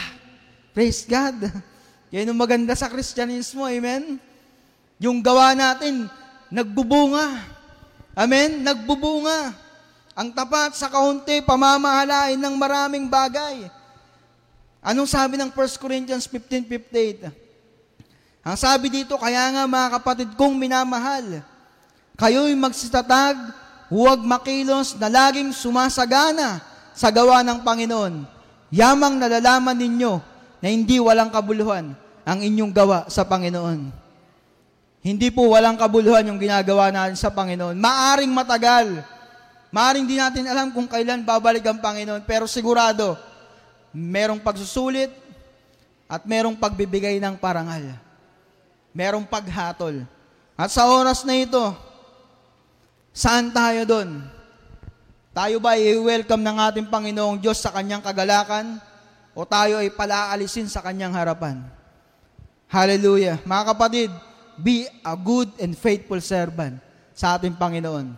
Praise 0.75 1.07
God. 1.07 1.47
Yan 2.13 2.35
ang 2.35 2.39
maganda 2.39 2.75
sa 2.75 2.91
Kristyanismo. 2.91 3.63
Amen? 3.63 4.19
Yung 4.99 5.23
gawa 5.23 5.55
natin, 5.55 6.11
nagbubunga. 6.51 7.39
Amen? 8.19 8.67
Nagbubunga. 8.67 9.55
Ang 10.19 10.35
tapat 10.35 10.75
sa 10.75 10.91
kaunti, 10.91 11.41
pamamahalain 11.47 12.37
ng 12.37 12.55
maraming 12.59 13.07
bagay. 13.07 13.71
Anong 14.83 15.07
sabi 15.07 15.39
ng 15.39 15.55
1 15.55 15.79
Corinthians 15.79 16.27
15.58? 16.27 17.42
Ang 18.43 18.59
sabi 18.59 18.91
dito, 18.91 19.15
kaya 19.15 19.55
nga 19.55 19.71
mga 19.71 19.89
kapatid 20.03 20.29
kong 20.35 20.59
minamahal, 20.59 21.47
kayo'y 22.19 22.59
magsitatag, 22.59 23.39
huwag 23.87 24.19
makilos 24.19 24.99
na 24.99 25.07
laging 25.07 25.55
sumasagana 25.55 26.59
sa 26.91 27.15
gawa 27.15 27.47
ng 27.47 27.63
Panginoon. 27.63 28.27
Yamang 28.75 29.23
nalalaman 29.23 29.79
ninyo 29.79 30.19
na 30.59 30.67
hindi 30.67 30.99
walang 30.99 31.31
kabuluhan 31.31 31.95
ang 32.27 32.39
inyong 32.43 32.73
gawa 32.75 33.07
sa 33.07 33.23
Panginoon. 33.23 33.95
Hindi 35.03 35.29
po 35.31 35.51
walang 35.51 35.79
kabuluhan 35.79 36.27
yung 36.27 36.39
ginagawa 36.39 36.91
natin 36.91 37.19
sa 37.19 37.31
Panginoon. 37.31 37.75
Maaring 37.79 38.31
matagal. 38.31 39.03
Maaring 39.71 40.07
di 40.07 40.19
natin 40.19 40.47
alam 40.51 40.71
kung 40.71 40.87
kailan 40.91 41.23
babalik 41.27 41.63
ang 41.67 41.79
Panginoon. 41.79 42.23
Pero 42.27 42.47
sigurado, 42.47 43.19
merong 43.95 44.43
pagsusulit 44.43 45.11
at 46.11 46.23
merong 46.27 46.59
pagbibigay 46.59 47.23
ng 47.23 47.35
parangal. 47.39 48.02
Merong 48.93 49.25
paghatol. 49.25 50.05
At 50.57 50.69
sa 50.69 50.89
oras 50.89 51.25
na 51.25 51.37
ito, 51.37 51.73
saan 53.13 53.51
tayo 53.53 53.89
doon? 53.89 54.25
Tayo 55.33 55.57
ba 55.59 55.81
i-welcome 55.81 56.45
ng 56.45 56.57
ating 56.71 56.87
Panginoong 56.93 57.41
Diyos 57.41 57.57
sa 57.57 57.73
kanyang 57.73 58.05
kagalakan 58.05 58.77
o 59.33 59.49
tayo 59.49 59.81
ay 59.81 59.89
palaalisin 59.89 60.69
sa 60.69 60.85
kanyang 60.85 61.17
harapan? 61.17 61.65
Hallelujah. 62.69 63.41
Mga 63.49 63.65
kapatid, 63.73 64.11
be 64.61 64.85
a 65.01 65.17
good 65.17 65.49
and 65.57 65.73
faithful 65.73 66.21
servant 66.21 66.77
sa 67.17 67.41
ating 67.41 67.57
Panginoon. 67.57 68.13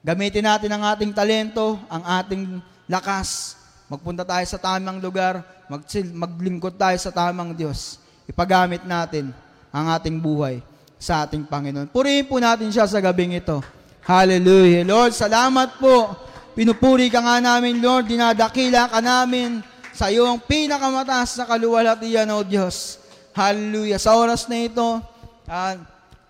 Gamitin 0.00 0.48
natin 0.48 0.72
ang 0.72 0.88
ating 0.96 1.12
talento, 1.12 1.76
ang 1.92 2.00
ating 2.08 2.56
lakas, 2.88 3.58
Magpunta 3.88 4.20
tayo 4.20 4.44
sa 4.44 4.60
tamang 4.60 5.00
lugar, 5.00 5.40
mag 5.64 5.80
maglingkod 6.12 6.76
tayo 6.76 6.92
sa 7.00 7.08
tamang 7.08 7.56
Diyos. 7.56 7.96
Ipagamit 8.28 8.84
natin 8.84 9.32
ang 9.72 9.92
ating 9.92 10.16
buhay 10.18 10.60
sa 10.98 11.24
ating 11.24 11.46
Panginoon. 11.46 11.88
Purihin 11.94 12.26
po 12.26 12.42
natin 12.42 12.68
siya 12.74 12.84
sa 12.90 12.98
gabing 12.98 13.38
ito. 13.38 13.62
Hallelujah. 14.02 14.82
Lord, 14.82 15.14
salamat 15.14 15.78
po. 15.78 16.16
Pinupuri 16.58 17.06
ka 17.06 17.22
nga 17.22 17.38
namin, 17.38 17.78
Lord. 17.78 18.10
Dinadakila 18.10 18.90
ka 18.90 18.98
namin 18.98 19.62
sa 19.94 20.10
iyong 20.10 20.42
pinakamataas 20.42 21.38
na 21.38 21.44
kaluwalhatian, 21.46 22.26
O 22.34 22.42
Diyos. 22.42 22.98
Hallelujah. 23.30 24.02
Sa 24.02 24.18
oras 24.18 24.50
na 24.50 24.58
ito, 24.58 24.98
uh, 25.46 25.74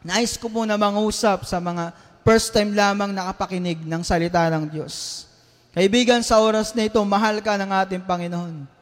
nais 0.05 0.37
ko 0.37 0.53
po 0.53 0.69
na 0.69 0.77
mangusap 0.77 1.49
sa 1.49 1.57
mga 1.63 1.97
first 2.21 2.53
time 2.53 2.77
lamang 2.77 3.17
nakapakinig 3.17 3.81
ng 3.89 4.03
salita 4.05 4.45
ng 4.53 4.69
Diyos. 4.69 5.25
Kaibigan, 5.73 6.21
sa 6.21 6.43
oras 6.45 6.77
na 6.77 6.85
ito, 6.85 7.01
mahal 7.09 7.41
ka 7.41 7.57
ng 7.57 7.71
ating 7.73 8.03
Panginoon. 8.05 8.78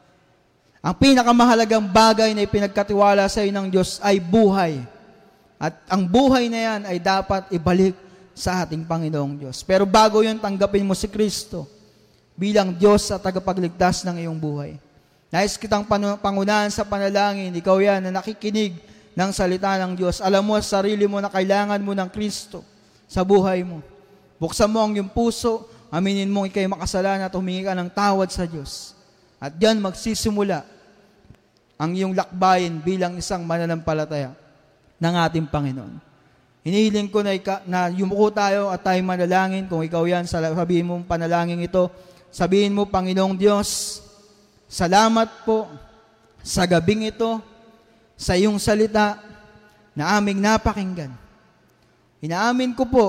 Ang 0.86 0.94
pinakamahalagang 1.02 1.82
bagay 1.82 2.30
na 2.30 2.46
ipinagkatiwala 2.46 3.26
sa 3.26 3.42
iyo 3.42 3.50
ng 3.50 3.66
Diyos 3.74 3.98
ay 3.98 4.22
buhay. 4.22 4.86
At 5.58 5.74
ang 5.90 6.06
buhay 6.06 6.46
na 6.46 6.62
yan 6.62 6.80
ay 6.86 7.02
dapat 7.02 7.50
ibalik 7.50 7.98
sa 8.30 8.62
ating 8.62 8.86
Panginoong 8.86 9.34
Diyos. 9.34 9.66
Pero 9.66 9.82
bago 9.82 10.22
yun, 10.22 10.38
tanggapin 10.38 10.86
mo 10.86 10.94
si 10.94 11.10
Kristo 11.10 11.66
bilang 12.38 12.70
Diyos 12.70 13.10
at 13.10 13.18
tagapagligtas 13.18 14.06
ng 14.06 14.22
iyong 14.22 14.38
buhay. 14.38 14.78
Nais 15.26 15.58
kitang 15.58 15.82
pangunahan 16.22 16.70
sa 16.70 16.86
panalangin, 16.86 17.50
ikaw 17.50 17.82
yan 17.82 18.06
na 18.06 18.22
nakikinig 18.22 18.78
ng 19.18 19.30
salita 19.34 19.74
ng 19.82 19.98
Diyos. 19.98 20.22
Alam 20.22 20.54
mo 20.54 20.54
sa 20.62 20.78
sarili 20.78 21.10
mo 21.10 21.18
na 21.18 21.26
kailangan 21.26 21.82
mo 21.82 21.98
ng 21.98 22.06
Kristo 22.14 22.62
sa 23.10 23.26
buhay 23.26 23.66
mo. 23.66 23.82
Buksan 24.38 24.70
mo 24.70 24.86
ang 24.86 24.94
iyong 24.94 25.10
puso, 25.10 25.66
aminin 25.90 26.30
mo 26.30 26.46
ikay 26.46 26.70
makasalanan 26.70 27.26
at 27.26 27.34
humingi 27.34 27.66
ka 27.66 27.74
ng 27.74 27.90
tawad 27.90 28.30
sa 28.30 28.46
Diyos. 28.46 28.94
At 29.42 29.50
diyan 29.58 29.82
magsisimula 29.82 30.75
ang 31.76 31.92
iyong 31.92 32.16
lakbayin 32.16 32.80
bilang 32.80 33.20
isang 33.20 33.44
mananampalataya 33.44 34.32
ng 34.96 35.14
ating 35.28 35.46
Panginoon. 35.48 35.94
Hinihiling 36.66 37.12
ko 37.12 37.22
na, 37.22 37.30
ika, 37.36 37.62
na 37.62 37.86
yumuko 37.92 38.32
tayo 38.34 38.74
at 38.74 38.82
tayo 38.82 38.98
manalangin. 39.06 39.70
Kung 39.70 39.86
ikaw 39.86 40.02
yan, 40.02 40.26
sabihin 40.26 40.88
mo 40.88 40.98
panalangin 41.06 41.62
ito. 41.62 41.86
Sabihin 42.34 42.74
mo, 42.74 42.90
Panginoong 42.90 43.38
Diyos, 43.38 44.02
salamat 44.66 45.46
po 45.46 45.70
sa 46.42 46.66
gabing 46.66 47.06
ito, 47.06 47.38
sa 48.18 48.34
iyong 48.34 48.58
salita 48.58 49.20
na 49.94 50.18
aming 50.18 50.42
napakinggan. 50.42 51.12
Inaamin 52.18 52.74
ko 52.74 52.82
po 52.88 53.06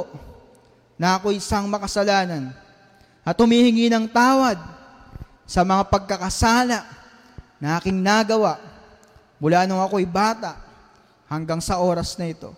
na 0.99 1.17
ako 1.17 1.33
isang 1.33 1.65
makasalanan 1.65 2.53
at 3.25 3.35
humihingi 3.35 3.89
ng 3.89 4.05
tawad 4.11 4.59
sa 5.47 5.65
mga 5.65 5.83
pagkakasala 5.89 6.96
na 7.57 7.77
aking 7.77 7.97
nagawa 7.97 8.61
mula 9.37 9.65
nung 9.65 9.81
ako'y 9.81 10.05
bata 10.05 10.57
hanggang 11.29 11.61
sa 11.61 11.77
oras 11.81 12.17
na 12.17 12.29
ito. 12.29 12.53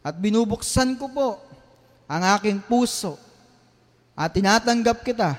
At 0.00 0.16
binubuksan 0.16 0.96
ko 0.96 1.10
po 1.10 1.28
ang 2.08 2.22
aking 2.38 2.64
puso 2.64 3.20
at 4.16 4.32
tinatanggap 4.32 5.04
kita, 5.04 5.36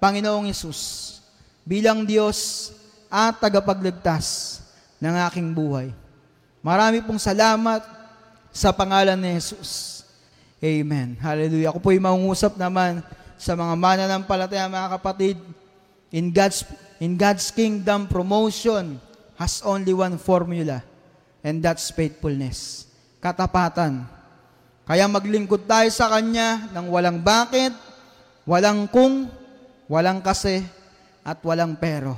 Panginoong 0.00 0.48
Yesus, 0.48 1.20
bilang 1.62 2.02
Diyos 2.08 2.70
at 3.12 3.36
tagapagligtas 3.38 4.58
ng 4.98 5.14
aking 5.28 5.52
buhay. 5.52 5.92
Marami 6.64 7.04
pong 7.04 7.20
salamat 7.20 7.84
sa 8.50 8.74
pangalan 8.74 9.14
ni 9.14 9.38
Jesus. 9.38 10.02
Amen. 10.58 11.14
Hallelujah. 11.22 11.70
Ako 11.70 11.78
po'y 11.78 12.02
mangungusap 12.02 12.58
naman 12.58 12.98
sa 13.38 13.54
mga 13.54 13.74
mananampalataya, 13.78 14.66
mga 14.66 14.98
kapatid, 14.98 15.38
in 16.10 16.34
God's 16.34 16.66
in 16.98 17.14
God's 17.14 17.50
kingdom, 17.50 18.06
promotion 18.10 18.98
has 19.38 19.62
only 19.62 19.94
one 19.94 20.18
formula, 20.18 20.82
and 21.42 21.62
that's 21.62 21.94
faithfulness. 21.94 22.90
Katapatan. 23.22 24.06
Kaya 24.82 25.06
maglingkod 25.06 25.68
tayo 25.68 25.90
sa 25.94 26.10
Kanya 26.10 26.70
ng 26.74 26.86
walang 26.90 27.22
bakit, 27.22 27.70
walang 28.42 28.88
kung, 28.90 29.30
walang 29.86 30.18
kasi, 30.18 30.64
at 31.22 31.38
walang 31.44 31.76
pero. 31.76 32.16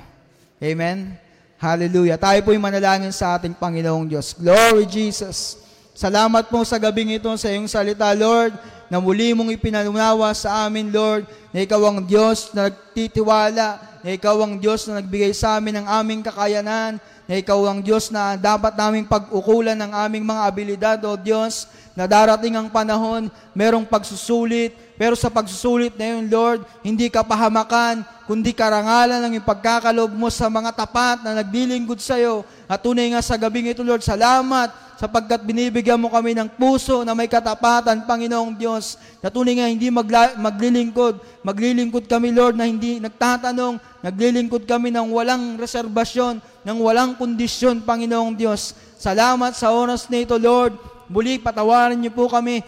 Amen? 0.63 1.19
Hallelujah. 1.61 2.17
Tayo 2.17 2.41
po'y 2.47 2.57
manalangin 2.57 3.13
sa 3.13 3.37
ating 3.37 3.59
Panginoong 3.59 4.07
Diyos. 4.07 4.33
Glory 4.39 4.87
Jesus. 4.89 5.61
Salamat 5.93 6.49
po 6.49 6.65
sa 6.65 6.81
gabing 6.81 7.19
ito 7.19 7.29
sa 7.37 7.53
iyong 7.53 7.69
salita, 7.69 8.09
Lord, 8.17 8.57
na 8.89 8.97
muli 9.03 9.37
mong 9.37 9.53
ipinanunawa 9.53 10.33
sa 10.33 10.65
amin, 10.65 10.89
Lord, 10.89 11.29
na 11.53 11.61
ikaw 11.61 11.83
ang 11.85 12.07
Diyos 12.07 12.55
na 12.57 12.71
nagtitiwala, 12.71 13.90
na 14.01 14.17
ikaw 14.17 14.37
ang 14.41 14.57
Diyos 14.57 14.89
na 14.89 15.01
nagbigay 15.01 15.33
sa 15.37 15.61
amin 15.61 15.81
ng 15.81 15.87
aming 15.87 16.21
kakayanan, 16.25 16.97
na 17.31 17.35
ikaw 17.39 17.63
ang 17.71 17.79
Diyos 17.79 18.11
na 18.11 18.35
dapat 18.35 18.75
naming 18.75 19.07
pag-ukulan 19.07 19.79
ng 19.79 19.93
aming 19.95 20.27
mga 20.27 20.43
abilidad, 20.43 20.99
O 21.07 21.15
Diyos, 21.15 21.71
na 21.95 22.09
darating 22.09 22.59
ang 22.59 22.67
panahon, 22.67 23.31
merong 23.55 23.87
pagsusulit, 23.87 24.75
pero 24.99 25.15
sa 25.15 25.31
pagsusulit 25.31 25.95
na 25.95 26.19
yun, 26.19 26.27
Lord, 26.27 26.67
hindi 26.83 27.07
ka 27.07 27.23
pahamakan, 27.23 28.03
kundi 28.27 28.51
karangalan 28.51 29.23
ng 29.27 29.39
ipagkakalob 29.39 30.11
mo 30.11 30.27
sa 30.27 30.51
mga 30.51 30.75
tapat 30.75 31.23
na 31.23 31.39
naglilingkod 31.39 32.03
sa 32.03 32.19
iyo. 32.19 32.43
At 32.67 32.83
tunay 32.83 33.15
nga 33.15 33.23
sa 33.23 33.39
gabing 33.39 33.71
ito, 33.71 33.87
Lord, 33.87 34.03
salamat 34.03 34.91
sapagkat 35.01 35.41
binibigyan 35.49 35.97
mo 35.97 36.13
kami 36.13 36.37
ng 36.37 36.61
puso 36.61 37.01
na 37.09 37.17
may 37.17 37.25
katapatan, 37.25 38.05
Panginoong 38.05 38.53
Diyos, 38.53 39.01
na 39.25 39.33
tunay 39.33 39.57
nga 39.57 39.65
hindi 39.65 39.89
magla- 39.89 40.37
maglilingkod. 40.37 41.41
Maglilingkod 41.41 42.05
kami, 42.05 42.37
Lord, 42.37 42.61
na 42.61 42.69
hindi 42.69 43.01
nagtatanong, 43.01 43.81
naglilingkod 44.01 44.65
kami 44.65 44.93
ng 44.93 45.13
walang 45.13 45.57
reserbasyon, 45.61 46.41
ng 46.41 46.79
walang 46.81 47.17
kondisyon, 47.17 47.85
Panginoong 47.85 48.37
Diyos. 48.37 48.77
Salamat 49.01 49.57
sa 49.57 49.73
oras 49.73 50.09
na 50.09 50.21
ito, 50.21 50.37
Lord. 50.37 50.77
Muli, 51.09 51.41
patawarin 51.41 51.99
niyo 51.99 52.13
po 52.13 52.29
kami 52.29 52.61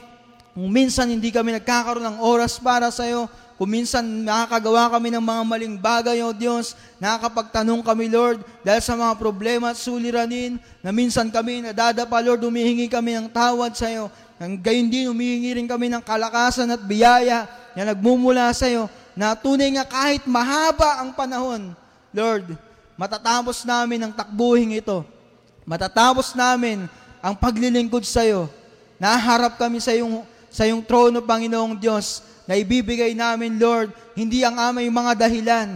kung 0.52 0.68
minsan 0.68 1.08
hindi 1.08 1.32
kami 1.32 1.56
nagkakaroon 1.56 2.04
ng 2.04 2.18
oras 2.20 2.60
para 2.60 2.92
sa 2.92 3.08
iyo, 3.08 3.24
kung 3.56 3.72
minsan 3.72 4.04
nakakagawa 4.04 4.92
kami 4.92 5.08
ng 5.14 5.24
mga 5.24 5.42
maling 5.48 5.76
bagay, 5.80 6.18
O 6.20 6.36
Diyos, 6.36 6.76
nakakapagtanong 7.00 7.80
kami, 7.80 8.12
Lord, 8.12 8.44
dahil 8.60 8.82
sa 8.84 8.92
mga 8.92 9.16
problema 9.16 9.72
at 9.72 9.80
suliranin, 9.80 10.60
na 10.84 10.92
minsan 10.92 11.32
kami 11.32 11.64
nadadapa, 11.64 12.20
Lord, 12.20 12.44
humihingi 12.44 12.90
kami 12.92 13.16
ng 13.16 13.32
tawad 13.32 13.72
sa 13.72 13.88
iyo. 13.88 14.12
Nang 14.36 14.60
gayon 14.60 14.92
din, 14.92 15.08
humihingi 15.08 15.56
rin 15.56 15.68
kami 15.70 15.88
ng 15.88 16.02
kalakasan 16.04 16.68
at 16.68 16.82
biyaya 16.84 17.48
na 17.72 17.94
nagmumula 17.94 18.52
sa 18.52 18.68
iyo, 18.68 18.92
na 19.12 19.36
tunay 19.36 19.68
nga 19.76 19.84
kahit 19.84 20.24
mahaba 20.24 21.00
ang 21.04 21.12
panahon, 21.12 21.76
Lord, 22.12 22.56
matatapos 22.96 23.64
namin 23.64 24.04
ang 24.04 24.12
takbuhin 24.12 24.76
ito. 24.76 25.04
Matatapos 25.64 26.34
namin 26.34 26.88
ang 27.22 27.34
paglilingkod 27.38 28.02
sa 28.02 28.26
iyo. 28.26 28.50
Naharap 28.98 29.56
kami 29.56 29.78
sa 29.78 29.94
iyong, 29.94 30.26
sa 30.50 30.66
iyong 30.66 30.82
trono, 30.82 31.22
Panginoong 31.22 31.78
Diyos, 31.78 32.22
na 32.46 32.58
ibibigay 32.58 33.14
namin, 33.14 33.56
Lord, 33.56 33.94
hindi 34.18 34.42
ang 34.42 34.58
aming 34.58 34.90
mga 34.90 35.12
dahilan, 35.26 35.68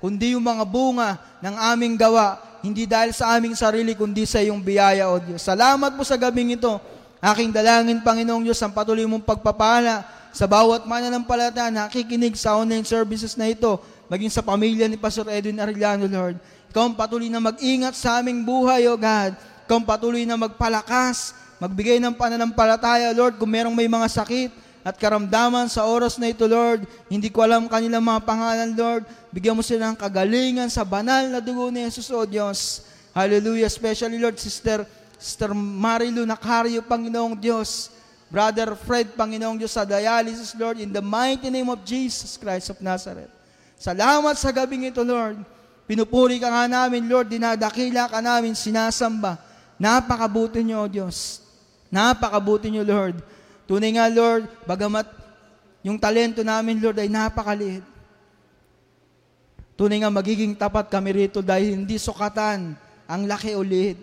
kundi 0.00 0.32
yung 0.32 0.44
mga 0.44 0.64
bunga 0.64 1.20
ng 1.44 1.54
aming 1.74 1.94
gawa, 2.00 2.40
hindi 2.64 2.88
dahil 2.88 3.12
sa 3.12 3.36
aming 3.36 3.52
sarili, 3.52 3.92
kundi 3.92 4.24
sa 4.24 4.40
iyong 4.40 4.64
biyaya, 4.64 5.12
O 5.12 5.20
Diyos. 5.20 5.44
Salamat 5.44 5.92
po 5.92 6.02
sa 6.02 6.16
gabing 6.16 6.56
ito. 6.56 6.80
Aking 7.20 7.52
dalangin, 7.52 8.00
Panginoong 8.00 8.44
Diyos, 8.44 8.60
ang 8.64 8.72
patuloy 8.72 9.04
mong 9.04 9.24
pagpapala 9.24 10.23
sa 10.34 10.50
bawat 10.50 10.82
mananampalataya 10.82 11.70
na 11.70 11.86
nakikinig 11.86 12.34
sa 12.34 12.58
online 12.58 12.82
services 12.82 13.38
na 13.38 13.46
ito, 13.46 13.78
maging 14.10 14.34
sa 14.34 14.42
pamilya 14.42 14.90
ni 14.90 14.98
Pastor 14.98 15.30
Edwin 15.30 15.62
Arellano, 15.62 16.10
Lord. 16.10 16.42
Ikaw 16.74 16.90
ang 16.90 16.98
patuloy 16.98 17.30
na 17.30 17.38
mag-ingat 17.38 17.94
sa 17.94 18.18
aming 18.18 18.42
buhay, 18.42 18.90
O 18.90 18.98
God. 18.98 19.38
Ikaw 19.70 19.76
ang 19.78 19.86
patuloy 19.86 20.26
na 20.26 20.34
magpalakas, 20.34 21.38
magbigay 21.62 22.02
ng 22.02 22.18
pananampalataya, 22.18 23.14
Lord, 23.14 23.38
kung 23.38 23.46
merong 23.46 23.78
may 23.78 23.86
mga 23.86 24.10
sakit, 24.10 24.50
at 24.84 24.98
karamdaman 24.98 25.70
sa 25.70 25.86
oras 25.86 26.18
na 26.18 26.28
ito, 26.28 26.44
Lord. 26.50 26.84
Hindi 27.06 27.30
ko 27.30 27.40
alam 27.40 27.70
kanilang 27.70 28.02
mga 28.02 28.20
pangalan, 28.26 28.70
Lord. 28.74 29.06
Bigyan 29.30 29.54
mo 29.54 29.62
sila 29.62 29.88
ng 29.88 29.96
kagalingan 29.96 30.68
sa 30.68 30.82
banal 30.82 31.30
na 31.30 31.38
dugo 31.38 31.70
ni 31.70 31.86
Jesus, 31.86 32.10
O 32.10 32.26
Diyos. 32.26 32.84
Hallelujah. 33.14 33.70
Especially, 33.70 34.18
Lord, 34.18 34.36
Sister, 34.36 34.84
Sister 35.16 35.54
Marilu 35.56 36.26
Nakario, 36.26 36.82
Panginoong 36.84 37.38
Diyos. 37.38 37.94
Brother 38.34 38.74
Fred, 38.74 39.14
Panginoong 39.14 39.62
Diyos, 39.62 39.70
sa 39.70 39.86
dialysis, 39.86 40.58
Lord, 40.58 40.82
in 40.82 40.90
the 40.90 40.98
mighty 40.98 41.54
name 41.54 41.70
of 41.70 41.78
Jesus 41.86 42.34
Christ 42.34 42.74
of 42.74 42.82
Nazareth. 42.82 43.30
Salamat 43.78 44.34
sa 44.34 44.50
gabing 44.50 44.90
ito, 44.90 45.06
Lord. 45.06 45.38
Pinupuri 45.86 46.42
ka 46.42 46.50
nga 46.50 46.66
namin, 46.66 47.06
Lord. 47.06 47.30
Dinadakila 47.30 48.10
ka 48.10 48.18
namin, 48.18 48.58
sinasamba. 48.58 49.38
Napakabuti 49.78 50.66
niyo, 50.66 50.82
O 50.82 50.90
Diyos. 50.90 51.46
Napakabuti 51.94 52.74
niyo, 52.74 52.82
Lord. 52.82 53.22
Tunay 53.70 53.94
nga, 53.94 54.10
Lord, 54.10 54.50
bagamat 54.66 55.06
yung 55.86 55.94
talento 55.94 56.42
namin, 56.42 56.82
Lord, 56.82 56.98
ay 56.98 57.06
napakaliit. 57.06 57.86
Tunay 59.78 60.02
nga 60.02 60.10
magiging 60.10 60.58
tapat 60.58 60.90
kami 60.90 61.22
rito 61.22 61.38
dahil 61.38 61.78
hindi 61.78 62.02
sukatan 62.02 62.74
ang 63.06 63.22
laki 63.30 63.54
ulit, 63.54 63.94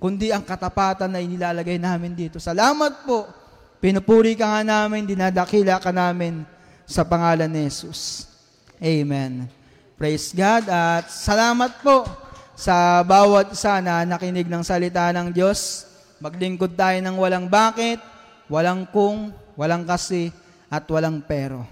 kundi 0.00 0.32
ang 0.32 0.48
katapatan 0.48 1.12
na 1.12 1.20
inilalagay 1.20 1.76
namin 1.76 2.16
dito. 2.16 2.40
Salamat 2.40 3.04
po. 3.04 3.39
Pinupuri 3.80 4.36
ka 4.36 4.44
nga 4.44 4.60
namin, 4.60 5.08
dinadakila 5.08 5.80
ka 5.80 5.88
namin 5.88 6.44
sa 6.84 7.00
pangalan 7.00 7.48
ni 7.48 7.64
Jesus. 7.64 8.28
Amen. 8.76 9.48
Praise 9.96 10.36
God 10.36 10.68
at 10.68 11.08
salamat 11.08 11.80
po 11.80 12.04
sa 12.52 13.00
bawat 13.00 13.56
isa 13.56 13.80
na 13.80 14.04
nakinig 14.04 14.44
ng 14.52 14.60
salita 14.60 15.08
ng 15.16 15.32
Diyos. 15.32 15.88
Maglingkod 16.20 16.76
tayo 16.76 17.00
ng 17.00 17.16
walang 17.16 17.48
bakit, 17.48 17.96
walang 18.52 18.84
kung, 18.84 19.32
walang 19.56 19.88
kasi, 19.88 20.28
at 20.68 20.84
walang 20.92 21.24
pero. 21.24 21.64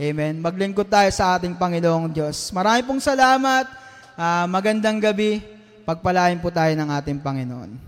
Amen. 0.00 0.40
Maglingkod 0.40 0.88
tayo 0.88 1.12
sa 1.12 1.36
ating 1.36 1.60
Panginoong 1.60 2.08
Diyos. 2.08 2.48
Marami 2.56 2.88
pong 2.88 3.04
salamat. 3.04 3.68
Uh, 4.16 4.48
magandang 4.48 4.96
gabi. 4.96 5.44
Pagpalain 5.84 6.40
po 6.40 6.48
tayo 6.48 6.72
ng 6.72 6.88
ating 6.88 7.20
Panginoon. 7.20 7.70